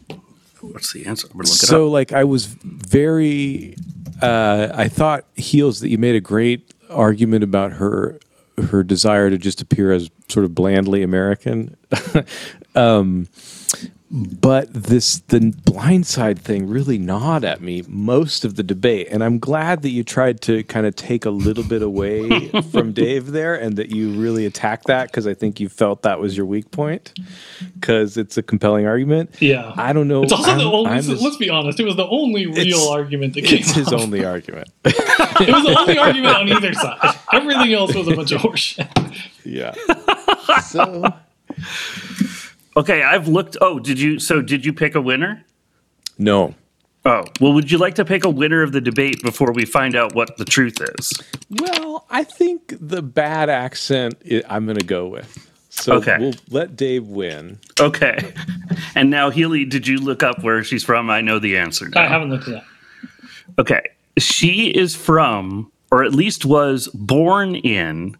What's 0.60 0.92
the 0.92 1.06
answer? 1.06 1.26
I'm 1.26 1.32
gonna 1.32 1.48
look 1.48 1.54
it 1.54 1.66
so 1.66 1.86
up. 1.86 1.92
like 1.92 2.12
I 2.12 2.24
was 2.24 2.46
very. 2.46 3.76
Uh, 4.20 4.68
I 4.74 4.88
thought 4.88 5.24
heels 5.36 5.80
that 5.80 5.88
you 5.88 5.98
made 5.98 6.16
a 6.16 6.20
great 6.20 6.74
argument 6.90 7.44
about 7.44 7.72
her 7.72 8.18
her 8.70 8.82
desire 8.82 9.30
to 9.30 9.38
just 9.38 9.60
appear 9.60 9.92
as 9.92 10.10
sort 10.28 10.44
of 10.44 10.54
blandly 10.54 11.02
American. 11.02 11.76
um, 12.74 13.28
but 14.10 14.72
this 14.72 15.18
the 15.28 15.54
Blind 15.64 16.06
Side 16.06 16.38
thing 16.38 16.66
really 16.66 16.96
gnawed 16.96 17.44
at 17.44 17.60
me 17.60 17.82
most 17.88 18.44
of 18.44 18.54
the 18.56 18.62
debate 18.62 19.06
and 19.10 19.22
i'm 19.22 19.38
glad 19.38 19.82
that 19.82 19.90
you 19.90 20.02
tried 20.02 20.40
to 20.40 20.62
kind 20.64 20.86
of 20.86 20.96
take 20.96 21.26
a 21.26 21.30
little 21.30 21.62
bit 21.64 21.82
away 21.82 22.48
from 22.72 22.92
dave 22.92 23.32
there 23.32 23.54
and 23.54 23.76
that 23.76 23.90
you 23.90 24.10
really 24.18 24.46
attacked 24.46 24.86
that 24.86 25.08
because 25.08 25.26
i 25.26 25.34
think 25.34 25.60
you 25.60 25.68
felt 25.68 26.02
that 26.02 26.18
was 26.20 26.36
your 26.38 26.46
weak 26.46 26.70
point 26.70 27.12
because 27.74 28.16
it's 28.16 28.38
a 28.38 28.42
compelling 28.42 28.86
argument 28.86 29.34
Yeah. 29.40 29.72
i 29.76 29.92
don't 29.92 30.08
know 30.08 30.22
It's 30.22 30.32
also 30.32 30.54
the 30.54 30.62
I'm- 30.62 30.66
only. 30.74 30.90
I'm 30.90 31.06
let's 31.06 31.36
be 31.36 31.50
honest. 31.50 31.78
It 31.78 31.84
was 31.84 31.96
the 31.96 32.08
only 32.08 32.46
real 32.46 32.88
argument 32.88 33.34
that 33.34 33.44
came. 33.44 33.58
it's 33.58 33.72
his 33.72 33.88
up. 33.88 34.00
only 34.00 34.24
argument 34.24 34.68
It 34.84 35.52
was 35.54 35.64
the 35.64 35.76
only 35.78 35.98
argument 35.98 36.34
on 36.34 36.48
either 36.48 36.72
side. 36.72 37.14
Everything 37.32 37.72
else 37.74 37.94
was 37.94 38.08
a 38.08 38.16
bunch 38.16 38.32
of 38.32 38.40
horseshit. 38.40 38.88
yeah 39.44 39.74
so 40.62 41.12
Okay, 42.78 43.02
I've 43.02 43.28
looked. 43.28 43.56
Oh, 43.60 43.78
did 43.78 43.98
you? 44.00 44.18
So 44.18 44.40
did 44.40 44.64
you 44.64 44.72
pick 44.72 44.94
a 44.94 45.00
winner? 45.00 45.44
no 46.20 46.54
Oh, 47.04 47.24
well, 47.40 47.52
would 47.52 47.70
you 47.70 47.78
like 47.78 47.94
to 47.94 48.04
pick 48.04 48.24
a 48.24 48.28
winner 48.30 48.60
of 48.62 48.72
the 48.72 48.80
debate 48.80 49.22
before 49.22 49.52
we 49.52 49.64
find 49.64 49.94
out 49.94 50.14
what 50.16 50.36
the 50.36 50.44
truth 50.44 50.78
is? 50.98 51.12
well 51.62 52.04
i 52.10 52.22
think 52.24 52.74
the 52.80 53.00
bad 53.02 53.48
accent 53.48 54.14
i 54.30 54.42
i'm 54.48 54.64
going 54.66 54.76
to 54.76 54.84
go 54.84 55.06
with 55.06 55.48
so 55.70 55.94
Okay. 55.94 56.16
we'll 56.18 56.34
let 56.50 56.76
dave 56.76 57.06
win 57.06 57.58
Okay. 57.80 58.34
And 58.96 59.10
now, 59.10 59.30
Healy, 59.30 59.64
did 59.64 59.86
you 59.86 59.98
look 59.98 60.22
up 60.24 60.42
where 60.42 60.62
she's 60.64 60.82
from? 60.84 61.08
I 61.08 61.20
know 61.20 61.38
the 61.38 61.56
answer 61.56 61.88
now. 61.88 62.02
I 62.02 62.06
haven't 62.08 62.30
looked 62.30 62.48
at 62.48 62.54
that. 62.54 62.64
Okay. 63.60 63.82
She 64.18 64.68
is 64.74 64.94
from, 64.96 65.70
or 65.92 66.02
at 66.04 66.12
least 66.12 66.44
was 66.44 66.88
born 66.88 67.54
in, 67.54 68.16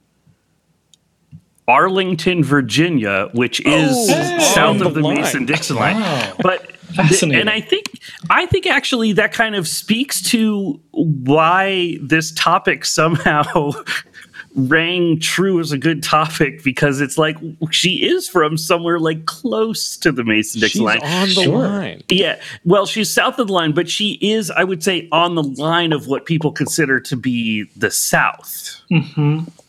Arlington, 1.69 2.43
Virginia, 2.43 3.29
which 3.35 3.61
is 3.61 3.93
Oh, 4.11 4.39
south 4.55 4.81
of 4.81 4.95
the 4.95 5.03
the. 5.03 5.09
Mason 5.15 5.45
Dixon 5.47 5.77
line. 5.77 6.01
Wow. 6.01 6.33
But 6.43 6.73
Fascinating. 6.95 7.43
and 7.43 7.51
I 7.51 7.61
think 7.61 7.87
I 8.31 8.47
think 8.47 8.67
actually 8.67 9.13
that 9.13 9.33
kind 9.33 9.55
of 9.55 9.69
speaks 9.69 10.23
to 10.31 10.81
why 10.93 11.99
this 12.01 12.33
topic 12.33 12.87
somehow 12.87 13.73
rang 14.57 15.21
true 15.21 15.61
as 15.61 15.71
a 15.71 15.79
good 15.79 16.03
topic 16.03 16.65
because 16.65 17.01
it's 17.03 17.19
like 17.19 17.37
she 17.71 18.07
is 18.09 18.27
from 18.29 18.57
somewhere 18.57 18.99
like 18.99 19.27
close 19.27 19.97
to 19.99 20.11
the 20.11 20.25
Mason 20.25 20.61
Dixon 20.63 20.83
line. 20.83 21.01
on 21.03 21.29
the 21.29 21.35
Sure. 21.45 21.59
line 21.59 22.03
Yeah, 22.09 22.41
well, 22.65 22.87
she's 22.87 23.13
south 23.13 23.39
of 23.39 23.49
the 23.49 23.53
line, 23.53 23.73
but 23.73 23.89
she 23.91 24.13
is, 24.23 24.51
I 24.51 24.65
would 24.65 24.83
say, 24.83 25.07
on 25.13 25.35
the 25.35 25.43
line 25.43 25.93
of 25.93 26.07
what 26.09 26.25
people 26.25 26.51
consider 26.51 26.99
to 27.01 27.17
be 27.17 27.65
the 27.77 27.91
South. 27.91 28.81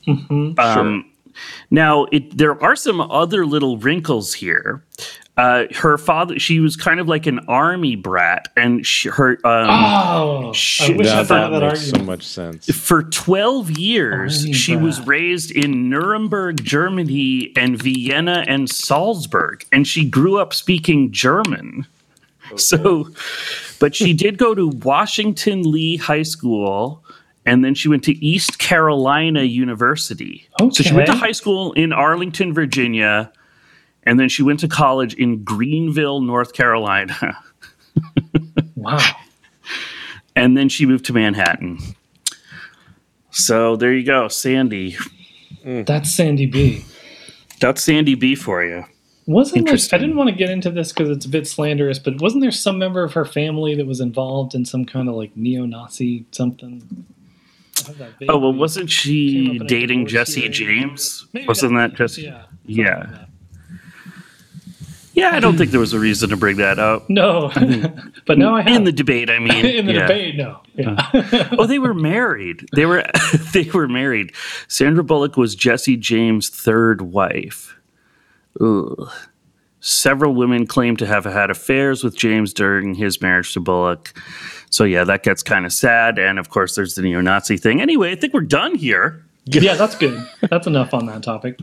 Um, 0.08 1.06
Now, 1.72 2.06
it, 2.12 2.38
there 2.38 2.62
are 2.64 2.76
some 2.76 3.02
other 3.02 3.46
little 3.46 3.78
wrinkles 3.78 4.34
here. 4.34 4.84
Uh, 5.38 5.68
her 5.74 5.98
father, 5.98 6.38
she 6.38 6.60
was 6.60 6.76
kind 6.76 7.00
of 7.00 7.08
like 7.08 7.26
an 7.26 7.40
army 7.48 7.96
brat, 7.96 8.50
and 8.58 8.86
she, 8.86 9.08
her 9.08 9.38
um, 9.46 9.70
Oh, 9.70 10.54
I 10.82 10.90
wish 10.92 11.08
now 11.08 11.22
I 11.22 11.24
thought 11.24 11.52
that 11.52 11.60
that 11.60 11.74
makes 11.74 11.90
so 11.92 12.04
much 12.04 12.24
sense 12.28 12.66
for 12.76 13.04
12 13.04 13.72
years, 13.72 14.42
Army 14.42 14.54
she 14.54 14.76
was 14.76 15.00
raised 15.08 15.52
in 15.52 15.90
Nuremberg, 15.90 16.62
Germany, 16.62 17.54
and 17.56 17.82
Vienna 17.82 18.44
and 18.50 18.70
Salzburg, 18.70 19.66
and 19.72 19.88
she 19.88 20.04
grew 20.04 20.38
up 20.40 20.54
speaking 20.54 21.10
German. 21.14 21.88
So, 22.58 23.08
but 23.80 23.96
she 23.96 24.12
did 24.12 24.38
go 24.40 24.56
to 24.56 24.68
Washington 24.68 25.72
Lee 25.72 25.98
High 25.98 26.24
School, 26.24 27.04
and 27.50 27.66
then 27.66 27.74
she 27.74 27.90
went 27.90 28.04
to 28.04 28.14
East 28.24 28.60
Carolina 28.60 29.42
University. 29.42 30.48
So 30.60 30.70
she 30.70 30.94
went 30.94 31.08
to 31.08 31.16
high 31.16 31.32
school 31.32 31.74
in 31.74 31.92
Arlington, 31.92 32.54
Virginia, 32.54 33.34
and 34.04 34.20
then 34.20 34.30
she 34.30 34.44
went 34.44 34.60
to 34.60 34.68
college 34.68 35.16
in 35.16 35.44
Greenville, 35.44 36.22
North 36.22 36.54
Carolina. 36.54 37.38
Wow. 38.76 39.06
and 40.38 40.56
then 40.56 40.70
she 40.70 40.86
moved 40.86 41.04
to 41.06 41.14
Manhattan. 41.14 41.80
So 43.30 43.76
there 43.76 43.94
you 43.94 44.06
go, 44.06 44.30
Sandy. 44.30 44.96
Mm. 45.66 45.86
That's 45.86 46.10
Sandy 46.10 46.46
B. 46.46 46.86
That's 47.60 47.84
Sandy 47.84 48.16
B 48.16 48.36
for 48.36 48.64
you. 48.64 48.86
Wasn't 49.26 49.70
like, 49.70 49.94
I 49.94 49.98
didn't 49.98 50.16
want 50.16 50.30
to 50.30 50.36
get 50.36 50.50
into 50.50 50.72
this 50.72 50.94
because 50.94 51.10
it's 51.10 51.26
a 51.26 51.30
bit 51.30 51.46
slanderous, 51.46 52.00
but 52.00 52.22
wasn't 52.22 52.42
there 52.42 52.52
some 52.52 52.80
member 52.80 53.04
of 53.04 53.12
her 53.14 53.26
family 53.26 53.76
that 53.76 53.86
was 53.86 54.00
involved 54.00 54.56
in 54.56 54.64
some 54.64 54.86
kind 54.86 55.10
of 55.10 55.16
like 55.16 55.36
neo-Nazi 55.36 56.26
something? 56.32 57.06
I 57.90 58.04
have 58.04 58.20
that 58.20 58.30
Oh 58.30 58.38
well, 58.38 58.54
wasn't 58.54 58.90
she 58.90 59.60
dating 59.60 60.08
Jesse. 60.08 60.48
James? 60.50 61.28
Maybe 61.34 61.48
Wasn't 61.48 61.74
that 61.76 61.94
Jesse? 61.96 62.24
Yeah. 62.24 62.44
Yeah. 62.66 63.26
Yeah, 65.14 65.32
I 65.32 65.42
don't 65.42 65.58
think 65.58 65.72
there 65.72 65.82
was 65.82 65.92
a 65.92 66.00
reason 66.00 66.30
to 66.30 66.38
bring 66.38 66.58
that 66.58 66.80
up 66.80 67.10
No, 67.10 67.52
but 68.26 68.38
now 68.38 68.56
I 68.56 68.62
have 68.62 68.74
in 68.74 68.84
the 68.86 68.92
debate. 68.92 69.30
I 69.30 69.40
mean, 69.40 69.66
in 69.66 69.86
the 69.86 69.94
yeah. 69.94 70.02
debate. 70.02 70.36
No, 70.38 70.62
uh, 70.86 71.12
yeah. 71.22 71.50
oh, 71.58 71.66
they 71.66 71.80
were 71.80 71.94
married. 71.94 72.66
They 72.74 72.86
were 72.86 73.04
they 73.54 73.70
were 73.74 73.88
married. 73.88 74.34
Sandra 74.68 75.04
Bullock 75.04 75.36
was 75.36 75.56
Jesse 75.56 75.98
James' 75.98 76.50
third 76.50 77.02
wife. 77.02 77.76
Ugh. 78.62 79.10
Several 79.82 80.34
women 80.36 80.68
claim 80.68 80.98
to 80.98 81.06
have 81.06 81.24
had 81.24 81.50
affairs 81.50 82.04
with 82.04 82.16
James 82.16 82.54
during 82.54 82.96
his 82.96 83.22
marriage 83.22 83.54
to 83.54 83.62
Bullock. 83.62 84.14
So 84.70 84.84
yeah, 84.84 85.04
that 85.06 85.24
gets 85.24 85.42
kind 85.44 85.66
of 85.66 85.74
sad. 85.74 86.20
And 86.20 86.38
of 86.40 86.50
course, 86.50 86.76
there's 86.76 86.96
the 86.96 87.02
neo-Nazi 87.02 87.58
thing. 87.58 87.82
Anyway, 87.82 88.12
I 88.12 88.16
think 88.16 88.34
we're 88.34 88.42
done 88.42 88.76
here. 88.76 89.24
yeah, 89.46 89.76
that's 89.76 89.96
good. 89.96 90.22
That's 90.50 90.68
enough 90.68 90.94
on 90.94 91.06
that 91.08 91.24
topic. 91.24 91.60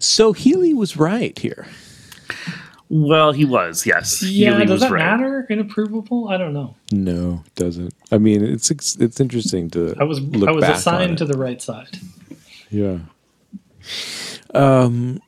so 0.00 0.32
healy 0.32 0.74
was 0.74 0.96
right 0.96 1.38
here 1.38 1.66
Well, 2.90 3.32
he 3.32 3.44
was, 3.44 3.86
yes. 3.86 4.22
Yeah, 4.22 4.50
Healy 4.52 4.66
does 4.66 4.72
was 4.72 4.80
that 4.82 4.90
right. 4.92 5.00
matter? 5.18 5.46
Inapprovable? 5.50 6.30
I 6.30 6.36
don't 6.36 6.52
know. 6.52 6.74
No, 6.92 7.42
it 7.46 7.54
doesn't. 7.54 7.94
I 8.12 8.18
mean, 8.18 8.44
it's 8.44 8.70
it's, 8.70 8.96
it's 8.96 9.20
interesting 9.20 9.70
to. 9.70 9.94
I 9.98 10.04
was 10.04 10.20
look 10.20 10.48
I 10.48 10.52
was 10.52 10.64
assigned 10.64 11.18
to 11.18 11.24
the 11.24 11.38
right 11.38 11.60
side. 11.62 11.98
Yeah. 12.70 12.98
Um. 14.54 15.20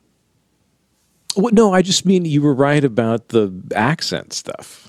Well, 1.35 1.53
no, 1.53 1.73
I 1.73 1.81
just 1.81 2.05
mean 2.05 2.25
you 2.25 2.41
were 2.41 2.53
right 2.53 2.83
about 2.83 3.29
the 3.29 3.51
accent 3.75 4.33
stuff. 4.33 4.83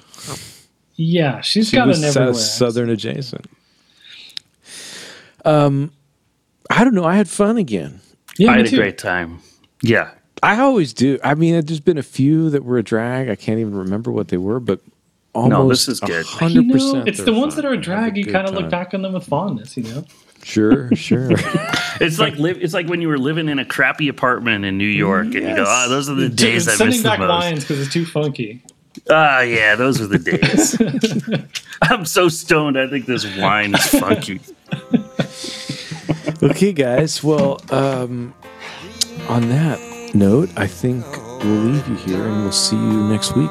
Yeah, 1.00 1.40
she's 1.42 1.68
She 1.70 1.76
got 1.76 1.86
was 1.86 2.00
an 2.02 2.08
everywhere. 2.08 2.34
southern 2.34 2.90
adjacent. 2.90 3.46
Um, 5.44 5.92
I 6.70 6.84
don't 6.84 6.94
know. 6.94 7.04
I 7.04 7.14
had 7.16 7.28
fun 7.28 7.56
again. 7.56 8.00
yeah, 8.36 8.50
I 8.50 8.54
me 8.54 8.58
had 8.58 8.66
a 8.66 8.70
too. 8.70 8.76
great 8.76 8.98
time. 8.98 9.38
Yeah. 9.82 10.10
I 10.42 10.58
always 10.60 10.92
do. 10.92 11.18
I 11.24 11.34
mean, 11.34 11.64
there's 11.64 11.80
been 11.80 11.98
a 11.98 12.02
few 12.02 12.50
that 12.50 12.64
were 12.64 12.78
a 12.78 12.82
drag. 12.82 13.28
I 13.28 13.36
can't 13.36 13.58
even 13.60 13.74
remember 13.76 14.10
what 14.12 14.28
they 14.28 14.36
were, 14.36 14.60
but 14.60 14.80
almost 15.34 15.50
no, 15.50 15.68
this 15.68 15.88
is 15.88 16.00
good. 16.00 16.26
Hundred 16.26 16.62
You 16.62 16.62
know, 16.68 16.74
percent. 16.74 17.08
it's 17.08 17.22
the 17.24 17.32
ones 17.32 17.54
that 17.56 17.64
are 17.64 17.72
a 17.72 17.80
drag. 17.80 18.16
You 18.16 18.24
kind 18.26 18.46
of 18.48 18.54
look 18.54 18.68
back 18.70 18.92
on 18.94 19.02
them 19.02 19.12
with 19.14 19.24
fondness. 19.24 19.76
You 19.76 19.84
know. 19.84 20.04
Sure, 20.42 20.90
sure. 20.96 21.30
It's 22.00 22.20
like 22.20 22.36
live, 22.36 22.62
it's 22.62 22.74
like 22.74 22.86
when 22.86 23.00
you 23.02 23.08
were 23.08 23.18
living 23.18 23.48
in 23.48 23.58
a 23.58 23.64
crappy 23.64 24.06
apartment 24.08 24.64
in 24.64 24.78
New 24.78 24.84
York 24.84 25.24
and 25.26 25.34
you 25.34 25.40
go, 25.40 25.62
Yes. 25.62 25.66
ah, 25.68 25.86
those 25.88 26.08
are 26.08 26.14
the 26.14 26.28
days 26.28 26.68
I 26.68 26.74
Sending 26.74 26.92
miss 26.94 27.02
the 27.02 27.08
back 27.08 27.18
lines 27.18 27.64
because 27.64 27.80
it's 27.80 27.92
too 27.92 28.06
funky. 28.06 28.62
Ah, 29.10 29.40
yeah, 29.40 29.74
those 29.74 30.00
were 30.00 30.06
the 30.06 30.18
days. 30.18 30.76
I'm 31.82 32.04
so 32.04 32.28
stoned. 32.28 32.78
I 32.78 32.88
think 32.88 33.06
this 33.06 33.24
wine 33.38 33.74
is 33.74 33.86
funky. 33.86 34.40
okay, 36.42 36.72
guys. 36.72 37.22
Well, 37.22 37.60
um, 37.70 38.34
on 39.28 39.48
that 39.48 39.78
note, 40.14 40.50
I 40.56 40.66
think 40.66 41.04
we'll 41.42 41.54
leave 41.54 41.88
you 41.88 41.96
here, 41.96 42.22
and 42.22 42.42
we'll 42.42 42.52
see 42.52 42.76
you 42.76 43.08
next 43.08 43.36
week. 43.36 43.50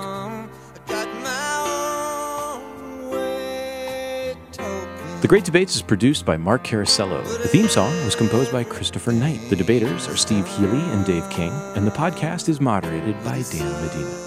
The 5.19 5.27
Great 5.27 5.45
Debates 5.45 5.75
is 5.75 5.81
produced 5.81 6.25
by 6.25 6.37
Mark 6.37 6.63
Carasello. 6.63 7.23
The 7.41 7.47
theme 7.47 7.67
song 7.67 7.91
was 8.05 8.15
composed 8.15 8.51
by 8.51 8.63
Christopher 8.63 9.11
Knight. 9.11 9.39
The 9.49 9.55
debaters 9.55 10.07
are 10.07 10.15
Steve 10.15 10.47
Healy 10.47 10.79
and 10.79 11.05
Dave 11.05 11.27
King, 11.31 11.51
and 11.75 11.87
the 11.87 11.91
podcast 11.91 12.47
is 12.49 12.61
moderated 12.61 13.15
by 13.23 13.41
Dan 13.51 13.71
Medina. 13.81 14.26